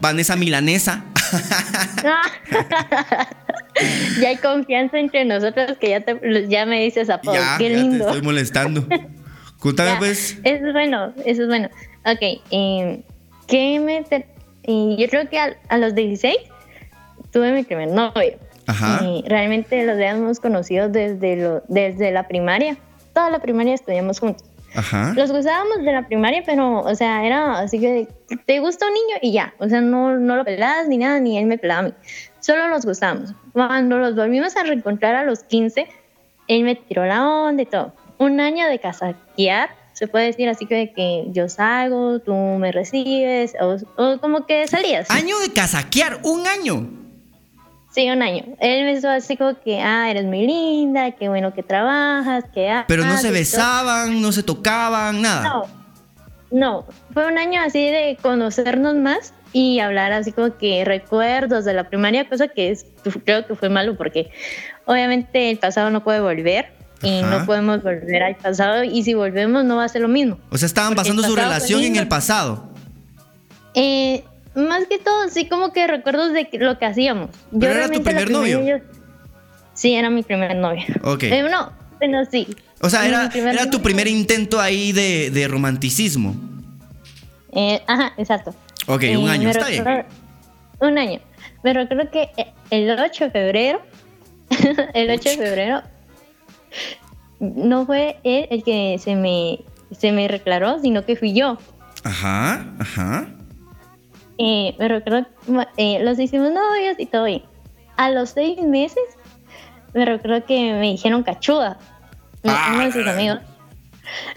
Vanessa 0.00 0.36
Milanesa. 0.36 1.04
ya 4.20 4.28
hay 4.28 4.36
confianza 4.38 4.98
entre 4.98 5.24
nosotros 5.24 5.76
que 5.80 5.90
ya, 5.90 6.00
te, 6.00 6.18
ya 6.48 6.66
me 6.66 6.82
dices 6.82 7.08
apodo. 7.10 7.34
Ya, 7.34 7.56
Qué 7.58 7.70
ya 7.70 7.76
te 7.76 7.82
lindo. 7.82 8.06
estoy 8.06 8.22
molestando. 8.22 8.86
Contame, 9.58 9.90
Ya, 9.92 9.98
pues. 9.98 10.38
Eso 10.42 10.66
es 10.66 10.72
bueno, 10.72 11.12
eso 11.24 11.42
es 11.42 11.48
bueno. 11.48 11.68
Ok, 12.04 12.40
eh, 12.50 13.02
¿qué 13.46 13.78
me 13.80 14.02
te- 14.02 14.26
yo 14.66 15.08
creo 15.08 15.28
que 15.28 15.38
a, 15.38 15.56
a 15.68 15.78
los 15.78 15.94
16 15.94 16.36
tuve 17.32 17.52
mi 17.52 17.62
primer 17.62 17.88
novio. 17.88 18.38
Ajá. 18.70 19.04
Y 19.04 19.24
realmente 19.26 19.84
los 19.84 19.94
habíamos 19.94 20.40
conocido 20.40 20.88
desde, 20.88 21.36
lo, 21.36 21.62
desde 21.68 22.10
la 22.12 22.28
primaria. 22.28 22.76
Toda 23.12 23.30
la 23.30 23.40
primaria 23.40 23.74
estudiamos 23.74 24.20
juntos. 24.20 24.44
Ajá. 24.74 25.12
Los 25.16 25.32
gustábamos 25.32 25.78
de 25.84 25.92
la 25.92 26.06
primaria, 26.06 26.42
pero, 26.46 26.80
o 26.80 26.94
sea, 26.94 27.26
era 27.26 27.58
así 27.58 27.80
que 27.80 28.06
te 28.46 28.60
gusta 28.60 28.86
un 28.86 28.94
niño 28.94 29.16
y 29.20 29.32
ya. 29.32 29.52
O 29.58 29.68
sea, 29.68 29.80
no, 29.80 30.16
no 30.16 30.36
lo 30.36 30.44
pelabas 30.44 30.86
ni 30.86 30.98
nada, 30.98 31.18
ni 31.18 31.38
él 31.38 31.46
me 31.46 31.58
pelaba 31.58 31.80
a 31.80 31.82
mí. 31.84 31.94
Solo 32.38 32.68
nos 32.68 32.86
gustábamos. 32.86 33.34
Cuando 33.52 33.98
los 33.98 34.14
volvimos 34.14 34.56
a 34.56 34.62
reencontrar 34.62 35.16
a 35.16 35.24
los 35.24 35.42
15, 35.42 35.88
él 36.46 36.62
me 36.62 36.76
tiró 36.76 37.04
la 37.04 37.26
onda 37.26 37.62
y 37.62 37.66
todo. 37.66 37.92
Un 38.18 38.38
año 38.38 38.68
de 38.68 38.78
casaquear, 38.78 39.70
se 39.92 40.06
puede 40.06 40.26
decir 40.26 40.48
así 40.48 40.66
que, 40.66 40.74
de 40.76 40.92
que 40.92 41.24
yo 41.32 41.48
salgo, 41.48 42.20
tú 42.20 42.34
me 42.34 42.70
recibes, 42.70 43.54
o, 43.60 43.76
o 43.96 44.18
como 44.18 44.46
que 44.46 44.68
salías. 44.68 45.10
Año 45.10 45.38
de 45.40 45.52
casaquear, 45.52 46.20
un 46.22 46.46
año. 46.46 46.99
Sí, 47.92 48.08
un 48.08 48.22
año. 48.22 48.44
Él 48.60 48.84
me 48.84 48.92
hizo 48.92 49.08
así 49.08 49.36
como 49.36 49.58
que, 49.60 49.80
ah, 49.80 50.08
eres 50.10 50.24
muy 50.24 50.46
linda, 50.46 51.10
qué 51.12 51.28
bueno 51.28 51.52
que 51.52 51.62
trabajas, 51.64 52.44
que 52.54 52.84
Pero 52.86 53.04
no 53.04 53.12
haces", 53.12 53.22
se 53.22 53.26
y 53.28 53.30
todo. 53.30 53.38
besaban, 53.40 54.22
no 54.22 54.30
se 54.32 54.42
tocaban, 54.44 55.20
nada. 55.20 55.42
No, 55.42 55.64
no, 56.52 56.86
fue 57.12 57.26
un 57.26 57.36
año 57.38 57.60
así 57.60 57.84
de 57.84 58.16
conocernos 58.22 58.94
más 58.94 59.34
y 59.52 59.80
hablar 59.80 60.12
así 60.12 60.30
como 60.30 60.56
que 60.56 60.84
recuerdos 60.84 61.64
de 61.64 61.74
la 61.74 61.88
primaria, 61.88 62.28
cosa 62.28 62.46
que 62.48 62.70
es, 62.70 62.86
creo 63.24 63.44
que 63.46 63.56
fue 63.56 63.68
malo 63.68 63.96
porque 63.96 64.30
obviamente 64.84 65.50
el 65.50 65.58
pasado 65.58 65.90
no 65.90 66.04
puede 66.04 66.20
volver 66.20 66.72
y 67.02 67.20
Ajá. 67.22 67.38
no 67.40 67.46
podemos 67.46 67.82
volver 67.82 68.22
al 68.22 68.36
pasado 68.36 68.84
y 68.84 69.02
si 69.02 69.14
volvemos 69.14 69.64
no 69.64 69.76
va 69.76 69.84
a 69.84 69.88
ser 69.88 70.02
lo 70.02 70.08
mismo. 70.08 70.38
O 70.50 70.58
sea, 70.58 70.66
estaban 70.66 70.94
pasando 70.94 71.22
su 71.24 71.34
relación 71.34 71.82
en 71.82 71.96
el 71.96 72.06
pasado. 72.06 72.68
Eh, 73.74 74.24
más 74.54 74.86
que 74.88 74.98
todo, 74.98 75.28
sí 75.28 75.48
como 75.48 75.72
que 75.72 75.86
recuerdos 75.86 76.32
de 76.32 76.48
lo 76.54 76.78
que 76.78 76.86
hacíamos. 76.86 77.30
¿Pero 77.58 77.72
era 77.72 77.88
tu 77.88 78.02
primer 78.02 78.30
novio? 78.30 78.64
yo- 78.66 78.84
Sí, 79.74 79.94
era 79.94 80.10
mi 80.10 80.22
primer 80.22 80.54
novio. 80.56 80.82
Ok. 81.04 81.22
Eh, 81.24 81.42
no, 81.50 81.72
pero 81.98 82.24
sí. 82.30 82.46
O 82.82 82.90
sea, 82.90 83.06
era, 83.06 83.30
era 83.34 83.70
tu 83.70 83.80
primer 83.80 84.08
intento 84.08 84.60
ahí 84.60 84.92
de, 84.92 85.30
de 85.30 85.48
romanticismo. 85.48 86.34
Eh, 87.52 87.80
ajá, 87.86 88.12
exacto. 88.18 88.54
Ok, 88.86 89.02
un 89.16 89.28
Eh, 89.28 89.30
año, 89.30 89.48
está 89.50 89.68
bien. 89.68 89.84
recuerdo- 89.84 90.08
Un 90.80 90.98
año. 90.98 91.20
Me 91.62 91.72
recuerdo 91.72 92.10
que 92.10 92.30
eh, 92.36 92.52
el 92.70 92.90
8 92.98 93.24
de 93.24 93.30
febrero, 93.30 93.80
el 94.94 95.10
8 95.10 95.30
de 95.30 95.36
febrero, 95.36 95.82
no 97.38 97.86
fue 97.86 98.18
él 98.24 98.48
el 98.50 98.62
que 98.62 98.98
se 99.02 99.14
me, 99.16 99.60
se 99.98 100.12
me 100.12 100.28
declaró, 100.28 100.78
sino 100.80 101.04
que 101.04 101.16
fui 101.16 101.32
yo. 101.34 101.58
Ajá, 102.04 102.66
ajá. 102.78 103.28
Eh, 104.42 104.74
me 104.78 104.88
recuerdo, 104.88 105.26
eh, 105.76 106.02
los 106.02 106.18
hicimos 106.18 106.50
novios 106.50 106.94
y 106.96 107.04
todo 107.04 107.24
bien. 107.24 107.42
A 107.98 108.10
los 108.10 108.30
seis 108.30 108.58
meses, 108.62 109.04
me 109.92 110.06
recuerdo 110.06 110.46
que 110.46 110.72
me 110.72 110.92
dijeron 110.92 111.22
cachuda. 111.22 111.76
Ah. 112.44 112.70
Uno 112.72 112.86
de 112.86 112.92
sus 112.92 113.06
amigos. 113.06 113.40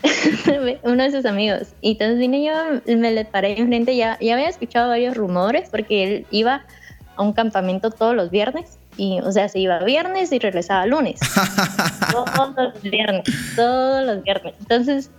uno 0.83 1.03
de 1.03 1.11
sus 1.11 1.25
amigos. 1.25 1.69
Y 1.79 1.91
entonces 1.91 2.19
vine 2.19 2.43
yo, 2.43 2.53
me 2.97 3.13
le 3.13 3.23
paré 3.23 3.57
enfrente. 3.57 3.95
Ya, 3.95 4.17
ya 4.19 4.33
había 4.33 4.49
escuchado 4.49 4.89
varios 4.89 5.15
rumores 5.15 5.69
porque 5.69 6.03
él 6.03 6.27
iba 6.31 6.65
a 7.15 7.21
un 7.21 7.31
campamento 7.31 7.89
todos 7.89 8.13
los 8.13 8.29
viernes. 8.29 8.77
Y, 8.97 9.21
o 9.21 9.31
sea, 9.31 9.47
se 9.47 9.59
iba 9.59 9.79
viernes 9.85 10.33
y 10.33 10.39
regresaba 10.39 10.85
lunes. 10.85 11.17
todos 12.11 12.53
los 12.57 12.81
viernes, 12.81 13.23
todos 13.55 14.05
los 14.05 14.21
viernes. 14.21 14.53
Entonces 14.59 15.11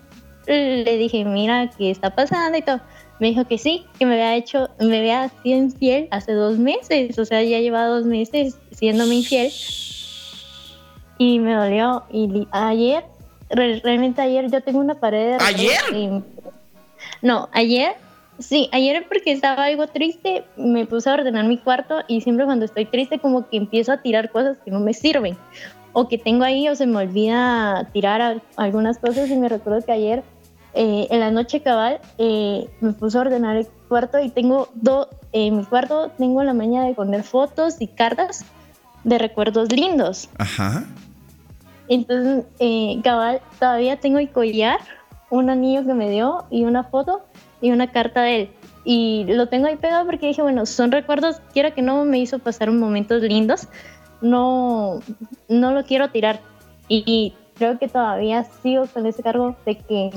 le 0.46 0.98
dije, 0.98 1.24
mira, 1.24 1.70
¿qué 1.70 1.90
está 1.90 2.14
pasando? 2.14 2.58
Y 2.58 2.60
todo. 2.60 2.82
Me 3.20 3.28
dijo 3.28 3.44
que 3.46 3.58
sí, 3.58 3.86
que 3.98 4.06
me 4.06 4.14
había 4.14 4.34
hecho, 4.36 4.68
me 4.80 4.98
había 4.98 5.28
sido 5.42 5.58
infiel 5.58 6.08
hace 6.10 6.32
dos 6.32 6.58
meses. 6.58 7.18
O 7.18 7.24
sea, 7.24 7.42
ya 7.42 7.60
llevaba 7.60 7.86
dos 7.86 8.04
meses 8.04 8.56
siéndome 8.72 9.14
infiel. 9.16 9.52
Y 11.18 11.38
me 11.38 11.54
dolió. 11.54 12.02
Y 12.10 12.48
ayer, 12.50 13.04
re- 13.50 13.80
realmente 13.84 14.20
ayer 14.20 14.50
yo 14.50 14.60
tengo 14.62 14.80
una 14.80 14.96
pared 14.96 15.38
de 15.38 15.44
¿Ayer? 15.44 15.80
que- 15.90 16.22
no, 17.22 17.48
ayer, 17.52 17.92
sí, 18.38 18.68
ayer 18.72 19.06
porque 19.08 19.30
estaba 19.32 19.64
algo 19.64 19.86
triste, 19.86 20.44
me 20.56 20.84
puse 20.86 21.08
a 21.08 21.14
ordenar 21.14 21.44
mi 21.46 21.58
cuarto 21.58 22.00
y 22.08 22.20
siempre 22.22 22.44
cuando 22.46 22.64
estoy 22.64 22.86
triste 22.86 23.18
como 23.20 23.48
que 23.48 23.56
empiezo 23.58 23.92
a 23.92 24.02
tirar 24.02 24.30
cosas 24.30 24.58
que 24.64 24.70
no 24.70 24.80
me 24.80 24.92
sirven 24.94 25.36
o 25.92 26.08
que 26.08 26.18
tengo 26.18 26.44
ahí 26.44 26.68
o 26.68 26.74
se 26.74 26.86
me 26.86 26.96
olvida 26.98 27.88
tirar 27.92 28.42
algunas 28.56 28.98
cosas 28.98 29.30
y 29.30 29.36
me 29.36 29.48
recuerdo 29.48 29.84
que 29.84 29.92
ayer 29.92 30.24
eh, 30.74 31.06
en 31.10 31.20
la 31.20 31.30
noche 31.30 31.60
cabal 31.60 32.00
eh, 32.18 32.68
me 32.80 32.92
puse 32.92 33.16
a 33.16 33.20
ordenar 33.20 33.56
el 33.56 33.68
cuarto 33.88 34.18
y 34.18 34.28
tengo 34.28 34.68
dos, 34.74 35.08
en 35.32 35.58
mi 35.58 35.64
cuarto 35.64 36.10
tengo 36.18 36.42
la 36.42 36.52
maña 36.52 36.82
de 36.84 36.94
poner 36.94 37.22
fotos 37.22 37.76
y 37.80 37.86
cartas 37.86 38.44
de 39.04 39.18
recuerdos 39.18 39.70
lindos. 39.70 40.28
Ajá. 40.38 40.84
Entonces, 41.88 42.44
eh, 42.58 43.00
cabal, 43.04 43.40
todavía 43.58 44.00
tengo 44.00 44.18
el 44.18 44.30
collar, 44.30 44.80
un 45.30 45.48
anillo 45.50 45.84
que 45.84 45.94
me 45.94 46.10
dio 46.10 46.44
y 46.50 46.64
una 46.64 46.82
foto 46.82 47.22
y 47.60 47.70
una 47.70 47.92
carta 47.92 48.22
de 48.22 48.36
él. 48.42 48.50
Y 48.84 49.24
lo 49.28 49.48
tengo 49.48 49.66
ahí 49.66 49.76
pegado 49.76 50.04
porque 50.06 50.26
dije, 50.26 50.42
bueno, 50.42 50.66
son 50.66 50.90
recuerdos, 50.90 51.40
quiero 51.52 51.72
que 51.72 51.82
no 51.82 52.04
me 52.04 52.18
hizo 52.18 52.38
pasar 52.38 52.70
momentos 52.70 53.22
lindos, 53.22 53.68
no, 54.20 55.00
no 55.48 55.72
lo 55.72 55.84
quiero 55.84 56.10
tirar. 56.10 56.40
Y, 56.88 57.04
y 57.06 57.34
creo 57.54 57.78
que 57.78 57.88
todavía 57.88 58.44
sigo 58.62 58.86
con 58.86 59.06
ese 59.06 59.22
cargo 59.22 59.56
de 59.64 59.78
que, 59.78 60.10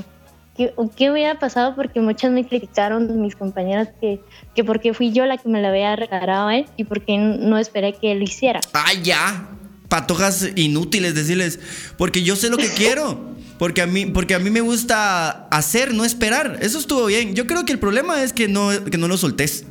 que 0.58 0.74
qué 0.96 1.10
hubiera 1.12 1.38
pasado 1.38 1.76
porque 1.76 2.00
muchas 2.00 2.32
me 2.32 2.44
criticaron 2.44 3.22
mis 3.22 3.36
compañeras 3.36 3.88
que, 4.00 4.20
que 4.56 4.64
porque 4.64 4.92
fui 4.92 5.12
yo 5.12 5.24
la 5.24 5.38
que 5.38 5.48
me 5.48 5.62
la 5.62 5.68
había 5.68 5.94
regalado 5.94 6.48
a 6.48 6.56
él 6.56 6.66
y 6.76 6.82
porque 6.82 7.16
no 7.16 7.58
esperé 7.58 7.94
que 7.94 8.10
él 8.10 8.18
lo 8.18 8.24
hiciera. 8.24 8.60
Ah, 8.74 8.92
ya. 9.00 9.50
Patojas 9.88 10.50
inútiles 10.56 11.14
decirles, 11.14 11.60
porque 11.96 12.22
yo 12.22 12.36
sé 12.36 12.50
lo 12.50 12.58
que 12.58 12.68
quiero. 12.68 13.38
Porque 13.58 13.82
a 13.82 13.86
mí, 13.86 14.06
porque 14.06 14.34
a 14.34 14.38
mí 14.38 14.50
me 14.50 14.60
gusta 14.60 15.48
hacer, 15.50 15.94
no 15.94 16.04
esperar. 16.04 16.58
Eso 16.60 16.78
estuvo 16.78 17.06
bien. 17.06 17.34
Yo 17.34 17.46
creo 17.46 17.64
que 17.64 17.72
el 17.72 17.78
problema 17.78 18.22
es 18.22 18.32
que 18.32 18.46
no, 18.46 18.70
que 18.84 18.98
no 18.98 19.08
lo 19.08 19.16
soltés. 19.16 19.64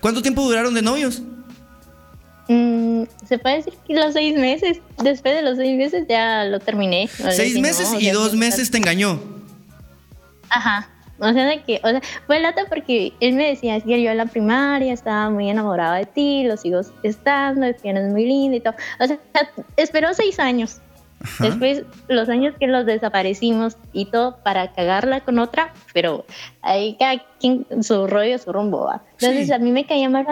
¿Cuánto 0.00 0.22
tiempo 0.22 0.42
duraron 0.42 0.74
de 0.74 0.82
novios? 0.82 1.22
Mm, 2.48 3.04
se 3.26 3.38
puede 3.38 3.56
decir 3.56 3.72
que 3.86 3.94
los 3.94 4.12
seis 4.12 4.36
meses. 4.36 4.78
Después 5.02 5.34
de 5.34 5.42
los 5.42 5.56
seis 5.56 5.76
meses 5.76 6.04
ya 6.08 6.44
lo 6.44 6.60
terminé. 6.60 7.08
Seis 7.30 7.58
meses 7.58 7.90
no, 7.92 8.00
y 8.00 8.10
dos 8.10 8.34
meses 8.34 8.70
te 8.70 8.78
engañó. 8.78 9.31
Ajá. 10.52 10.88
O 11.18 11.32
sea, 11.32 11.44
de 11.46 11.62
que, 11.62 11.80
o 11.84 11.88
sea, 11.88 12.00
fue 12.26 12.40
lata 12.40 12.62
porque 12.68 13.12
él 13.20 13.34
me 13.34 13.46
decía 13.46 13.76
es 13.76 13.84
que 13.84 14.02
yo 14.02 14.10
en 14.10 14.16
la 14.16 14.26
primaria 14.26 14.92
estaba 14.92 15.30
muy 15.30 15.48
enamorada 15.48 15.96
de 15.96 16.06
ti, 16.06 16.42
lo 16.44 16.56
sigo 16.56 16.80
estando, 17.04 17.64
es 17.66 17.80
que 17.80 17.90
eres 17.90 18.10
muy 18.10 18.26
linda 18.26 18.56
y 18.56 18.60
todo. 18.60 18.74
O 18.98 19.06
sea, 19.06 19.18
esperó 19.76 20.12
seis 20.14 20.40
años. 20.40 20.80
Ajá. 21.22 21.44
Después, 21.44 21.84
los 22.08 22.28
años 22.28 22.54
que 22.58 22.66
los 22.66 22.84
desaparecimos 22.86 23.76
y 23.92 24.06
todo 24.06 24.38
para 24.42 24.72
cagarla 24.72 25.20
con 25.20 25.38
otra, 25.38 25.72
pero 25.94 26.24
ahí 26.62 26.96
cada 26.98 27.22
quien 27.38 27.64
su 27.84 28.08
rollo, 28.08 28.36
su 28.38 28.52
rumbo 28.52 28.86
va. 28.86 29.02
Entonces, 29.12 29.46
Sí. 29.46 29.52
a 29.52 29.58
mí 29.60 29.70
me 29.70 29.86
caía 29.86 30.08
mal, 30.10 30.26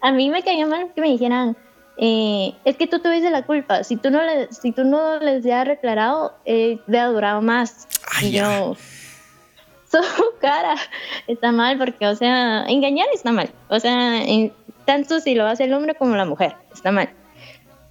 a 0.00 0.12
mí 0.12 0.30
me 0.30 0.44
caía 0.44 0.66
mal 0.66 0.92
que 0.94 1.00
me 1.00 1.08
dijeran, 1.08 1.56
eh, 1.98 2.54
es 2.64 2.76
que 2.76 2.86
tú 2.86 3.00
tuviste 3.00 3.30
la 3.30 3.42
culpa, 3.42 3.82
si 3.82 3.96
tú 3.96 4.10
no, 4.10 4.22
le, 4.22 4.52
si 4.52 4.70
tú 4.70 4.84
no 4.84 5.18
les 5.18 5.42
hubieras 5.42 5.66
declarado, 5.66 6.34
eh, 6.44 6.78
hubiera 6.86 7.06
durado 7.06 7.42
más. 7.42 7.88
Ay, 8.16 8.28
y 8.28 8.32
ya. 8.32 8.70
Su 9.90 9.98
cara 10.40 10.74
está 11.26 11.52
mal 11.52 11.78
porque, 11.78 12.06
o 12.06 12.14
sea, 12.14 12.64
engañar 12.66 13.06
está 13.14 13.32
mal. 13.32 13.50
O 13.68 13.78
sea, 13.80 14.22
en- 14.22 14.52
tanto 14.84 15.18
si 15.20 15.34
lo 15.34 15.46
hace 15.46 15.64
el 15.64 15.74
hombre 15.74 15.94
como 15.94 16.14
la 16.16 16.24
mujer, 16.24 16.54
está 16.72 16.92
mal. 16.92 17.08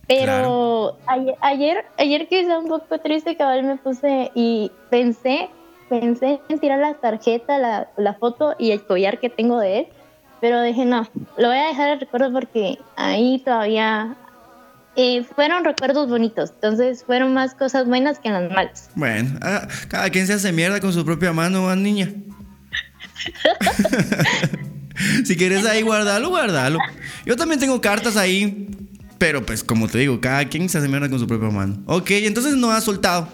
Pero 0.07 0.97
ayer, 1.07 1.35
ayer, 1.41 1.85
ayer 1.97 2.27
que 2.27 2.41
estaba 2.41 2.59
un 2.59 2.67
poco 2.69 2.99
triste, 2.99 3.35
cabal 3.35 3.63
me 3.63 3.75
puse 3.77 4.31
y 4.35 4.71
pensé, 4.91 5.49
pensé 5.89 6.39
en 6.47 6.59
tirar 6.59 6.79
la 6.79 6.93
tarjeta, 6.93 7.57
la, 7.57 7.89
la 7.97 8.13
foto 8.13 8.55
y 8.59 8.71
el 8.71 8.83
collar 8.85 9.19
que 9.19 9.29
tengo 9.31 9.57
de 9.59 9.79
él, 9.79 9.87
pero 10.41 10.61
dije 10.61 10.85
no, 10.85 11.07
lo 11.37 11.47
voy 11.47 11.57
a 11.57 11.67
dejar 11.67 11.89
de 11.89 11.95
recuerdo 12.05 12.31
porque 12.31 12.77
ahí 12.95 13.39
todavía 13.43 14.15
eh, 14.95 15.23
fueron 15.35 15.63
recuerdos 15.63 16.09
bonitos, 16.09 16.51
entonces 16.55 17.03
fueron 17.03 17.33
más 17.33 17.53
cosas 17.53 17.85
buenas 17.85 18.19
que 18.19 18.29
las 18.29 18.51
malas. 18.51 18.89
Bueno, 18.95 19.37
ah, 19.41 19.67
cada 19.89 20.09
quien 20.09 20.27
se 20.27 20.33
hace 20.33 20.51
mierda 20.51 20.79
con 20.79 20.93
su 20.93 21.05
propia 21.05 21.33
mano, 21.33 21.75
niña. 21.75 22.11
si 25.25 25.35
quieres 25.35 25.65
ahí 25.65 25.81
guardarlo, 25.81 26.29
guardalo. 26.29 26.79
Yo 27.25 27.35
también 27.35 27.59
tengo 27.59 27.81
cartas 27.81 28.17
ahí, 28.17 28.69
pero 29.17 29.45
pues 29.45 29.63
como 29.63 29.87
te 29.87 29.99
digo, 29.99 30.19
cada 30.21 30.45
quien 30.45 30.69
se 30.69 30.77
hace 30.77 30.87
mierda 30.87 31.09
con 31.09 31.19
su 31.19 31.27
propia 31.27 31.49
mano. 31.49 31.83
Ok, 31.87 32.11
entonces 32.11 32.55
no 32.55 32.71
ha 32.71 32.81
soltado. 32.81 33.27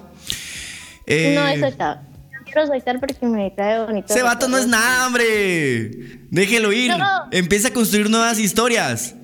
Eh, 1.05 1.33
no 1.35 1.47
he 1.47 1.59
soltado. 1.59 1.95
No 1.95 2.45
quiero 2.45 2.67
soltar 2.67 2.99
porque 2.99 3.25
me 3.25 3.53
cae 3.55 3.85
bonito. 3.85 4.13
Ese 4.13 4.23
vato 4.23 4.47
no 4.47 4.57
es 4.57 4.67
nada, 4.67 5.07
hombre. 5.07 5.91
Déjelo 6.29 6.71
ir. 6.71 6.91
Empieza 7.31 7.69
a 7.69 7.73
construir 7.73 8.09
nuevas 8.09 8.39
historias. 8.39 9.15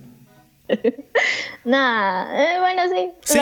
Nah, 1.66 2.28
eh, 2.34 2.60
bueno, 2.60 2.84
sí. 2.94 3.12
Sí, 3.26 3.40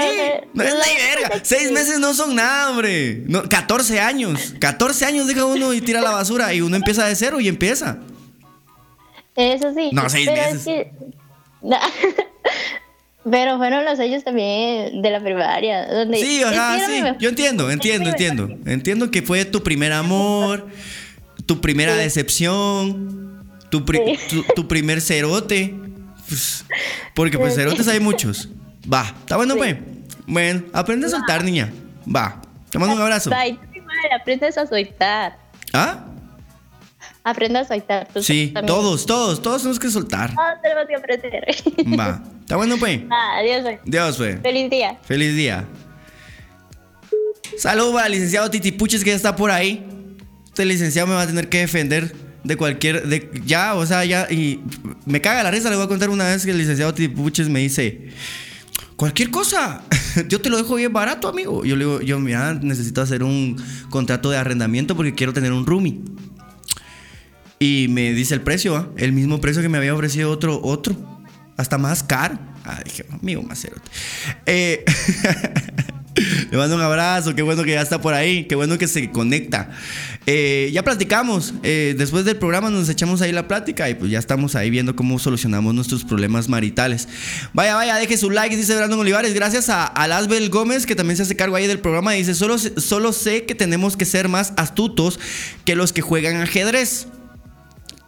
no 0.54 0.64
es 0.64 0.74
ni 0.74 1.22
verga. 1.22 1.40
Seis 1.44 1.72
meses 1.72 2.00
no 2.00 2.14
son 2.16 2.36
nada, 2.36 2.72
hombre. 2.72 3.22
No, 3.28 3.44
14 3.48 4.00
años. 4.00 4.56
14 4.60 5.06
años 5.06 5.28
deja 5.28 5.46
uno 5.46 5.74
y 5.74 5.82
tira 5.82 6.02
la 6.02 6.10
basura 6.10 6.52
y 6.54 6.62
uno 6.62 6.76
empieza 6.76 7.06
de 7.06 7.16
cero 7.16 7.40
y 7.40 7.48
empieza. 7.48 8.00
Eso 9.36 9.74
sí. 9.76 9.90
No, 9.92 10.10
seis 10.10 10.28
meses. 10.28 10.88
pero 13.30 13.58
fueron 13.58 13.86
los 13.86 14.00
años 14.00 14.24
también 14.24 15.02
de 15.02 15.10
la 15.10 15.20
primaria. 15.20 15.86
Donde 15.86 16.18
sí, 16.18 16.42
ajá, 16.42 16.80
sí. 16.86 17.02
Yo 17.20 17.30
entiendo, 17.30 17.70
entiendo, 17.72 18.10
entiendo. 18.10 18.50
Entiendo 18.66 19.12
que 19.12 19.22
fue 19.22 19.46
tu 19.46 19.62
primer 19.62 19.94
amor, 19.94 20.68
tu 21.46 21.62
primera 21.62 21.96
decepción, 21.96 23.46
tu, 23.70 23.86
tu 24.56 24.68
primer 24.68 25.02
cerote. 25.02 25.76
Pues, 26.28 26.66
porque 27.14 27.38
pues 27.38 27.56
cerotes 27.56 27.88
hay 27.88 28.00
muchos. 28.00 28.50
Va, 28.92 29.14
está 29.20 29.38
bueno, 29.38 29.56
pues. 29.56 29.76
Bueno, 30.28 30.64
aprende 30.74 31.08
a 31.08 31.10
soltar, 31.10 31.44
niña. 31.44 31.72
Va, 32.14 32.42
te 32.70 32.80
mando 32.80 32.96
un 32.96 33.02
abrazo. 33.02 33.30
Ay, 33.34 33.60
aprendes 34.20 34.58
a 34.58 34.66
soltar. 34.66 35.38
¿Ah? 35.74 36.06
Aprende 37.24 37.60
a 37.60 37.66
soltar. 37.66 38.08
Sí, 38.22 38.54
todos, 38.66 39.06
todos, 39.06 39.42
todos 39.42 39.62
tenemos 39.62 39.80
que 39.80 39.90
soltar. 39.90 40.34
Todos 40.34 40.62
tenemos 40.62 40.86
que 40.88 40.96
aprender. 40.96 41.46
Va, 42.00 42.22
está 42.40 42.56
bueno, 42.56 42.78
pues. 42.78 43.02
adiós, 43.10 43.62
pues. 43.64 43.80
Adiós, 43.88 44.18
pues. 44.18 44.42
Feliz 44.42 44.70
día. 44.70 44.98
Feliz 45.04 45.36
día. 45.36 45.66
Saludos 47.58 48.02
al 48.02 48.12
licenciado 48.12 48.50
Titi 48.50 48.72
Puches 48.72 49.04
que 49.04 49.12
ya 49.12 49.16
está 49.16 49.36
por 49.36 49.52
ahí. 49.52 49.86
Este 50.46 50.66
licenciado 50.66 51.08
me 51.08 51.16
va 51.16 51.22
a 51.22 51.28
tener 51.28 51.50
que 51.50 51.60
defender 51.60 52.25
de 52.46 52.56
cualquier. 52.56 53.08
De, 53.08 53.30
ya, 53.46 53.76
o 53.76 53.86
sea, 53.86 54.06
ya. 54.06 54.28
Y 54.32 54.62
me 55.06 55.20
caga 55.22 55.44
la 55.44 55.52
risa. 55.52 55.70
Le 55.70 55.76
voy 55.76 55.86
a 55.86 55.88
contar 55.88 56.10
una 56.10 56.26
vez 56.26 56.46
que 56.46 56.52
el 56.52 56.58
licenciado 56.58 56.94
Tipuches 56.94 57.50
me 57.50 57.60
dice: 57.60 58.10
Cualquier 58.96 59.32
cosa, 59.32 59.84
yo 60.30 60.40
te 60.40 60.50
lo 60.50 60.58
dejo 60.58 60.76
bien 60.76 60.94
barato, 60.94 61.28
amigo. 61.28 61.66
Yo 61.66 61.76
le 61.76 61.86
digo: 61.86 62.02
Yo, 62.02 62.20
necesito 62.20 63.02
hacer 63.02 63.24
un 63.24 63.62
contrato 63.90 64.30
de 64.30 64.38
arrendamiento 64.38 64.96
porque 64.96 65.14
quiero 65.14 65.34
tener 65.34 65.52
un 65.52 65.66
roomie. 65.66 66.00
Y 67.60 67.88
me 67.90 68.14
dice 68.14 68.34
el 68.34 68.42
precio, 68.42 68.94
el 68.98 69.12
mismo 69.14 69.40
precio 69.42 69.62
que 69.62 69.70
me 69.70 69.78
había 69.78 69.94
ofrecido 69.94 70.30
otro, 70.30 70.60
otro. 70.62 70.96
Hasta 71.58 71.78
más 71.78 72.04
caro. 72.04 72.38
Ah, 72.66 72.82
dije, 72.84 73.06
amigo, 73.22 73.42
más 73.44 73.66
Eh. 74.46 74.84
Le 76.52 76.58
mando 76.58 76.76
un 76.76 76.82
abrazo, 76.82 77.36
qué 77.36 77.42
bueno 77.42 77.64
que 77.64 77.72
ya 77.72 77.82
está 77.82 78.00
por 78.00 78.14
ahí, 78.14 78.46
qué 78.46 78.56
bueno 78.56 78.78
que 78.78 78.88
se 78.88 79.12
conecta. 79.12 79.70
Eh, 80.26 80.70
ya 80.74 80.82
platicamos, 80.84 81.54
eh, 81.64 81.94
después 81.98 82.24
del 82.24 82.38
programa 82.38 82.70
nos 82.70 82.88
echamos 82.88 83.22
ahí 83.22 83.32
la 83.32 83.48
plática 83.48 83.90
y 83.90 83.96
pues 83.96 84.12
ya 84.12 84.20
estamos 84.20 84.56
ahí 84.56 84.70
viendo 84.70 84.96
cómo 84.96 85.20
solucionamos 85.20 85.74
nuestros 85.74 86.06
problemas 86.06 86.48
maritales. 86.48 87.10
Vaya, 87.54 87.76
vaya, 87.76 87.96
deje 87.98 88.18
su 88.18 88.30
like, 88.30 88.56
dice 88.56 88.76
Brandon 88.76 89.00
Olivares, 89.00 89.34
gracias 89.34 89.70
a, 89.70 89.86
a 89.86 90.22
Gómez 90.50 90.86
que 90.86 90.96
también 90.96 91.18
se 91.18 91.24
hace 91.24 91.36
cargo 91.36 91.58
ahí 91.58 91.68
del 91.68 91.80
programa, 91.80 92.14
dice, 92.14 92.34
solo, 92.34 92.58
solo 92.58 93.12
sé 93.12 93.46
que 93.46 93.56
tenemos 93.56 93.98
que 93.98 94.06
ser 94.06 94.30
más 94.30 94.54
astutos 94.56 95.20
que 95.66 95.76
los 95.76 95.92
que 95.92 96.02
juegan 96.02 96.38
ajedrez. 96.38 97.08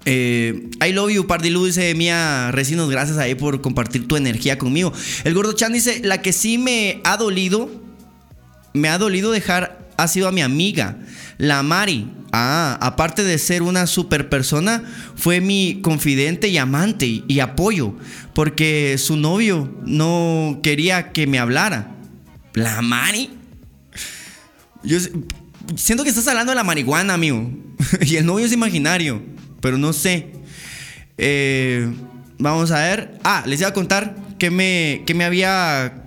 Eh, 0.05 0.69
I 0.81 0.93
love 0.93 1.11
you, 1.11 1.27
Pardilu, 1.27 1.65
dice 1.65 1.93
Mía 1.93 2.51
Recinos, 2.51 2.89
gracias 2.89 3.17
ahí 3.17 3.35
por 3.35 3.59
compartir 3.59 4.07
tu 4.07 4.15
energía 4.15 4.57
conmigo. 4.57 4.93
El 5.25 5.33
Gordo 5.33 5.51
Chan 5.51 5.73
dice, 5.73 5.99
la 6.05 6.21
que 6.21 6.31
sí 6.31 6.57
me 6.57 7.01
ha 7.03 7.17
dolido 7.17 7.86
me 8.77 8.89
ha 8.89 8.97
dolido 8.97 9.31
dejar 9.31 9.87
ha 9.97 10.07
sido 10.07 10.27
a 10.27 10.31
mi 10.31 10.41
amiga, 10.41 10.97
la 11.37 11.63
Mari. 11.63 12.11
Ah, 12.31 12.77
aparte 12.81 13.23
de 13.23 13.37
ser 13.37 13.63
una 13.63 13.87
super 13.87 14.29
persona, 14.29 14.83
fue 15.15 15.41
mi 15.41 15.79
confidente 15.81 16.49
y 16.49 16.57
amante 16.57 17.23
y, 17.27 17.39
apoyo, 17.39 17.95
porque 18.33 18.97
su 18.97 19.15
novio 19.15 19.73
no 19.85 20.59
quería 20.61 21.11
que 21.13 21.25
me 21.25 21.39
hablara. 21.39 21.95
¿La 22.53 22.81
Mari? 22.81 23.31
Yo 24.83 24.99
siento 25.75 26.03
que 26.03 26.09
estás 26.09 26.27
hablando 26.27 26.51
de 26.51 26.57
la 26.57 26.63
marihuana, 26.63 27.13
amigo. 27.15 27.49
y 28.01 28.17
el 28.17 28.25
novio 28.25 28.45
es 28.45 28.51
imaginario, 28.51 29.23
pero 29.61 29.77
no 29.77 29.93
sé. 29.93 30.33
Eh, 31.17 31.91
vamos 32.37 32.71
a 32.71 32.79
ver. 32.79 33.17
Ah, 33.23 33.43
les 33.47 33.61
iba 33.61 33.69
a 33.69 33.73
contar 33.73 34.15
que 34.37 34.51
me, 34.51 35.03
que 35.05 35.13
me 35.13 35.23
había... 35.23 36.03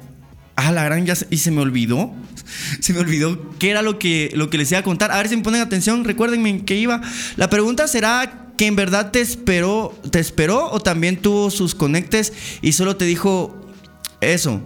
Ah, 0.54 0.70
la 0.70 0.84
gran 0.84 1.06
ya... 1.06 1.14
Y 1.30 1.38
se 1.38 1.50
me 1.50 1.60
olvidó. 1.60 2.14
se 2.80 2.92
me 2.92 3.00
olvidó 3.00 3.54
qué 3.58 3.70
era 3.70 3.82
lo 3.82 3.98
que, 3.98 4.30
lo 4.34 4.50
que 4.50 4.58
les 4.58 4.70
iba 4.70 4.80
a 4.80 4.84
contar. 4.84 5.10
A 5.12 5.16
ver 5.16 5.28
si 5.28 5.36
me 5.36 5.42
ponen 5.42 5.60
atención, 5.60 6.04
recuérdenme 6.04 6.64
que 6.64 6.76
iba. 6.76 7.00
La 7.36 7.50
pregunta 7.50 7.88
será 7.88 8.48
que 8.56 8.66
en 8.66 8.76
verdad 8.76 9.10
te 9.10 9.20
esperó, 9.20 9.98
te 10.10 10.20
esperó 10.20 10.70
o 10.70 10.80
también 10.80 11.16
tuvo 11.16 11.50
sus 11.50 11.74
conectes 11.74 12.32
y 12.62 12.72
solo 12.72 12.96
te 12.96 13.04
dijo 13.04 13.58
eso. 14.20 14.60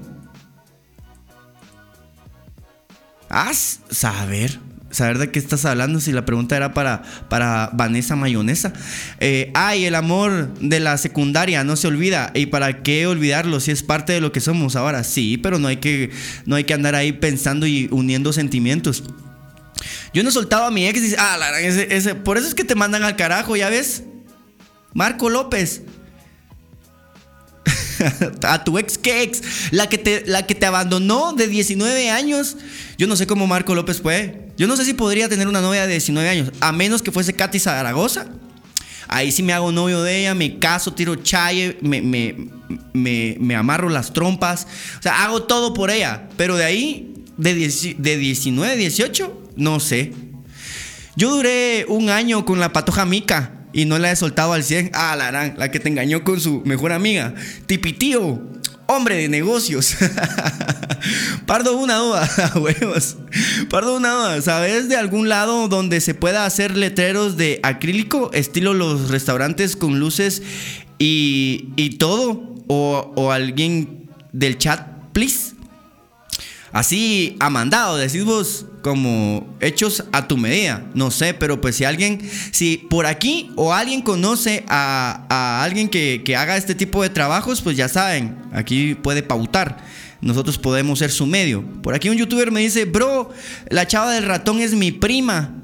Ah, 3.30 3.52
saber 3.90 4.60
saber 4.94 5.18
de 5.18 5.30
qué 5.30 5.38
estás 5.38 5.64
hablando 5.64 6.00
si 6.00 6.12
la 6.12 6.24
pregunta 6.24 6.56
era 6.56 6.72
para, 6.72 7.02
para 7.28 7.70
Vanessa 7.72 8.16
Mayonesa. 8.16 8.72
Eh, 9.18 9.50
ay, 9.54 9.86
el 9.86 9.94
amor 9.94 10.54
de 10.60 10.80
la 10.80 10.96
secundaria 10.98 11.64
no 11.64 11.76
se 11.76 11.88
olvida. 11.88 12.30
¿Y 12.34 12.46
para 12.46 12.82
qué 12.82 13.06
olvidarlo 13.06 13.60
si 13.60 13.72
es 13.72 13.82
parte 13.82 14.12
de 14.12 14.20
lo 14.20 14.32
que 14.32 14.40
somos 14.40 14.76
ahora? 14.76 15.04
Sí, 15.04 15.36
pero 15.36 15.58
no 15.58 15.68
hay 15.68 15.78
que, 15.78 16.10
no 16.46 16.56
hay 16.56 16.64
que 16.64 16.74
andar 16.74 16.94
ahí 16.94 17.12
pensando 17.12 17.66
y 17.66 17.88
uniendo 17.90 18.32
sentimientos. 18.32 19.02
Yo 20.12 20.22
no 20.22 20.30
soltaba 20.30 20.68
a 20.68 20.70
mi 20.70 20.86
ex 20.86 20.98
y 20.98 21.02
dice, 21.02 21.16
ah, 21.18 21.38
por 22.24 22.38
eso 22.38 22.46
es 22.46 22.54
que 22.54 22.64
te 22.64 22.76
mandan 22.76 23.02
al 23.02 23.16
carajo, 23.16 23.56
¿ya 23.56 23.68
ves? 23.68 24.04
Marco 24.92 25.28
López. 25.28 25.82
a 28.42 28.64
tu 28.64 28.78
ex, 28.78 28.98
¿qué 28.98 29.22
ex? 29.22 29.42
La 29.72 29.88
que, 29.88 29.98
te, 29.98 30.24
la 30.26 30.46
que 30.46 30.54
te 30.54 30.66
abandonó 30.66 31.32
de 31.32 31.48
19 31.48 32.10
años. 32.10 32.56
Yo 32.96 33.06
no 33.06 33.16
sé 33.16 33.26
cómo 33.26 33.46
Marco 33.46 33.74
López 33.74 34.00
fue. 34.00 34.43
Yo 34.56 34.66
no 34.66 34.76
sé 34.76 34.84
si 34.84 34.94
podría 34.94 35.28
tener 35.28 35.48
una 35.48 35.60
novia 35.60 35.82
de 35.86 35.92
19 35.92 36.28
años, 36.28 36.52
a 36.60 36.72
menos 36.72 37.02
que 37.02 37.10
fuese 37.10 37.34
Katy 37.34 37.58
Zaragoza. 37.58 38.26
Ahí 39.08 39.32
sí 39.32 39.42
me 39.42 39.52
hago 39.52 39.70
novio 39.70 40.02
de 40.02 40.20
ella, 40.20 40.34
me 40.34 40.58
caso, 40.58 40.94
tiro 40.94 41.16
chaye, 41.16 41.78
me, 41.82 42.00
me, 42.00 42.48
me, 43.38 43.56
amarro 43.56 43.88
las 43.88 44.12
trompas. 44.12 44.66
O 44.98 45.02
sea, 45.02 45.24
hago 45.24 45.42
todo 45.42 45.74
por 45.74 45.90
ella. 45.90 46.28
Pero 46.36 46.56
de 46.56 46.64
ahí, 46.64 47.14
de, 47.36 47.54
de 47.54 48.16
19, 48.16 48.76
18, 48.76 49.50
no 49.56 49.78
sé. 49.80 50.12
Yo 51.16 51.30
duré 51.30 51.84
un 51.88 52.08
año 52.08 52.44
con 52.44 52.60
la 52.60 52.72
patoja 52.72 53.04
mica 53.04 53.66
y 53.72 53.84
no 53.84 53.98
la 53.98 54.10
he 54.10 54.16
soltado 54.16 54.52
al 54.52 54.64
100. 54.64 54.92
Ah, 54.94 55.14
la, 55.16 55.54
la 55.54 55.70
que 55.70 55.80
te 55.80 55.88
engañó 55.88 56.24
con 56.24 56.40
su 56.40 56.62
mejor 56.64 56.92
amiga. 56.92 57.34
Tipitío, 57.66 58.42
hombre 58.86 59.16
de 59.16 59.28
negocios. 59.28 59.96
Pardo, 61.46 61.76
una 61.76 61.96
duda, 61.96 62.52
huevos. 62.56 63.16
Pardo, 63.70 63.96
una 63.96 64.10
duda. 64.12 64.42
¿Sabes 64.42 64.88
de 64.88 64.96
algún 64.96 65.28
lado 65.28 65.68
donde 65.68 66.00
se 66.00 66.14
pueda 66.14 66.46
hacer 66.46 66.76
letreros 66.76 67.36
de 67.36 67.60
acrílico, 67.62 68.30
estilo 68.32 68.74
los 68.74 69.10
restaurantes 69.10 69.76
con 69.76 69.98
luces 69.98 70.42
y, 70.98 71.68
y 71.76 71.96
todo? 71.96 72.54
O, 72.66 73.12
o 73.14 73.30
alguien 73.30 74.08
del 74.32 74.56
chat, 74.56 74.88
please. 75.12 75.53
Así 76.74 77.36
a 77.38 77.50
mandado, 77.50 77.96
decís 77.96 78.24
vos, 78.24 78.66
como 78.82 79.56
hechos 79.60 80.02
a 80.10 80.26
tu 80.26 80.36
medida. 80.36 80.84
No 80.92 81.12
sé, 81.12 81.32
pero 81.32 81.60
pues 81.60 81.76
si 81.76 81.84
alguien, 81.84 82.20
si 82.50 82.78
por 82.90 83.06
aquí 83.06 83.52
o 83.54 83.72
alguien 83.72 84.02
conoce 84.02 84.64
a, 84.66 85.62
alguien 85.62 85.88
que, 85.88 86.36
haga 86.36 86.56
este 86.56 86.74
tipo 86.74 87.00
de 87.04 87.10
trabajos, 87.10 87.62
pues 87.62 87.76
ya 87.76 87.88
saben, 87.88 88.36
aquí 88.52 88.96
puede 88.96 89.22
pautar. 89.22 89.84
Nosotros 90.20 90.58
podemos 90.58 90.98
ser 90.98 91.12
su 91.12 91.26
medio. 91.26 91.64
Por 91.80 91.94
aquí 91.94 92.08
un 92.08 92.16
youtuber 92.16 92.50
me 92.50 92.58
dice, 92.58 92.86
bro, 92.86 93.32
la 93.70 93.86
chava 93.86 94.12
del 94.12 94.24
ratón 94.24 94.58
es 94.58 94.74
mi 94.74 94.90
prima. 94.90 95.54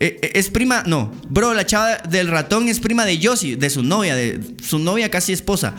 E, 0.00 0.18
e, 0.20 0.32
es 0.36 0.50
prima, 0.50 0.82
no, 0.84 1.12
bro, 1.28 1.54
la 1.54 1.64
chava 1.64 1.98
del 1.98 2.26
ratón 2.26 2.68
es 2.68 2.80
prima 2.80 3.04
de 3.04 3.18
Yossi, 3.18 3.54
de 3.54 3.70
su 3.70 3.84
novia, 3.84 4.16
de 4.16 4.40
su 4.60 4.80
novia 4.80 5.12
casi 5.12 5.32
esposa. 5.32 5.76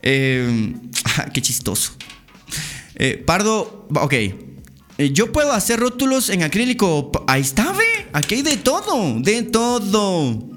Eh, 0.00 0.74
qué 1.32 1.42
chistoso. 1.42 1.96
Eh, 2.96 3.22
Pardo, 3.24 3.86
ok. 3.94 4.12
Eh, 4.98 5.12
yo 5.12 5.30
puedo 5.32 5.52
hacer 5.52 5.78
rótulos 5.78 6.30
en 6.30 6.42
acrílico. 6.42 7.12
Ahí 7.26 7.42
está, 7.42 7.72
ve. 7.72 8.08
Aquí 8.12 8.36
hay 8.36 8.42
de 8.42 8.56
todo. 8.56 9.20
De 9.20 9.42
todo. 9.42 10.56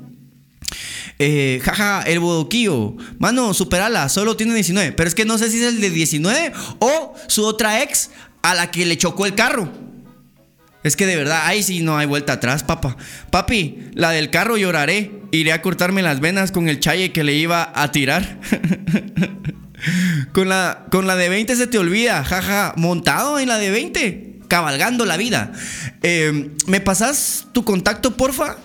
Eh, 1.19 1.59
jaja, 1.63 2.01
el 2.03 2.19
bodoquillo. 2.19 2.95
Mano, 3.19 3.53
superala, 3.53 4.07
solo 4.07 4.37
tiene 4.37 4.53
19. 4.53 4.93
Pero 4.93 5.07
es 5.07 5.15
que 5.15 5.25
no 5.25 5.37
sé 5.37 5.51
si 5.51 5.57
es 5.57 5.73
el 5.73 5.81
de 5.81 5.89
19 5.89 6.53
o 6.79 7.13
su 7.27 7.45
otra 7.45 7.83
ex 7.83 8.09
a 8.41 8.55
la 8.55 8.71
que 8.71 8.85
le 8.85 8.97
chocó 8.97 9.25
el 9.25 9.35
carro. 9.35 9.69
Es 10.81 10.95
que 10.95 11.05
de 11.05 11.17
verdad, 11.17 11.41
ahí 11.43 11.61
sí 11.61 11.81
no 11.81 11.97
hay 11.97 12.07
vuelta 12.07 12.33
atrás, 12.33 12.63
papá. 12.63 12.95
Papi, 13.31 13.89
la 13.93 14.11
del 14.11 14.29
carro 14.29 14.55
lloraré. 14.55 15.11
Iré 15.31 15.51
a 15.51 15.61
cortarme 15.61 16.01
las 16.01 16.21
venas 16.21 16.53
con 16.53 16.69
el 16.69 16.79
chaye 16.79 17.11
que 17.11 17.25
le 17.25 17.33
iba 17.33 17.73
a 17.75 17.91
tirar. 17.91 18.39
con, 20.34 20.49
la, 20.49 20.86
con 20.91 21.07
la 21.07 21.15
de 21.15 21.30
20 21.30 21.55
se 21.55 21.67
te 21.67 21.77
olvida, 21.77 22.23
jaja. 22.23 22.73
Montado 22.75 23.39
en 23.39 23.47
la 23.47 23.57
de 23.57 23.71
20, 23.71 24.39
cabalgando 24.47 25.05
la 25.05 25.17
vida. 25.17 25.51
Eh, 26.03 26.51
¿Me 26.67 26.82
pasas 26.82 27.47
tu 27.53 27.63
contacto, 27.63 28.15
porfa? 28.15 28.57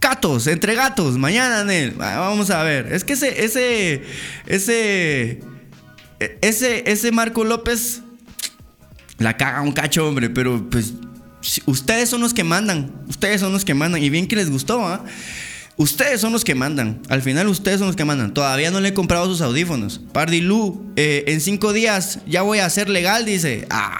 Gatos, 0.00 0.46
entre 0.46 0.74
gatos, 0.74 1.16
mañana, 1.18 1.64
Nel. 1.64 1.92
Vamos 1.92 2.50
a 2.50 2.62
ver. 2.62 2.92
Es 2.92 3.04
que 3.04 3.14
ese, 3.14 3.44
ese, 3.44 4.02
ese, 4.46 5.40
ese, 6.40 6.90
ese 6.90 7.12
Marco 7.12 7.44
López 7.44 8.02
la 9.18 9.36
caga 9.36 9.62
un 9.62 9.72
cacho, 9.72 10.06
hombre, 10.06 10.30
pero 10.30 10.68
pues 10.70 10.94
ustedes 11.66 12.08
son 12.08 12.20
los 12.20 12.34
que 12.34 12.44
mandan. 12.44 12.92
Ustedes 13.08 13.40
son 13.40 13.52
los 13.52 13.64
que 13.64 13.74
mandan. 13.74 14.02
Y 14.02 14.10
bien 14.10 14.26
que 14.26 14.36
les 14.36 14.50
gustó, 14.50 14.86
¿ah? 14.86 15.04
Ustedes 15.78 16.20
son 16.22 16.32
los 16.32 16.44
que 16.44 16.54
mandan. 16.54 17.02
Al 17.08 17.20
final, 17.20 17.48
ustedes 17.48 17.78
son 17.78 17.88
los 17.88 17.96
que 17.96 18.04
mandan. 18.04 18.32
Todavía 18.32 18.70
no 18.70 18.80
le 18.80 18.88
he 18.88 18.94
comprado 18.94 19.26
sus 19.26 19.42
audífonos. 19.42 20.00
Pardy 20.12 20.40
Lu, 20.40 20.92
eh, 20.96 21.24
en 21.28 21.40
cinco 21.40 21.74
días 21.74 22.20
ya 22.26 22.42
voy 22.42 22.60
a 22.60 22.70
ser 22.70 22.88
legal, 22.88 23.26
dice. 23.26 23.66
Ah. 23.68 23.98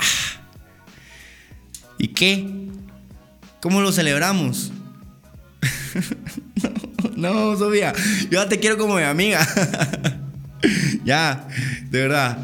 ¿Y 1.98 2.08
qué? 2.08 2.48
¿Cómo 3.60 3.82
lo 3.82 3.92
celebramos? 3.92 4.72
no, 7.16 7.34
no, 7.34 7.56
Sofía. 7.58 7.92
Yo 8.30 8.42
ya 8.42 8.48
te 8.48 8.58
quiero 8.58 8.78
como 8.78 8.96
mi 8.96 9.02
amiga. 9.02 9.46
ya, 11.04 11.46
de 11.90 12.00
verdad. 12.00 12.38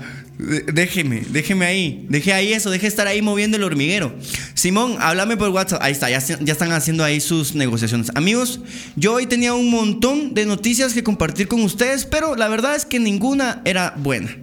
Déjeme, 0.72 1.22
déjeme 1.30 1.66
ahí. 1.66 2.06
Deje 2.08 2.32
ahí 2.32 2.52
eso, 2.52 2.70
deje 2.70 2.86
estar 2.86 3.06
ahí 3.06 3.22
moviendo 3.22 3.56
el 3.56 3.62
hormiguero. 3.62 4.14
Simón, 4.54 4.96
háblame 4.98 5.36
por 5.36 5.50
WhatsApp. 5.50 5.80
Ahí 5.82 5.92
está, 5.92 6.10
ya, 6.10 6.18
están 6.18 6.72
haciendo 6.72 7.04
ahí 7.04 7.20
sus 7.20 7.54
negociaciones. 7.54 8.10
Amigos, 8.14 8.60
yo 8.96 9.14
hoy 9.14 9.26
tenía 9.26 9.54
un 9.54 9.70
montón 9.70 10.34
de 10.34 10.44
noticias 10.44 10.94
que 10.94 11.04
compartir 11.04 11.46
con 11.46 11.62
ustedes, 11.62 12.04
pero 12.06 12.34
la 12.34 12.48
verdad 12.48 12.74
es 12.74 12.84
que 12.84 12.98
ninguna 12.98 13.62
era 13.64 13.94
buena. 13.96 14.36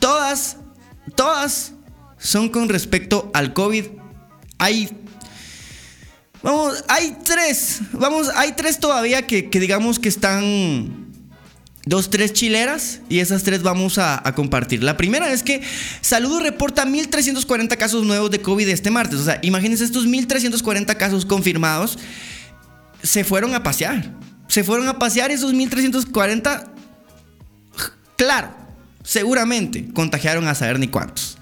Todas, 0.00 0.56
todas 1.14 1.74
son 2.18 2.48
con 2.48 2.68
respecto 2.68 3.30
al 3.34 3.52
COVID. 3.52 3.84
Hay. 4.58 4.90
Vamos, 6.42 6.84
hay 6.88 7.16
tres. 7.24 7.82
Vamos, 7.92 8.28
hay 8.34 8.52
tres 8.52 8.80
todavía 8.80 9.22
que, 9.22 9.48
que 9.48 9.60
digamos 9.60 10.00
que 10.00 10.08
están 10.08 11.03
dos, 11.86 12.10
tres 12.10 12.32
chileras 12.32 13.00
y 13.08 13.20
esas 13.20 13.42
tres 13.42 13.62
vamos 13.62 13.98
a, 13.98 14.22
compartir. 14.34 14.82
La 14.82 14.96
primera 14.96 15.32
es 15.32 15.42
que 15.42 15.62
Saludo 16.00 16.40
reporta 16.40 16.84
1.340 16.84 17.76
casos 17.76 18.04
nuevos 18.04 18.30
de 18.30 18.40
COVID 18.40 18.68
este 18.68 18.90
martes. 18.90 19.20
O 19.20 19.24
sea, 19.24 19.38
imagínense 19.42 19.84
estos 19.84 20.06
1.340 20.06 20.96
casos 20.96 21.24
confirmados. 21.24 21.98
Se 23.02 23.24
fueron 23.24 23.54
a 23.54 23.62
pasear. 23.62 24.12
Se 24.48 24.64
fueron 24.64 24.88
a 24.88 24.98
pasear 24.98 25.30
esos 25.30 25.54
1.340. 25.54 26.70
Claro, 28.16 28.50
seguramente 29.02 29.88
contagiaron 29.92 30.46
a 30.48 30.54
saber 30.54 30.78
ni 30.78 30.88
cuántos. 30.88 31.38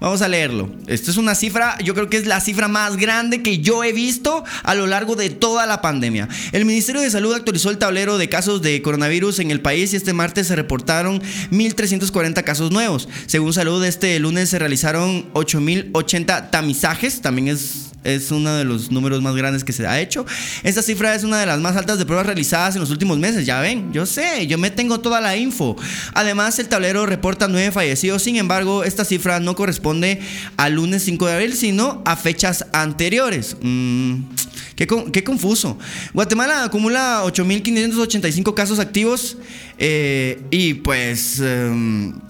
Vamos 0.00 0.22
a 0.22 0.28
leerlo. 0.28 0.70
Esto 0.86 1.10
es 1.10 1.18
una 1.18 1.34
cifra, 1.34 1.76
yo 1.84 1.94
creo 1.94 2.08
que 2.08 2.16
es 2.16 2.26
la 2.26 2.40
cifra 2.40 2.68
más 2.68 2.96
grande 2.96 3.42
que 3.42 3.58
yo 3.58 3.84
he 3.84 3.92
visto 3.92 4.44
a 4.62 4.74
lo 4.74 4.86
largo 4.86 5.14
de 5.14 5.28
toda 5.28 5.66
la 5.66 5.82
pandemia. 5.82 6.26
El 6.52 6.64
Ministerio 6.64 7.02
de 7.02 7.10
Salud 7.10 7.34
actualizó 7.34 7.68
el 7.68 7.76
tablero 7.76 8.16
de 8.16 8.30
casos 8.30 8.62
de 8.62 8.80
coronavirus 8.80 9.40
en 9.40 9.50
el 9.50 9.60
país 9.60 9.92
y 9.92 9.96
este 9.96 10.14
martes 10.14 10.46
se 10.46 10.56
reportaron 10.56 11.20
1.340 11.50 12.42
casos 12.44 12.70
nuevos. 12.70 13.10
Según 13.26 13.52
Salud, 13.52 13.84
este 13.84 14.18
lunes 14.20 14.48
se 14.48 14.58
realizaron 14.58 15.30
8.080 15.34 16.50
tamizajes, 16.50 17.20
también 17.20 17.48
es 17.48 17.89
es 18.04 18.30
uno 18.30 18.54
de 18.54 18.64
los 18.64 18.90
números 18.90 19.22
más 19.22 19.34
grandes 19.34 19.64
que 19.64 19.72
se 19.72 19.86
ha 19.86 20.00
hecho. 20.00 20.24
Esta 20.62 20.82
cifra 20.82 21.14
es 21.14 21.24
una 21.24 21.38
de 21.40 21.46
las 21.46 21.60
más 21.60 21.76
altas 21.76 21.98
de 21.98 22.06
pruebas 22.06 22.26
realizadas 22.26 22.74
en 22.74 22.80
los 22.80 22.90
últimos 22.90 23.18
meses. 23.18 23.46
Ya 23.46 23.60
ven, 23.60 23.92
yo 23.92 24.06
sé, 24.06 24.46
yo 24.46 24.58
me 24.58 24.70
tengo 24.70 25.00
toda 25.00 25.20
la 25.20 25.36
info. 25.36 25.76
Además, 26.14 26.58
el 26.58 26.68
tablero 26.68 27.06
reporta 27.06 27.48
nueve 27.48 27.70
fallecidos. 27.72 28.22
Sin 28.22 28.36
embargo, 28.36 28.84
esta 28.84 29.04
cifra 29.04 29.40
no 29.40 29.54
corresponde 29.54 30.20
al 30.56 30.74
lunes 30.74 31.02
5 31.04 31.26
de 31.26 31.32
abril, 31.32 31.54
sino 31.54 32.02
a 32.04 32.16
fechas 32.16 32.66
anteriores. 32.72 33.56
Mm, 33.60 34.22
qué, 34.76 35.24
confuso. 35.24 35.78
Guatemala 36.14 36.64
acumula 36.64 37.22
8.585 37.24 38.54
casos 38.54 38.78
activos 38.78 39.36
eh, 39.78 40.40
y 40.50 40.74
pues... 40.74 41.40
Em, 41.40 42.29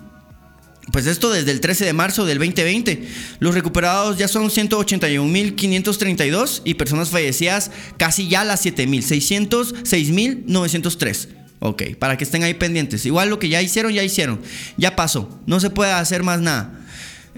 pues 0.93 1.07
esto 1.07 1.31
desde 1.31 1.51
el 1.51 1.61
13 1.61 1.85
de 1.85 1.93
marzo 1.93 2.25
del 2.27 2.39
2020. 2.39 3.07
Los 3.39 3.55
recuperados 3.55 4.19
ya 4.19 4.29
son 4.29 4.51
181.532 4.51 6.63
y 6.65 6.75
personas 6.75 7.11
fallecidas 7.11 7.71
casi 7.97 8.29
ya 8.29 8.45
las 8.45 8.65
7.600, 8.65 9.83
6.903. 9.85 11.29
Ok, 11.61 11.83
para 11.99 12.17
que 12.17 12.25
estén 12.25 12.43
ahí 12.43 12.55
pendientes. 12.55 13.05
Igual 13.05 13.29
lo 13.29 13.39
que 13.39 13.51
ya 13.51 13.61
hicieron, 13.61 13.93
ya 13.93 14.03
hicieron. 14.03 14.41
Ya 14.79 14.97
pasó. 14.97 15.39
No 15.47 15.61
se 15.61 15.69
puede 15.71 15.93
hacer 15.93 16.23
más 16.23 16.41
nada. 16.41 16.81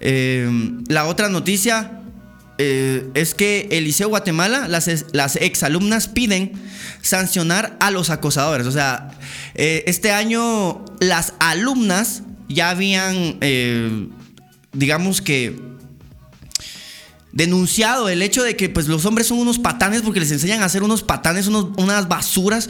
Eh, 0.00 0.48
la 0.88 1.06
otra 1.06 1.28
noticia 1.28 2.02
eh, 2.58 3.08
es 3.14 3.34
que 3.34 3.66
el 3.72 3.82
Liceo 3.84 4.08
Guatemala, 4.08 4.68
las, 4.68 4.86
exalumnas 5.36 6.06
piden 6.06 6.52
sancionar 7.00 7.76
a 7.80 7.90
los 7.90 8.10
acosadores. 8.10 8.68
O 8.68 8.72
sea, 8.72 9.10
eh, 9.54 9.82
este 9.86 10.12
año 10.12 10.84
las 11.00 11.34
alumnas 11.40 12.22
ya 12.52 12.70
habían, 12.70 13.38
eh, 13.40 14.08
digamos 14.72 15.20
que, 15.20 15.56
denunciado 17.32 18.08
el 18.08 18.22
hecho 18.22 18.42
de 18.42 18.56
que 18.56 18.68
pues, 18.68 18.88
los 18.88 19.06
hombres 19.06 19.26
son 19.26 19.38
unos 19.38 19.58
patanes 19.58 20.02
porque 20.02 20.20
les 20.20 20.30
enseñan 20.30 20.62
a 20.62 20.66
hacer 20.66 20.82
unos 20.82 21.02
patanes, 21.02 21.46
unas 21.48 22.08
basuras. 22.08 22.68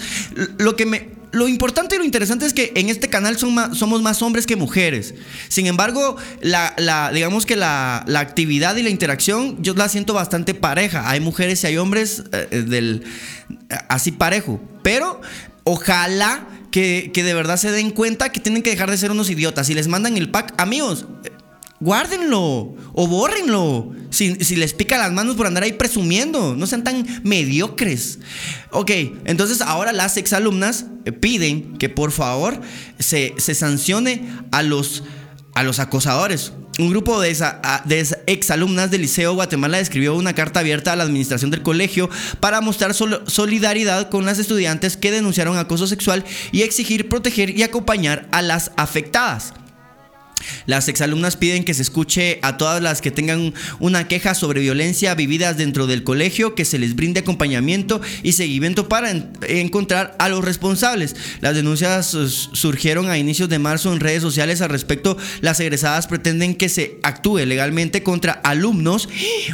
Lo 0.58 0.76
que 0.76 0.86
me, 0.86 1.08
lo 1.32 1.48
importante 1.48 1.96
y 1.96 1.98
lo 1.98 2.04
interesante 2.04 2.46
es 2.46 2.52
que 2.52 2.72
en 2.76 2.88
este 2.88 3.08
canal 3.08 3.38
son 3.38 3.74
somos 3.74 4.02
más 4.02 4.22
hombres 4.22 4.46
que 4.46 4.54
mujeres. 4.54 5.14
Sin 5.48 5.66
embargo, 5.66 6.16
la, 6.42 7.10
digamos 7.12 7.46
que 7.46 7.56
la, 7.56 8.04
actividad 8.14 8.76
y 8.76 8.82
la 8.82 8.90
interacción 8.90 9.60
yo 9.62 9.74
la 9.74 9.88
siento 9.88 10.14
bastante 10.14 10.54
pareja. 10.54 11.08
Hay 11.10 11.20
mujeres 11.20 11.64
y 11.64 11.66
hay 11.68 11.78
hombres 11.78 12.22
eh, 12.32 12.64
del, 12.66 13.04
así 13.88 14.12
parejo. 14.12 14.60
Pero 14.82 15.20
ojalá 15.64 16.46
que, 16.70 17.10
de 17.14 17.34
verdad 17.34 17.56
se 17.56 17.70
den 17.70 17.90
cuenta 17.90 18.32
que 18.32 18.40
tienen 18.40 18.62
que 18.62 18.70
dejar 18.70 18.90
de 18.90 18.98
ser 18.98 19.10
unos 19.10 19.30
idiotas. 19.30 19.66
Si 19.66 19.74
les 19.74 19.88
mandan 19.88 20.16
el 20.16 20.30
pack, 20.30 20.54
amigos, 20.56 21.06
guárdenlo 21.80 22.74
o 22.94 23.06
bórrenlo. 23.06 23.92
Si, 24.10 24.34
les 24.34 24.74
pica 24.74 24.98
las 24.98 25.12
manos 25.12 25.36
por 25.36 25.46
andar 25.46 25.62
ahí 25.62 25.72
presumiendo, 25.72 26.56
no 26.56 26.66
sean 26.66 26.84
tan 26.84 27.06
mediocres. 27.24 28.18
Ok, 28.70 28.90
entonces 29.24 29.60
ahora 29.60 29.92
las 29.92 30.16
exalumnas 30.16 30.86
piden 31.20 31.76
que 31.78 31.88
por 31.88 32.10
favor 32.10 32.60
se, 32.98 33.34
se 33.38 33.54
sancione 33.54 34.28
a 34.50 34.62
los, 34.62 35.04
a 35.54 35.62
los 35.62 35.78
acosadores. 35.78 36.52
Un 36.78 36.88
grupo 36.88 37.20
de, 37.20 37.30
esa, 37.30 37.60
exalumnas 38.26 38.90
del 38.90 39.02
Liceo 39.02 39.34
Guatemala 39.34 39.78
escribió 39.78 40.14
una 40.14 40.34
carta 40.34 40.60
abierta 40.60 40.92
a 40.92 40.96
la 40.96 41.04
administración 41.04 41.50
del 41.50 41.62
colegio 41.62 42.08
para 42.40 42.62
mostrar 42.62 42.94
solidaridad 42.94 44.08
con 44.08 44.24
las 44.24 44.38
estudiantes 44.38 44.96
que 44.96 45.10
denunciaron 45.10 45.58
acoso 45.58 45.86
sexual 45.86 46.24
y 46.50 46.62
exigir 46.62 47.10
proteger 47.10 47.50
y 47.50 47.62
acompañar 47.62 48.26
a 48.32 48.40
las 48.40 48.72
afectadas. 48.76 49.52
Las 50.66 50.88
exalumnas 50.88 51.36
piden 51.36 51.64
que 51.64 51.74
se 51.74 51.82
escuche 51.82 52.38
a 52.42 52.56
todas 52.56 52.82
las 52.82 53.00
que 53.00 53.10
tengan 53.10 53.54
una 53.80 54.08
queja 54.08 54.34
sobre 54.34 54.60
violencia 54.60 55.14
vividas 55.14 55.56
dentro 55.56 55.86
del 55.86 56.04
colegio, 56.04 56.54
que 56.54 56.64
se 56.64 56.78
les 56.78 56.94
brinde 56.94 57.20
acompañamiento 57.20 58.00
y 58.22 58.32
seguimiento 58.32 58.88
para 58.88 59.10
encontrar 59.48 60.16
a 60.18 60.28
los 60.28 60.44
responsables. 60.44 61.16
Las 61.40 61.54
denuncias 61.54 62.16
surgieron 62.52 63.10
a 63.10 63.18
inicios 63.18 63.48
de 63.48 63.58
marzo 63.58 63.92
en 63.92 64.00
redes 64.00 64.22
sociales 64.22 64.60
al 64.60 64.70
respecto. 64.70 65.16
Las 65.40 65.60
egresadas 65.60 66.06
pretenden 66.06 66.54
que 66.54 66.68
se 66.68 66.98
actúe 67.02 67.38
legalmente 67.38 68.02
contra 68.02 68.32
alumnos 68.32 69.08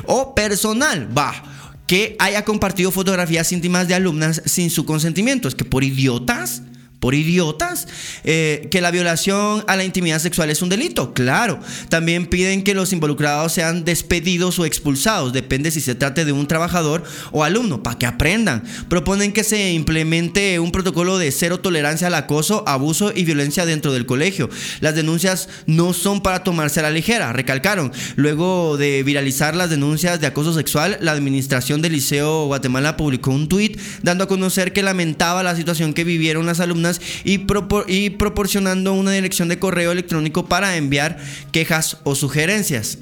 o 0.05 0.34
personal. 0.34 1.09
Va 1.16 1.55
que 1.86 2.16
haya 2.18 2.45
compartido 2.45 2.91
fotografías 2.91 3.51
íntimas 3.51 3.89
de 3.89 3.95
alumnas 3.95 4.43
sin 4.45 4.68
su 4.68 4.84
consentimiento. 4.84 5.49
Es 5.49 5.55
que 5.55 5.64
por 5.64 5.82
idiotas 5.82 6.62
por 7.01 7.14
idiotas 7.14 7.86
eh, 8.24 8.68
que 8.70 8.80
la 8.80 8.90
violación 8.90 9.64
a 9.66 9.76
la 9.76 9.84
intimidad 9.84 10.18
sexual 10.18 10.51
es 10.51 10.62
un 10.62 10.68
delito. 10.68 11.14
Claro, 11.14 11.61
también 11.88 12.26
piden 12.26 12.62
que 12.62 12.74
los 12.74 12.92
involucrados 12.92 13.53
sean 13.53 13.84
despedidos 13.84 14.59
o 14.59 14.64
expulsados, 14.64 15.32
depende 15.32 15.70
si 15.70 15.80
se 15.80 15.94
trate 15.94 16.24
de 16.24 16.32
un 16.32 16.46
trabajador 16.46 17.05
o 17.32 17.44
alumno, 17.44 17.82
para 17.82 17.99
que 17.99 18.07
aprendan. 18.07 18.64
Proponen 18.88 19.32
que 19.32 19.44
se 19.44 19.72
implemente 19.72 20.59
un 20.59 20.72
protocolo 20.72 21.18
de 21.18 21.30
cero 21.30 21.61
tolerancia 21.61 22.09
al 22.09 22.14
acoso, 22.14 22.64
abuso 22.66 23.12
y 23.14 23.24
violencia 23.24 23.66
dentro 23.66 23.92
del 23.92 24.07
colegio. 24.07 24.49
Las 24.80 24.94
denuncias 24.94 25.49
no 25.66 25.92
son 25.92 26.22
para 26.22 26.44
tomarse 26.44 26.80
a 26.80 26.84
la 26.84 26.90
ligera, 26.90 27.32
recalcaron. 27.32 27.92
Luego 28.16 28.76
de 28.76 29.03
viralizar 29.03 29.55
las 29.55 29.70
denuncias 29.70 30.20
de 30.20 30.26
acoso 30.26 30.53
sexual, 30.53 30.99
la 31.01 31.12
administración 31.12 31.82
del 31.82 31.92
Liceo 31.92 32.46
Guatemala 32.46 32.96
publicó 32.96 33.30
un 33.30 33.49
tuit 33.49 33.78
dando 34.03 34.24
a 34.24 34.28
conocer 34.28 34.72
que 34.72 34.82
lamentaba 34.82 35.42
la 35.42 35.57
situación 35.57 35.94
que 35.94 36.05
vivieron 36.05 36.46
las 36.46 36.61
alumnas 36.61 36.88
y, 37.24 37.45
y 37.89 38.11
proporcionando 38.11 38.93
una 38.93 39.12
dirección 39.12 39.49
de 39.49 39.59
correo 39.59 39.93
electrónico 39.93 40.47
para 40.47 40.76
enviar 40.76 41.18
quejas 41.53 41.99
o 42.05 42.14
sugerencias. 42.14 42.99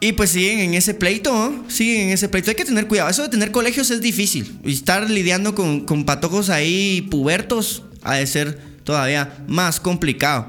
Y 0.00 0.12
pues 0.12 0.30
siguen 0.30 0.60
en 0.60 0.74
ese 0.74 0.94
pleito, 0.94 1.64
siguen 1.68 2.08
en 2.08 2.10
ese 2.10 2.28
pleito. 2.28 2.50
Hay 2.50 2.56
que 2.56 2.64
tener 2.64 2.86
cuidado. 2.86 3.10
Eso 3.10 3.22
de 3.22 3.28
tener 3.30 3.50
colegios 3.50 3.90
es 3.90 4.00
difícil. 4.00 4.58
Y 4.64 4.72
estar 4.72 5.10
lidiando 5.10 5.54
con, 5.56 5.80
con 5.80 6.04
patojos 6.04 6.50
ahí 6.50 7.02
pubertos 7.10 7.82
ha 8.02 8.14
de 8.14 8.26
ser 8.26 8.60
todavía 8.84 9.36
más 9.48 9.80
complicado. 9.80 10.46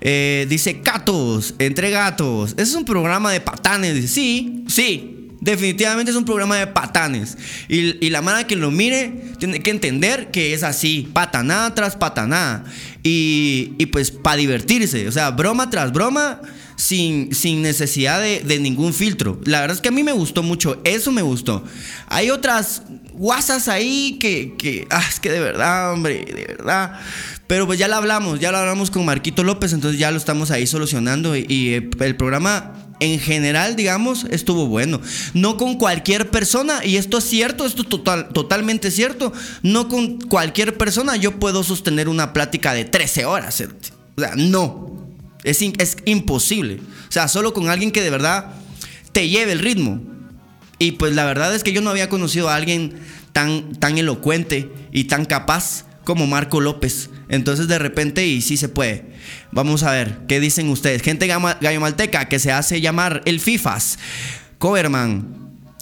Eh, 0.00 0.46
dice 0.48 0.80
gatos, 0.82 1.54
entre 1.58 1.90
gatos. 1.90 2.52
Ese 2.52 2.62
es 2.62 2.74
un 2.74 2.84
programa 2.84 3.32
de 3.32 3.40
patanes. 3.40 4.10
Sí, 4.10 4.64
sí, 4.68 5.15
Definitivamente 5.46 6.10
es 6.10 6.16
un 6.16 6.24
programa 6.24 6.56
de 6.56 6.66
patanes. 6.66 7.38
Y, 7.68 8.10
la 8.10 8.20
mano 8.20 8.44
que 8.48 8.56
lo 8.56 8.72
mire 8.72 9.12
tiene 9.38 9.60
que 9.60 9.70
entender 9.70 10.32
que 10.32 10.52
es 10.52 10.64
así, 10.64 11.08
patanada 11.12 11.72
tras 11.72 11.94
patanada. 11.94 12.64
Y, 13.04 13.74
y 13.78 13.86
pues 13.86 14.10
para 14.10 14.36
divertirse, 14.36 15.06
o 15.06 15.12
sea, 15.12 15.30
broma 15.30 15.70
tras 15.70 15.92
broma, 15.92 16.40
sin, 16.76 17.34
sin 17.34 17.62
necesidad 17.62 18.20
de, 18.20 18.58
ningún 18.60 18.92
filtro. 18.92 19.40
La 19.44 19.60
verdad 19.60 19.76
es 19.76 19.80
que 19.80 19.88
a 19.88 19.92
mí 19.92 20.02
me 20.02 20.12
gustó 20.12 20.42
mucho, 20.42 20.80
eso 20.84 21.10
me 21.10 21.22
gustó. 21.22 21.64
Hay 22.08 22.30
otras 22.30 22.82
guasas 23.12 23.68
ahí 23.68 24.18
que, 24.20 24.54
que 24.56 24.86
ah, 24.90 25.04
es 25.08 25.18
que 25.18 25.30
de 25.30 25.40
verdad, 25.40 25.92
hombre, 25.92 26.24
de 26.24 26.44
verdad. 26.56 27.00
Pero 27.46 27.66
pues 27.66 27.78
ya 27.78 27.88
lo 27.88 27.94
hablamos, 27.94 28.40
ya 28.40 28.52
lo 28.52 28.58
hablamos 28.58 28.90
con 28.90 29.04
Marquito 29.04 29.42
López, 29.44 29.72
entonces 29.72 29.98
ya 29.98 30.10
lo 30.10 30.16
estamos 30.16 30.50
ahí 30.50 30.66
solucionando. 30.66 31.36
Y, 31.36 31.74
el 31.74 32.16
programa 32.16 32.85
en 33.00 33.18
general, 33.20 33.76
digamos, 33.76 34.24
estuvo 34.30 34.66
bueno. 34.66 35.00
No 35.34 35.56
con 35.56 35.76
cualquier 35.76 36.30
persona, 36.30 36.84
y 36.84 36.96
esto 36.96 37.18
es 37.18 37.24
cierto, 37.24 37.66
esto 37.66 37.82
es 37.82 37.88
total, 37.88 38.28
totalmente 38.30 38.90
cierto. 38.90 39.32
No 39.62 39.88
con 39.88 40.18
cualquier 40.18 40.76
persona 40.76 41.16
yo 41.16 41.38
puedo 41.38 41.62
sostener 41.62 42.08
una 42.08 42.32
plática 42.32 42.72
de 42.72 42.84
13 42.84 43.24
horas. 43.24 43.62
O 44.16 44.20
sea, 44.20 44.32
no. 44.36 44.96
Es, 45.44 45.62
es 45.62 45.96
imposible. 46.04 46.80
O 47.08 47.12
sea, 47.12 47.28
solo 47.28 47.52
con 47.52 47.68
alguien 47.68 47.92
que 47.92 48.02
de 48.02 48.10
verdad 48.10 48.54
te 49.12 49.28
lleve 49.28 49.52
el 49.52 49.60
ritmo. 49.60 50.00
Y 50.78 50.92
pues 50.92 51.14
la 51.14 51.24
verdad 51.24 51.54
es 51.54 51.62
que 51.62 51.72
yo 51.72 51.80
no 51.80 51.90
había 51.90 52.08
conocido 52.08 52.48
a 52.48 52.56
alguien 52.56 52.98
tan, 53.32 53.74
tan 53.76 53.96
elocuente 53.98 54.70
y 54.92 55.04
tan 55.04 55.24
capaz 55.24 55.84
como 56.06 56.28
Marco 56.28 56.60
López. 56.60 57.10
Entonces 57.28 57.66
de 57.66 57.80
repente, 57.80 58.24
y 58.24 58.40
sí 58.40 58.56
se 58.56 58.68
puede. 58.68 59.04
Vamos 59.50 59.82
a 59.82 59.90
ver, 59.90 60.20
¿qué 60.28 60.38
dicen 60.38 60.70
ustedes? 60.70 61.02
Gente 61.02 61.26
gallo 61.26 61.80
malteca 61.80 62.28
que 62.28 62.38
se 62.38 62.52
hace 62.52 62.80
llamar 62.80 63.22
el 63.26 63.40
FIFAS. 63.40 63.98
Coverman. 64.58 65.34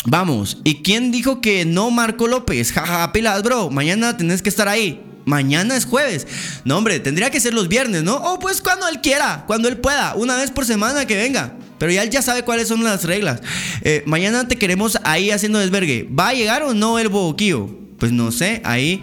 Vamos, 0.07 0.59
¿y 0.65 0.83
quién 0.83 1.13
dijo 1.13 1.41
que 1.41 1.65
no 1.67 1.91
Marco 1.91 2.27
López? 2.27 2.73
Jaja, 2.73 3.13
pilas, 3.13 3.43
bro. 3.43 3.71
Mañana 3.71 4.17
tenés 4.17 4.41
que 4.41 4.49
estar 4.49 4.67
ahí. 4.67 5.03
Mañana 5.27 5.77
es 5.77 5.85
jueves. 5.85 6.27
No, 6.65 6.79
hombre, 6.79 7.01
tendría 7.01 7.31
que 7.31 7.41
ser 7.41 7.53
los 7.53 7.69
viernes, 7.69 8.03
¿no? 8.03 8.17
O 8.17 8.39
pues 8.39 8.63
cuando 8.63 8.89
él 8.89 9.01
quiera, 9.03 9.45
cuando 9.47 9.69
él 9.69 9.77
pueda. 9.77 10.15
Una 10.15 10.37
vez 10.37 10.51
por 10.51 10.65
semana 10.65 11.07
que 11.07 11.17
venga. 11.17 11.55
Pero 11.79 11.93
ya 11.93 12.03
él 12.03 12.11
ya 12.11 12.23
sabe 12.23 12.45
cuáles 12.45 12.69
son 12.69 12.83
las 12.83 13.05
reglas. 13.05 13.43
Eh, 13.83 14.03
mañana 14.07 14.49
te 14.49 14.57
queremos 14.57 14.99
ahí 15.05 15.31
haciendo 15.31 15.59
desvergue. 15.59 16.09
¿Va 16.19 16.29
a 16.29 16.35
llegar 16.35 16.63
o 16.63 16.73
no 16.73 16.99
el 16.99 17.09
boquillo? 17.09 17.69
Pues 17.99 18.11
no 18.11 18.33
sé, 18.33 18.61
ahí 18.65 19.03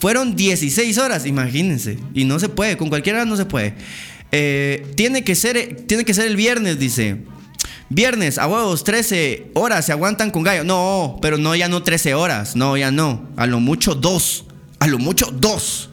fueron 0.00 0.34
16 0.34 0.96
horas, 0.96 1.26
imagínense. 1.26 1.98
Y 2.14 2.24
no 2.24 2.38
se 2.40 2.48
puede, 2.48 2.78
con 2.78 2.88
cualquiera 2.88 3.26
no 3.26 3.36
se 3.36 3.44
puede. 3.44 3.74
Eh, 4.32 4.86
tiene, 4.96 5.24
que 5.24 5.34
ser, 5.34 5.84
tiene 5.86 6.06
que 6.06 6.14
ser 6.14 6.26
el 6.26 6.36
viernes, 6.36 6.78
dice. 6.78 7.18
Viernes, 7.90 8.38
a 8.38 8.46
huevos, 8.46 8.82
13 8.82 9.50
horas 9.52 9.84
se 9.84 9.92
aguantan 9.92 10.30
con 10.30 10.42
gallo. 10.42 10.64
No, 10.64 11.18
pero 11.20 11.36
no, 11.36 11.54
ya 11.54 11.68
no 11.68 11.82
13 11.82 12.14
horas. 12.14 12.56
No, 12.56 12.78
ya 12.78 12.90
no. 12.90 13.28
A 13.36 13.46
lo 13.46 13.60
mucho 13.60 13.94
dos. 13.94 14.46
A 14.78 14.86
lo 14.86 14.98
mucho 14.98 15.26
dos. 15.26 15.90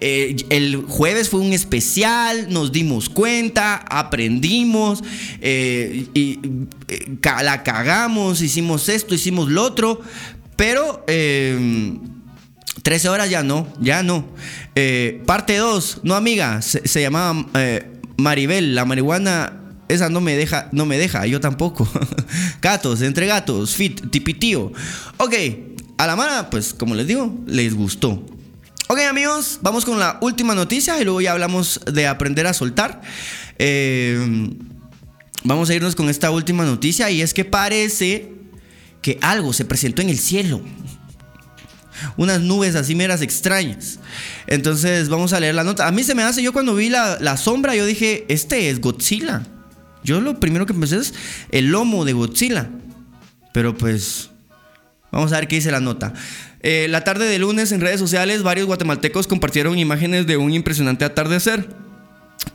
Eh, 0.00 0.36
el 0.48 0.76
jueves 0.76 1.28
fue 1.28 1.40
un 1.40 1.52
especial, 1.52 2.46
nos 2.48 2.72
dimos 2.72 3.10
cuenta, 3.10 3.76
aprendimos, 3.76 5.02
eh, 5.40 6.06
y, 6.14 6.38
la 7.42 7.62
cagamos, 7.64 8.40
hicimos 8.40 8.88
esto, 8.88 9.14
hicimos 9.14 9.50
lo 9.50 9.64
otro, 9.64 10.00
pero 10.56 11.04
13 12.82 13.08
horas 13.08 13.30
ya 13.30 13.42
no, 13.42 13.72
ya 13.80 14.02
no. 14.02 14.26
Eh, 14.74 15.22
parte 15.26 15.56
2, 15.56 16.00
no 16.04 16.14
amiga, 16.14 16.62
se, 16.62 17.00
llamaba 17.00 17.46
eh, 17.54 18.00
Maribel, 18.16 18.74
la 18.74 18.84
marihuana 18.84 19.58
esa 19.88 20.10
no 20.10 20.20
me 20.20 20.36
deja, 20.36 20.68
no 20.72 20.86
me 20.86 20.98
deja, 20.98 21.26
yo 21.26 21.40
tampoco. 21.40 21.88
gatos, 22.62 23.02
entre 23.02 23.26
gatos, 23.26 23.74
fit, 23.74 24.10
tipitío. 24.10 24.72
Ok, 25.16 25.34
a 25.96 26.06
la 26.06 26.14
mano, 26.14 26.50
pues 26.50 26.74
como 26.74 26.94
les 26.94 27.06
digo, 27.06 27.34
les 27.46 27.74
gustó. 27.74 28.24
Ok 28.90 29.00
amigos, 29.00 29.58
vamos 29.60 29.84
con 29.84 29.98
la 29.98 30.16
última 30.22 30.54
noticia 30.54 30.98
y 30.98 31.04
luego 31.04 31.20
ya 31.20 31.32
hablamos 31.32 31.80
de 31.92 32.06
aprender 32.06 32.46
a 32.46 32.54
soltar. 32.54 33.02
Eh, 33.58 34.50
vamos 35.44 35.68
a 35.68 35.74
irnos 35.74 35.94
con 35.94 36.08
esta 36.08 36.30
última 36.30 36.64
noticia 36.64 37.10
y 37.10 37.20
es 37.20 37.34
que 37.34 37.44
parece 37.44 38.32
que 39.02 39.18
algo 39.20 39.52
se 39.52 39.64
presentó 39.64 40.00
en 40.00 40.08
el 40.08 40.18
cielo 40.18 40.62
unas 42.16 42.40
nubes 42.40 42.74
así 42.74 42.94
meras 42.94 43.22
extrañas. 43.22 43.98
Entonces 44.46 45.08
vamos 45.08 45.32
a 45.32 45.40
leer 45.40 45.54
la 45.54 45.64
nota. 45.64 45.86
A 45.86 45.92
mí 45.92 46.04
se 46.04 46.14
me 46.14 46.22
hace, 46.22 46.42
yo 46.42 46.52
cuando 46.52 46.74
vi 46.74 46.88
la, 46.88 47.36
sombra, 47.36 47.74
yo 47.74 47.86
dije, 47.86 48.24
este 48.28 48.70
es 48.70 48.80
Godzilla. 48.80 49.42
Yo 50.04 50.20
lo 50.20 50.38
primero 50.40 50.66
que 50.66 50.74
pensé 50.74 50.96
es 50.96 51.14
el 51.50 51.66
lomo 51.66 52.04
de 52.04 52.12
Godzilla. 52.12 52.70
Pero 53.52 53.76
pues, 53.76 54.30
vamos 55.10 55.32
a 55.32 55.36
ver 55.36 55.48
qué 55.48 55.56
dice 55.56 55.70
la 55.70 55.80
nota. 55.80 56.12
Eh, 56.60 56.86
la 56.88 57.04
tarde 57.04 57.26
de 57.26 57.38
lunes 57.38 57.72
en 57.72 57.80
redes 57.80 58.00
sociales, 58.00 58.42
varios 58.42 58.66
guatemaltecos 58.66 59.26
compartieron 59.26 59.78
imágenes 59.78 60.26
de 60.26 60.36
un 60.36 60.52
impresionante 60.52 61.04
atardecer. 61.04 61.68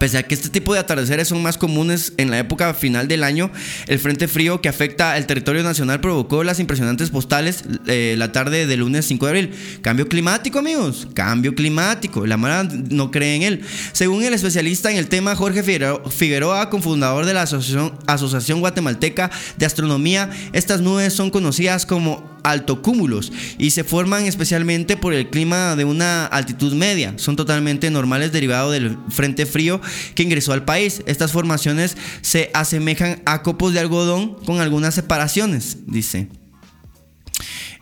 Pese 0.03 0.17
a 0.17 0.23
que 0.23 0.35
este 0.35 0.49
tipo 0.49 0.73
de 0.73 0.81
atardeceres 0.81 1.29
son 1.29 1.41
más 1.41 1.57
comunes 1.57 2.11
en 2.17 2.29
la 2.29 2.37
época 2.37 2.73
final 2.73 3.07
del 3.07 3.23
año, 3.23 3.49
el 3.87 3.99
frente 3.99 4.27
frío 4.27 4.59
que 4.59 4.67
afecta 4.67 5.13
al 5.13 5.25
territorio 5.27 5.63
nacional 5.63 6.01
provocó 6.01 6.43
las 6.43 6.59
impresionantes 6.59 7.09
postales 7.09 7.63
eh, 7.87 8.15
la 8.17 8.33
tarde 8.33 8.67
del 8.67 8.81
lunes 8.81 9.05
5 9.05 9.25
de 9.25 9.29
abril. 9.29 9.51
Cambio 9.81 10.09
climático, 10.09 10.59
amigos. 10.59 11.07
Cambio 11.13 11.55
climático. 11.55 12.27
La 12.27 12.35
mara 12.35 12.65
no 12.65 13.11
cree 13.11 13.37
en 13.37 13.43
él. 13.43 13.61
Según 13.93 14.25
el 14.25 14.33
especialista 14.33 14.91
en 14.91 14.97
el 14.97 15.07
tema 15.07 15.37
Jorge 15.37 15.63
Figueroa, 15.63 16.69
cofundador 16.69 17.25
de 17.25 17.33
la 17.35 17.43
Asociación, 17.43 18.59
Guatemalteca 18.59 19.31
de 19.55 19.65
Astronomía, 19.65 20.29
estas 20.51 20.81
nubes 20.81 21.13
son 21.13 21.29
conocidas 21.29 21.85
como 21.85 22.33
altocúmulos 22.43 23.31
y 23.57 23.71
se 23.71 23.83
forman 23.83 24.25
especialmente 24.25 24.97
por 24.97 25.13
el 25.13 25.29
clima 25.29 25.75
de 25.75 25.85
una 25.85 26.25
altitud 26.25 26.73
media. 26.73 27.13
Son 27.15 27.35
totalmente 27.35 27.89
normales 27.89 28.31
derivados 28.31 28.73
del 28.73 28.97
frente 29.09 29.45
frío 29.45 29.81
que 30.15 30.23
ingresó 30.23 30.53
al 30.53 30.65
país. 30.65 31.01
Estas 31.05 31.31
formaciones 31.31 31.97
se 32.21 32.49
asemejan 32.53 33.21
a 33.25 33.41
copos 33.43 33.73
de 33.73 33.79
algodón 33.79 34.35
con 34.45 34.59
algunas 34.59 34.95
separaciones, 34.95 35.77
dice. 35.87 36.27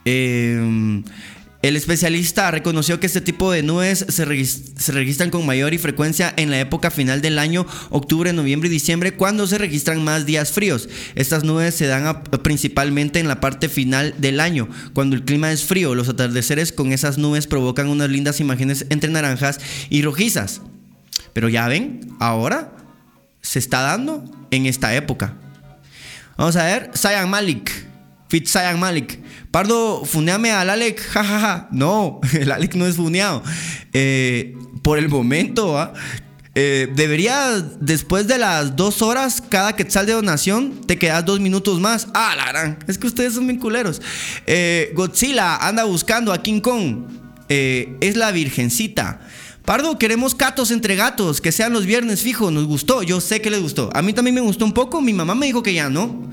Eh, 0.05 1.03
el 1.61 1.75
especialista 1.75 2.49
reconoció 2.49 2.99
que 2.99 3.05
este 3.05 3.21
tipo 3.21 3.51
de 3.51 3.61
nubes 3.61 4.03
se, 4.09 4.25
registran 4.25 5.29
con 5.29 5.45
mayor 5.45 5.77
frecuencia 5.77 6.33
en 6.35 6.49
la 6.49 6.59
época 6.59 6.89
final 6.89 7.21
del 7.21 7.37
año, 7.37 7.67
octubre, 7.91 8.33
noviembre 8.33 8.67
y 8.67 8.71
diciembre, 8.71 9.13
cuando 9.13 9.45
se 9.45 9.59
registran 9.59 10.03
más 10.03 10.25
días 10.25 10.51
fríos. 10.51 10.89
Estas 11.13 11.43
nubes 11.43 11.75
se 11.75 11.85
dan 11.85 12.23
principalmente 12.41 13.19
en 13.19 13.27
la 13.27 13.39
parte 13.39 13.69
final 13.69 14.15
del 14.17 14.39
año, 14.39 14.69
cuando 14.93 15.15
el 15.15 15.23
clima 15.23 15.51
es 15.51 15.63
frío. 15.63 15.93
Los 15.93 16.09
atardeceres 16.09 16.71
con 16.71 16.93
esas 16.93 17.19
nubes 17.19 17.45
provocan 17.45 17.89
unas 17.89 18.09
lindas 18.09 18.39
imágenes 18.39 18.87
entre 18.89 19.11
naranjas 19.11 19.59
y 19.91 20.01
rojizas. 20.01 20.61
Pero 21.33 21.49
ya 21.49 21.67
ven, 21.67 22.15
ahora 22.19 22.71
se 23.41 23.59
está 23.59 23.81
dando 23.81 24.23
en 24.51 24.65
esta 24.65 24.93
época. 24.95 25.33
Vamos 26.37 26.55
a 26.55 26.65
ver, 26.65 26.91
Sayan 26.93 27.29
Malik, 27.29 27.71
Fit 28.29 28.47
Sayan 28.47 28.79
Malik. 28.79 29.19
Pardo, 29.51 30.05
funeame 30.05 30.51
al 30.51 30.69
Alec, 30.69 31.01
jajaja. 31.11 31.67
No, 31.71 32.21
el 32.33 32.51
Alec 32.51 32.75
no 32.75 32.87
es 32.87 32.95
funeado. 32.95 33.43
Eh, 33.93 34.55
por 34.81 34.97
el 34.97 35.09
momento, 35.09 35.77
¿ah? 35.77 35.93
eh, 36.55 36.89
debería, 36.95 37.61
después 37.79 38.27
de 38.27 38.37
las 38.37 38.75
dos 38.75 39.01
horas, 39.01 39.43
cada 39.49 39.75
quetzal 39.75 40.05
de 40.05 40.13
donación, 40.13 40.81
te 40.87 40.97
quedas 40.97 41.25
dos 41.25 41.41
minutos 41.41 41.79
más. 41.81 42.07
Ah, 42.13 42.33
la 42.37 42.45
gran. 42.47 42.79
Es 42.87 42.97
que 42.97 43.07
ustedes 43.07 43.33
son 43.33 43.45
bien 43.47 43.59
culeros. 43.59 44.01
Eh, 44.47 44.93
Godzilla 44.95 45.57
anda 45.57 45.83
buscando 45.83 46.31
a 46.31 46.41
King 46.41 46.61
Kong. 46.61 47.03
es 47.49 48.15
la 48.15 48.31
Virgencita. 48.31 49.19
Pardo, 49.65 49.99
queremos 49.99 50.33
catos 50.33 50.71
entre 50.71 50.95
gatos, 50.95 51.39
que 51.39 51.51
sean 51.51 51.71
los 51.71 51.85
viernes 51.85 52.21
fijo, 52.21 52.49
nos 52.49 52.65
gustó, 52.65 53.03
yo 53.03 53.21
sé 53.21 53.41
que 53.41 53.51
les 53.51 53.61
gustó. 53.61 53.89
A 53.93 54.01
mí 54.01 54.11
también 54.11 54.33
me 54.35 54.41
gustó 54.41 54.65
un 54.65 54.73
poco, 54.73 55.01
mi 55.01 55.13
mamá 55.13 55.35
me 55.35 55.45
dijo 55.45 55.61
que 55.61 55.73
ya 55.73 55.89
no. 55.89 56.29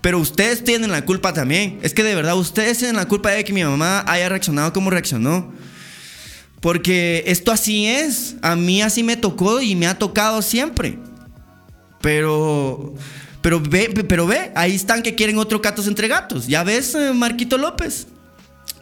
Pero 0.00 0.18
ustedes 0.18 0.64
tienen 0.64 0.90
la 0.90 1.04
culpa 1.04 1.32
también. 1.32 1.78
Es 1.82 1.94
que 1.94 2.02
de 2.02 2.14
verdad 2.16 2.36
ustedes 2.36 2.78
tienen 2.78 2.96
la 2.96 3.06
culpa 3.06 3.30
de 3.30 3.44
que 3.44 3.52
mi 3.52 3.62
mamá 3.62 4.04
haya 4.08 4.28
reaccionado 4.28 4.72
como 4.72 4.90
reaccionó. 4.90 5.52
Porque 6.60 7.22
esto 7.26 7.52
así 7.52 7.86
es. 7.86 8.34
A 8.42 8.56
mí 8.56 8.82
así 8.82 9.04
me 9.04 9.16
tocó 9.16 9.60
y 9.60 9.76
me 9.76 9.86
ha 9.86 9.98
tocado 9.98 10.42
siempre. 10.42 10.98
Pero 12.00 12.94
pero 13.42 13.60
ve, 13.60 13.90
pero 14.08 14.26
ve, 14.26 14.52
ahí 14.54 14.74
están 14.74 15.02
que 15.02 15.14
quieren 15.16 15.38
otro 15.38 15.60
Catos 15.60 15.86
entre 15.88 16.08
gatos. 16.08 16.46
¿Ya 16.46 16.62
ves, 16.62 16.94
eh, 16.94 17.12
Marquito 17.12 17.58
López? 17.58 18.06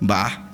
Va. 0.02 0.49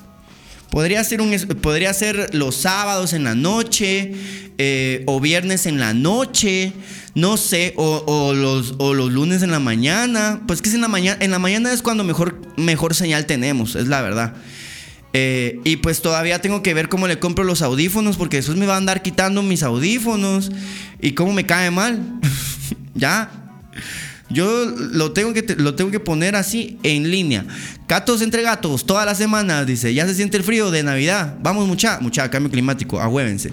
Podría 0.77 1.03
ser, 1.05 1.23
un, 1.23 1.31
podría 1.63 1.95
ser 1.95 2.35
los 2.35 2.55
sábados 2.55 3.15
en 3.15 3.25
la 3.25 3.35
noche 3.35 4.13
eh, 4.59 5.05
o 5.07 5.21
viernes 5.21 5.65
en 5.65 5.81
la 5.81 5.95
noche, 5.95 6.75
no 7.15 7.39
sé, 7.39 7.73
o, 7.79 8.35
los, 8.35 8.73
los, 8.79 9.11
lunes 9.11 9.43
en 9.43 9.53
la 9.53 9.59
mañana. 9.59 10.43
Pues 10.47 10.61
que 10.61 10.69
es 10.69 10.75
en 10.75 10.83
la 10.83 10.89
mañana, 10.89 11.17
en 11.25 11.31
la 11.31 11.39
mañana 11.39 11.73
es 11.73 11.81
cuando 11.81 12.05
mejor, 12.05 12.43
mejor 12.59 12.95
señal 12.95 13.25
tenemos, 13.25 13.75
es 13.75 13.89
la 13.89 14.03
verdad. 14.03 14.35
Eh, 15.15 15.61
y 15.65 15.77
pues 15.77 16.03
todavía 16.03 16.43
tengo 16.43 16.63
que 16.63 16.75
ver 16.75 16.91
cómo 16.91 17.09
le 17.09 17.19
compro 17.19 17.43
los 17.43 17.63
audífonos 17.63 18.19
porque 18.19 18.37
después 18.37 18.59
me 18.59 18.67
va 18.67 18.75
a 18.75 18.77
andar 18.77 19.01
quitando 19.01 19.43
mis 19.43 19.63
audífonos 19.63 20.53
y 21.01 21.13
cómo 21.13 21.33
me 21.33 21.47
cae 21.47 21.71
mal. 21.71 22.03
ya, 22.95 23.31
yo 24.29 24.67
lo 24.67 25.13
tengo 25.13 25.33
que, 25.33 25.55
lo 25.57 25.75
tengo 25.75 25.91
que 25.91 26.01
poner 26.01 26.37
así 26.37 26.79
en 26.83 27.11
línea. 27.11 27.47
Gatos 27.89 28.23
entre 28.23 28.43
gatos, 28.43 28.85
todas 28.85 29.07
las 29.07 29.19
semanas, 29.19 29.67
dice. 29.67 29.95
Ya 29.95 30.07
se 30.07 30.15
siente 30.15 30.37
el 30.37 30.43
frío 30.43 30.71
de 30.71 30.83
Navidad. 30.83 31.37
Vamos, 31.41 31.67
mucha, 31.67 32.01
mucha, 32.01 32.29
cambio 32.31 32.51
climático, 32.51 33.01
ahuévense. 33.01 33.53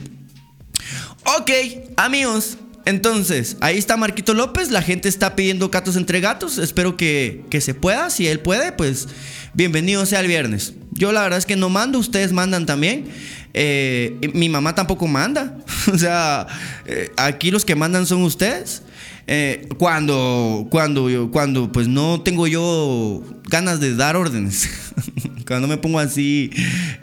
Ok, 1.37 1.51
amigos. 1.95 2.57
Entonces, 2.85 3.55
ahí 3.61 3.77
está 3.77 3.95
Marquito 3.95 4.33
López. 4.33 4.71
La 4.71 4.81
gente 4.81 5.07
está 5.07 5.35
pidiendo 5.35 5.69
gatos 5.69 5.95
entre 5.95 6.19
gatos. 6.19 6.57
Espero 6.57 6.97
que, 6.97 7.45
que 7.49 7.61
se 7.61 7.73
pueda. 7.73 8.09
Si 8.09 8.27
él 8.27 8.39
puede, 8.39 8.71
pues 8.71 9.07
bienvenido 9.53 10.05
sea 10.05 10.19
el 10.19 10.27
viernes. 10.27 10.73
Yo 10.91 11.11
la 11.11 11.21
verdad 11.21 11.39
es 11.39 11.45
que 11.45 11.55
no 11.55 11.69
mando, 11.69 11.99
ustedes 11.99 12.33
mandan 12.33 12.65
también. 12.65 13.05
Eh, 13.53 14.31
mi 14.33 14.49
mamá 14.49 14.75
tampoco 14.75 15.07
manda. 15.07 15.57
o 15.93 15.97
sea, 15.97 16.47
eh, 16.85 17.09
aquí 17.15 17.51
los 17.51 17.63
que 17.63 17.75
mandan 17.75 18.05
son 18.05 18.23
ustedes. 18.23 18.81
Eh, 19.25 19.69
cuando, 19.77 20.67
cuando, 20.69 21.29
cuando 21.31 21.71
pues 21.71 21.87
no 21.87 22.21
tengo 22.21 22.47
yo 22.47 23.23
ganas 23.49 23.79
de 23.79 23.95
dar 23.95 24.15
órdenes. 24.15 24.69
cuando 25.47 25.67
me 25.67 25.77
pongo 25.77 25.99
así, 25.99 26.51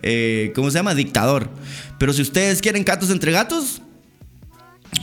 eh, 0.03 0.53
¿cómo 0.55 0.71
se 0.71 0.79
llama? 0.79 0.95
Dictador. 0.95 1.51
Pero 1.99 2.13
si 2.13 2.23
ustedes 2.23 2.61
quieren 2.61 2.85
gatos 2.85 3.11
entre 3.11 3.33
gatos, 3.33 3.83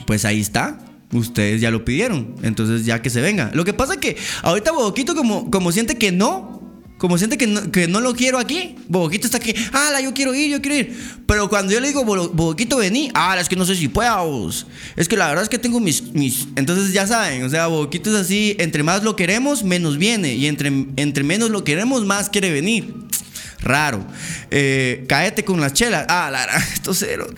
pues 0.06 0.24
ahí 0.24 0.40
está. 0.40 0.78
Ustedes 1.12 1.60
ya 1.60 1.70
lo 1.70 1.84
pidieron. 1.84 2.34
Entonces 2.42 2.84
ya 2.84 3.00
que 3.02 3.10
se 3.10 3.20
venga. 3.20 3.50
Lo 3.54 3.64
que 3.64 3.72
pasa 3.72 3.94
es 3.94 3.98
que 3.98 4.16
ahorita 4.42 4.72
Boquito 4.72 5.14
como, 5.14 5.50
como 5.50 5.72
siente 5.72 5.96
que 5.96 6.12
no, 6.12 6.57
como 6.98 7.16
siente 7.16 7.38
que 7.38 7.46
no, 7.86 8.00
lo 8.00 8.14
quiero 8.14 8.38
aquí. 8.38 8.74
Boboquito 8.88 9.26
está 9.26 9.38
aquí. 9.38 9.54
¡Hala, 9.72 10.00
yo 10.00 10.12
quiero 10.12 10.34
ir, 10.34 10.50
yo 10.50 10.60
quiero 10.60 10.76
ir! 10.76 11.18
Pero 11.26 11.48
cuando 11.48 11.72
yo 11.72 11.78
le 11.78 11.88
digo, 11.88 12.04
Boboquito, 12.04 12.78
vení. 12.78 13.10
¡Ah, 13.14 13.36
es 13.40 13.48
que 13.48 13.54
no 13.54 13.64
sé 13.64 13.76
si 13.76 13.86
puedo! 13.86 14.50
Es 14.96 15.08
que 15.08 15.16
la 15.16 15.28
verdad 15.28 15.44
es 15.44 15.48
que 15.48 15.58
tengo 15.58 15.78
mis, 15.78 16.02
mis... 16.12 16.48
Entonces 16.56 16.92
ya 16.92 17.06
saben, 17.06 17.44
o 17.44 17.48
sea, 17.48 17.68
Boboquito 17.68 18.10
es 18.10 18.16
así. 18.16 18.56
Entre 18.58 18.82
más 18.82 19.04
lo 19.04 19.14
queremos, 19.14 19.62
menos 19.62 19.96
viene. 19.96 20.34
Y 20.34 20.46
entre, 20.48 20.72
entre 20.96 21.22
menos 21.22 21.50
lo 21.50 21.62
queremos, 21.62 22.04
más 22.04 22.30
quiere 22.30 22.50
venir. 22.50 22.92
Raro. 23.60 24.04
Eh, 24.50 25.04
caete 25.08 25.44
con 25.44 25.60
las 25.60 25.74
chelas. 25.74 26.04
¡Ah, 26.08 26.30
la 26.32 26.44
Esto 26.74 26.94
cero. 26.94 27.28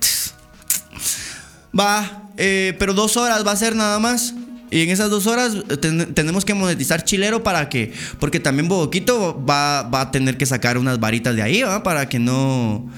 Va. 1.78 2.30
Eh, 2.38 2.74
pero 2.78 2.94
dos 2.94 3.18
horas 3.18 3.46
va 3.46 3.52
a 3.52 3.56
ser 3.56 3.76
nada 3.76 3.98
más. 3.98 4.32
Y 4.70 4.82
en 4.82 4.90
esas 4.90 5.10
dos 5.10 5.26
horas 5.26 5.56
eh, 5.68 5.76
tenemos 6.14 6.44
que 6.44 6.54
monetizar 6.54 7.04
Chilero 7.04 7.42
para 7.42 7.68
que, 7.68 7.92
porque 8.18 8.40
también 8.40 8.68
Boboquito 8.68 9.44
va, 9.44 9.82
va 9.82 10.02
a 10.02 10.10
tener 10.10 10.36
que 10.36 10.46
sacar 10.46 10.78
unas 10.78 11.00
varitas 11.00 11.34
de 11.34 11.42
ahí, 11.42 11.62
¿va? 11.62 11.82
Para 11.82 12.08
que 12.08 12.18
no, 12.18 12.88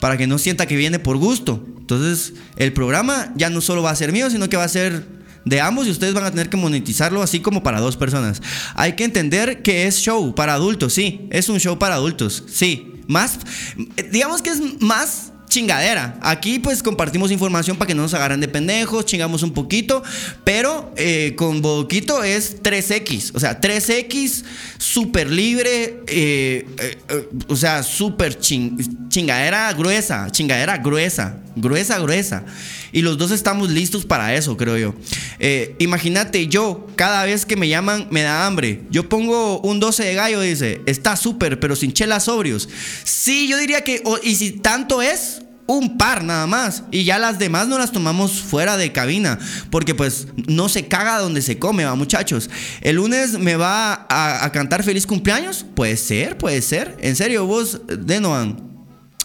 para 0.00 0.16
que 0.16 0.26
no 0.26 0.38
sienta 0.38 0.66
que 0.66 0.76
viene 0.76 0.98
por 0.98 1.16
gusto. 1.16 1.64
Entonces, 1.78 2.34
el 2.56 2.72
programa 2.72 3.32
ya 3.36 3.50
no 3.50 3.60
solo 3.60 3.82
va 3.82 3.90
a 3.90 3.96
ser 3.96 4.12
mío, 4.12 4.30
sino 4.30 4.48
que 4.48 4.56
va 4.56 4.64
a 4.64 4.68
ser 4.68 5.04
de 5.44 5.60
ambos 5.60 5.86
y 5.86 5.90
ustedes 5.90 6.12
van 6.12 6.24
a 6.24 6.30
tener 6.30 6.50
que 6.50 6.56
monetizarlo 6.56 7.22
así 7.22 7.40
como 7.40 7.62
para 7.62 7.80
dos 7.80 7.96
personas. 7.96 8.42
Hay 8.74 8.94
que 8.94 9.04
entender 9.04 9.62
que 9.62 9.86
es 9.86 9.98
show 9.98 10.34
para 10.34 10.54
adultos, 10.54 10.92
sí, 10.92 11.28
es 11.30 11.48
un 11.48 11.60
show 11.60 11.78
para 11.78 11.94
adultos, 11.94 12.44
sí. 12.48 12.92
Más, 13.06 13.38
digamos 14.10 14.42
que 14.42 14.50
es 14.50 14.60
más 14.80 15.32
chingadera. 15.48 16.18
Aquí 16.22 16.58
pues 16.58 16.82
compartimos 16.82 17.30
información 17.30 17.76
para 17.76 17.86
que 17.86 17.94
no 17.94 18.02
nos 18.02 18.14
agarren 18.14 18.40
de 18.40 18.48
pendejos, 18.48 19.06
chingamos 19.06 19.42
un 19.42 19.52
poquito, 19.52 20.02
pero 20.44 20.92
eh, 20.96 21.34
con 21.36 21.62
Boquito 21.62 22.22
es 22.22 22.62
3X, 22.62 23.32
o 23.34 23.40
sea, 23.40 23.60
3X, 23.60 24.44
súper 24.78 25.30
libre, 25.30 26.02
eh, 26.06 26.66
eh, 26.78 27.28
o 27.48 27.56
sea, 27.56 27.82
súper 27.82 28.38
chingadera 28.38 29.72
gruesa, 29.72 30.28
chingadera 30.30 30.78
gruesa, 30.78 31.38
gruesa, 31.54 31.98
gruesa. 31.98 32.44
Y 32.92 33.02
los 33.02 33.18
dos 33.18 33.30
estamos 33.30 33.70
listos 33.70 34.04
para 34.04 34.34
eso, 34.34 34.56
creo 34.56 34.76
yo. 34.76 34.94
Imagínate, 35.78 36.48
yo 36.48 36.86
cada 36.96 37.24
vez 37.24 37.46
que 37.46 37.56
me 37.56 37.68
llaman 37.68 38.08
me 38.10 38.22
da 38.22 38.46
hambre. 38.46 38.82
Yo 38.90 39.08
pongo 39.08 39.60
un 39.60 39.80
12 39.80 40.04
de 40.04 40.14
gallo, 40.14 40.40
dice, 40.40 40.80
está 40.86 41.16
súper, 41.16 41.60
pero 41.60 41.76
sin 41.76 41.92
chelas 41.92 42.24
sobrios. 42.24 42.68
Sí, 43.04 43.48
yo 43.48 43.58
diría 43.58 43.82
que, 43.82 44.02
y 44.22 44.34
si 44.36 44.52
tanto 44.52 45.02
es, 45.02 45.40
un 45.66 45.98
par 45.98 46.24
nada 46.24 46.46
más. 46.46 46.84
Y 46.90 47.04
ya 47.04 47.18
las 47.18 47.38
demás 47.38 47.68
no 47.68 47.78
las 47.78 47.92
tomamos 47.92 48.40
fuera 48.40 48.76
de 48.76 48.92
cabina. 48.92 49.38
Porque 49.70 49.94
pues 49.94 50.28
no 50.46 50.68
se 50.68 50.86
caga 50.86 51.18
donde 51.18 51.42
se 51.42 51.58
come, 51.58 51.84
va 51.84 51.94
muchachos. 51.94 52.50
El 52.80 52.96
lunes 52.96 53.38
me 53.38 53.56
va 53.56 54.06
a, 54.08 54.50
cantar 54.52 54.82
feliz 54.82 55.06
cumpleaños. 55.06 55.64
Puede 55.74 55.96
ser, 55.96 56.38
puede 56.38 56.62
ser. 56.62 56.96
En 57.00 57.16
serio, 57.16 57.46
vos, 57.46 57.80
Denoan. 57.86 58.75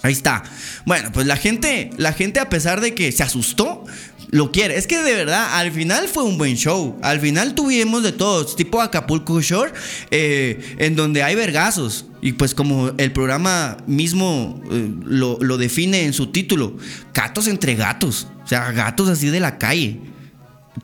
Ahí 0.03 0.13
está. 0.13 0.43
Bueno, 0.85 1.11
pues 1.11 1.27
la 1.27 1.37
gente, 1.37 1.91
la 1.97 2.13
gente 2.13 2.39
a 2.39 2.49
pesar 2.49 2.81
de 2.81 2.95
que 2.95 3.11
se 3.11 3.23
asustó, 3.23 3.85
lo 4.31 4.51
quiere. 4.51 4.77
Es 4.77 4.87
que 4.87 4.97
de 4.97 5.13
verdad, 5.13 5.59
al 5.59 5.71
final 5.71 6.07
fue 6.07 6.23
un 6.23 6.37
buen 6.37 6.55
show. 6.55 6.97
Al 7.03 7.19
final 7.19 7.53
tuvimos 7.53 8.01
de 8.01 8.11
todos, 8.11 8.55
tipo 8.55 8.81
Acapulco 8.81 9.39
Shore, 9.41 9.73
eh, 10.09 10.75
en 10.79 10.95
donde 10.95 11.21
hay 11.21 11.35
vergazos. 11.35 12.05
Y 12.21 12.33
pues 12.33 12.55
como 12.55 12.91
el 12.97 13.11
programa 13.11 13.77
mismo 13.87 14.61
eh, 14.71 14.91
lo, 15.05 15.37
define 15.57 16.05
en 16.05 16.13
su 16.13 16.27
título, 16.27 16.77
gatos 17.13 17.47
entre 17.47 17.75
gatos. 17.75 18.27
O 18.43 18.47
sea, 18.47 18.71
gatos 18.71 19.09
así 19.09 19.27
de 19.29 19.39
la 19.39 19.57
calle. 19.57 19.99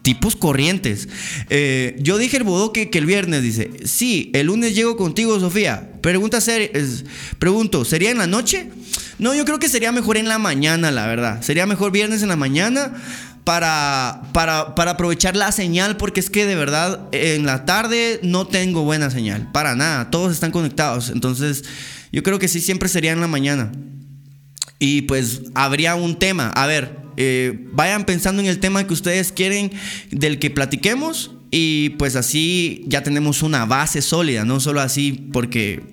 Tipos 0.02 0.36
corrientes. 0.36 1.08
Eh, 1.50 1.96
yo 2.00 2.18
dije 2.18 2.38
el 2.38 2.44
bodo 2.44 2.74
que, 2.74 2.90
el 2.92 3.06
viernes 3.06 3.42
dice, 3.42 3.72
sí, 3.86 4.32
el 4.34 4.48
lunes 4.48 4.76
llego 4.76 4.98
contigo, 4.98 5.40
Sofía. 5.40 5.92
Pregunta 6.02 6.42
ser, 6.42 6.72
pregunto, 7.40 7.86
¿sería 7.86 8.12
en 8.12 8.18
la 8.18 8.28
noche? 8.28 8.70
No, 9.18 9.34
yo 9.34 9.46
creo 9.46 9.60
que 9.60 9.70
sería 9.70 9.92
mejor 9.92 10.18
en 10.18 10.28
la 10.28 10.40
mañana, 10.40 10.92
la 10.92 11.08
verdad. 11.08 11.42
Sería 11.42 11.66
mejor 11.66 11.92
viernes 11.92 12.22
en 12.22 12.30
la 12.30 12.36
mañana 12.36 12.94
para, 13.48 14.24
para, 14.34 14.76
para, 14.76 14.92
aprovechar 14.92 15.38
la 15.38 15.54
señal, 15.54 15.96
porque 15.96 16.20
es 16.20 16.30
que 16.30 16.46
de 16.46 16.56
verdad 16.56 17.08
en 17.14 17.46
la 17.46 17.64
tarde 17.64 18.20
no 18.22 18.46
tengo 18.46 18.84
buena 18.84 19.10
señal, 19.10 19.50
para 19.54 19.74
nada, 19.74 20.12
todos 20.12 20.34
están 20.34 20.52
conectados, 20.52 21.10
entonces 21.10 21.64
yo 22.12 22.24
creo 22.24 22.40
que 22.40 22.50
sí, 22.50 22.60
siempre 22.60 22.90
sería 22.90 23.14
en 23.14 23.22
la 23.22 23.28
mañana. 23.28 23.72
Y 24.80 25.04
pues 25.04 25.44
habría 25.56 25.96
un 25.96 26.20
tema, 26.20 26.50
a 26.50 26.68
ver, 26.68 27.07
eh, 27.18 27.68
vayan 27.74 28.06
pensando 28.06 28.42
en 28.42 28.48
el 28.48 28.60
tema 28.60 28.86
que 28.86 28.94
ustedes 28.94 29.32
quieren 29.32 29.72
del 30.12 30.40
que 30.40 30.50
platiquemos 30.50 31.32
y 31.52 31.90
pues 31.92 32.16
así 32.16 32.84
ya 32.88 33.04
tenemos 33.04 33.42
una 33.42 33.66
base 33.66 34.02
sólida, 34.02 34.46
no 34.46 34.60
solo 34.60 34.82
así 34.82 35.28
porque... 35.34 35.84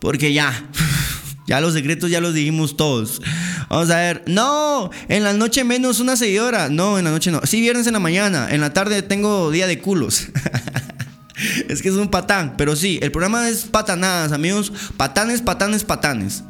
Porque 0.00 0.32
ya, 0.32 0.70
ya 1.46 1.60
los 1.60 1.72
secretos 1.72 2.10
ya 2.10 2.20
los 2.20 2.34
dijimos 2.34 2.76
todos. 2.76 3.20
Vamos 3.68 3.90
a 3.90 3.96
ver. 3.96 4.22
No, 4.26 4.90
en 5.08 5.24
la 5.24 5.32
noche 5.32 5.64
menos 5.64 6.00
una 6.00 6.16
seguidora. 6.16 6.68
No, 6.68 6.98
en 6.98 7.04
la 7.04 7.10
noche 7.10 7.30
no. 7.30 7.40
Sí, 7.44 7.60
viernes 7.60 7.86
en 7.86 7.94
la 7.94 7.98
mañana. 7.98 8.48
En 8.50 8.60
la 8.60 8.72
tarde 8.72 9.02
tengo 9.02 9.50
día 9.50 9.66
de 9.66 9.78
culos. 9.78 10.28
es 11.68 11.82
que 11.82 11.88
es 11.88 11.94
un 11.94 12.08
patán. 12.08 12.54
Pero 12.56 12.76
sí, 12.76 12.98
el 13.02 13.10
programa 13.10 13.48
es 13.48 13.64
patanadas, 13.64 14.32
amigos. 14.32 14.72
Patanes, 14.96 15.42
patanes, 15.42 15.82
patanes. 15.82 16.44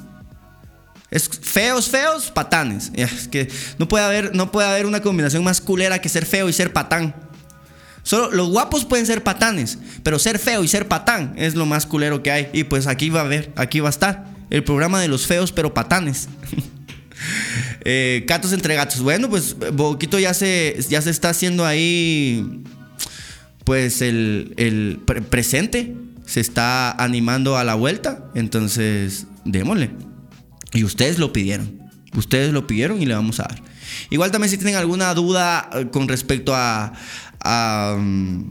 Es 1.17 1.31
feos, 1.31 1.89
feos, 1.89 2.31
patanes. 2.31 2.93
Es 2.95 3.27
que 3.27 3.49
no 3.79 3.89
puede 3.89 4.05
haber, 4.05 4.35
no 4.35 4.53
puede 4.53 4.69
haber 4.69 4.85
una 4.85 5.01
combinación 5.01 5.43
más 5.43 5.63
culera 5.63 5.99
que 5.99 6.11
ser 6.11 6.27
feo 6.27 6.47
y 6.51 6.53
ser 6.53 6.75
patán. 6.75 7.15
Solo 8.03 8.31
los 8.31 8.51
guapos 8.51 8.85
pueden 8.85 9.07
ser 9.07 9.23
patanes, 9.23 9.79
pero 10.03 10.19
ser 10.19 10.39
feo 10.39 10.63
y 10.63 10.69
ser 10.69 10.89
patán 10.89 11.33
es 11.39 11.55
lo 11.55 11.65
más 11.65 11.87
culero 11.87 12.23
que 12.23 12.31
hay. 12.31 12.51
Y 12.53 12.65
pues 12.65 12.87
aquí 12.87 13.09
va 13.09 13.23
a 13.23 13.25
ver, 13.25 13.51
aquí 13.57 13.81
va 13.81 13.89
a 13.89 13.91
estar 13.91 14.27
el 14.51 14.63
programa 14.63 15.01
de 15.01 15.09
los 15.09 15.27
feos 15.27 15.53
pero 15.53 15.75
patanes. 15.75 16.29
Eh, 17.89 18.25
gatos 18.27 18.53
entre 18.53 18.75
gatos. 18.75 19.01
Bueno, 19.01 19.31
pues 19.31 19.57
Boquito 19.73 20.19
ya 20.19 20.35
se, 20.35 20.77
ya 20.91 21.01
se 21.01 21.11
está 21.11 21.31
haciendo 21.31 21.65
ahí, 21.65 22.63
pues 23.65 24.03
el, 24.03 25.01
presente. 25.31 25.95
Se 26.27 26.41
está 26.41 26.91
animando 26.91 27.57
a 27.57 27.65
la 27.65 27.75
vuelta. 27.75 28.25
Entonces, 28.35 29.27
démosle. 29.45 29.91
Y 30.77 30.85
ustedes 30.85 31.19
lo 31.19 31.33
pidieron. 31.33 31.81
Ustedes 32.15 32.53
lo 32.53 32.67
pidieron 32.67 33.01
y 33.01 33.07
le 33.07 33.15
vamos 33.15 33.41
a 33.41 33.45
dar. 33.45 33.63
Igual 34.11 34.31
también 34.31 34.51
si 34.51 34.59
tienen 34.59 34.77
alguna 34.77 35.15
duda 35.15 35.71
eh, 35.73 35.87
con 35.91 36.07
respecto 36.07 36.53
a, 36.55 36.93
mm, 37.99 38.43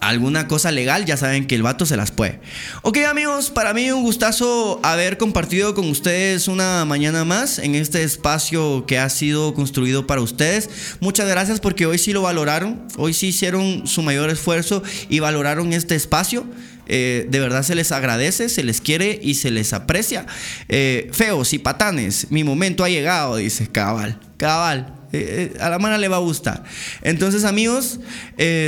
alguna 0.00 0.46
cosa 0.46 0.70
legal, 0.70 1.06
ya 1.06 1.16
saben 1.16 1.46
que 1.46 1.54
el 1.54 1.62
vato 1.62 1.86
se 1.86 1.96
las 1.96 2.12
puede. 2.12 2.40
Ok 2.82 2.98
amigos, 2.98 3.50
para 3.50 3.72
mí 3.72 3.90
un 3.90 4.02
gustazo 4.02 4.78
haber 4.82 5.16
compartido 5.16 5.74
con 5.74 5.88
ustedes 5.88 6.48
una 6.48 6.84
mañana 6.84 7.24
más 7.24 7.58
en 7.58 7.74
este 7.74 8.02
espacio 8.02 8.84
que 8.86 8.98
ha 8.98 9.08
sido 9.08 9.54
construido 9.54 10.06
para 10.06 10.20
ustedes. 10.20 10.68
Muchas 11.00 11.28
gracias 11.28 11.60
porque 11.60 11.86
hoy 11.86 11.96
sí 11.96 12.12
lo 12.12 12.22
valoraron, 12.22 12.86
hoy 12.98 13.14
sí 13.14 13.28
hicieron 13.28 13.86
su 13.86 14.02
mayor 14.02 14.28
esfuerzo 14.28 14.82
y 15.08 15.20
valoraron 15.20 15.72
este 15.72 15.94
espacio. 15.94 16.46
Eh, 16.86 17.26
de 17.28 17.40
verdad 17.40 17.62
se 17.62 17.74
les 17.74 17.90
agradece, 17.92 18.48
se 18.48 18.62
les 18.62 18.80
quiere 18.80 19.18
y 19.22 19.34
se 19.34 19.50
les 19.50 19.72
aprecia. 19.72 20.26
Eh, 20.68 21.08
feos 21.12 21.52
y 21.52 21.58
patanes, 21.58 22.28
mi 22.30 22.44
momento 22.44 22.84
ha 22.84 22.88
llegado, 22.88 23.36
dice 23.36 23.66
Cabal. 23.66 24.18
Cabal, 24.36 24.94
eh, 25.12 25.54
a 25.60 25.70
la 25.70 25.78
mano 25.78 25.98
le 25.98 26.08
va 26.08 26.16
a 26.16 26.20
gustar. 26.20 26.64
Entonces, 27.02 27.44
amigos, 27.44 28.00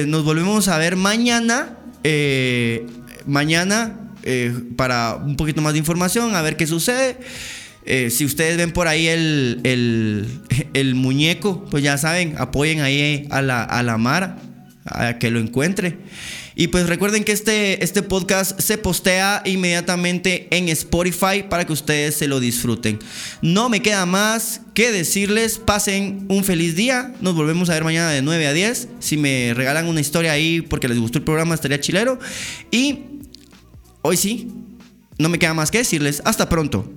nos 0.07 0.25
volvemos 0.25 0.69
a 0.69 0.79
ver 0.79 0.97
mañana. 0.97 1.77
mañana 3.27 4.01
para 4.77 5.15
un 5.15 5.37
poquito 5.37 5.63
más 5.63 5.73
de 5.73 5.79
información, 5.79 6.35
a 6.35 6.43
ver 6.43 6.57
qué 6.57 6.67
sucede. 6.67 7.19
si 8.11 8.25
ustedes 8.25 8.57
ven 8.57 8.73
por 8.73 8.89
ahí 8.89 9.07
el, 9.07 9.61
el, 10.75 10.95
muñeco, 10.95 11.65
pues 11.71 11.83
ya 11.83 11.99
saben, 11.99 12.35
apoyen 12.39 12.81
ahí 12.81 13.27
a 13.31 13.43
la, 13.43 13.63
a 13.63 13.83
la 13.83 13.97
Mara, 13.97 14.39
a 14.85 15.19
que 15.19 15.31
lo 15.31 15.39
encuentre. 15.39 15.99
Y 16.61 16.67
pues 16.67 16.89
recuerden 16.89 17.23
que 17.23 17.31
este, 17.31 17.85
este 17.85 18.03
podcast 18.03 18.59
se 18.61 18.79
postea 18.79 19.43
inmediatamente 19.45 20.49
en 20.51 20.69
Spotify 20.71 21.45
para 21.49 21.65
que 21.65 21.73
ustedes 21.73 22.17
se 22.17 22.27
lo 22.27 22.41
disfruten. 22.41 22.99
No 23.43 23.69
me 23.69 23.81
queda 23.81 24.07
más 24.07 24.63
que 24.75 24.91
decirles, 24.91 25.59
pasen 25.59 26.27
un 26.29 26.43
feliz 26.43 26.75
día. 26.75 27.15
Nos 27.21 27.37
volvemos 27.37 27.71
a 27.71 27.75
ver 27.75 27.85
mañana 27.85 28.11
de 28.11 28.23
9 28.23 28.49
a 28.49 28.53
10. 28.53 28.89
Si 28.99 29.17
me 29.17 29.55
regalan 29.55 29.87
una 29.87 30.01
historia 30.01 30.33
ahí 30.33 30.61
porque 30.61 30.89
les 30.89 30.99
gustó 30.99 31.19
el 31.19 31.25
programa, 31.25 31.55
estaría 31.55 31.79
chilero. 31.79 32.19
Y 32.73 33.05
hoy 34.03 34.17
sí, 34.17 34.49
no 35.17 35.29
me 35.29 35.39
queda 35.39 35.55
más 35.55 35.71
que 35.71 35.79
decirles, 35.79 36.23
hasta 36.25 36.49
pronto. 36.49 36.93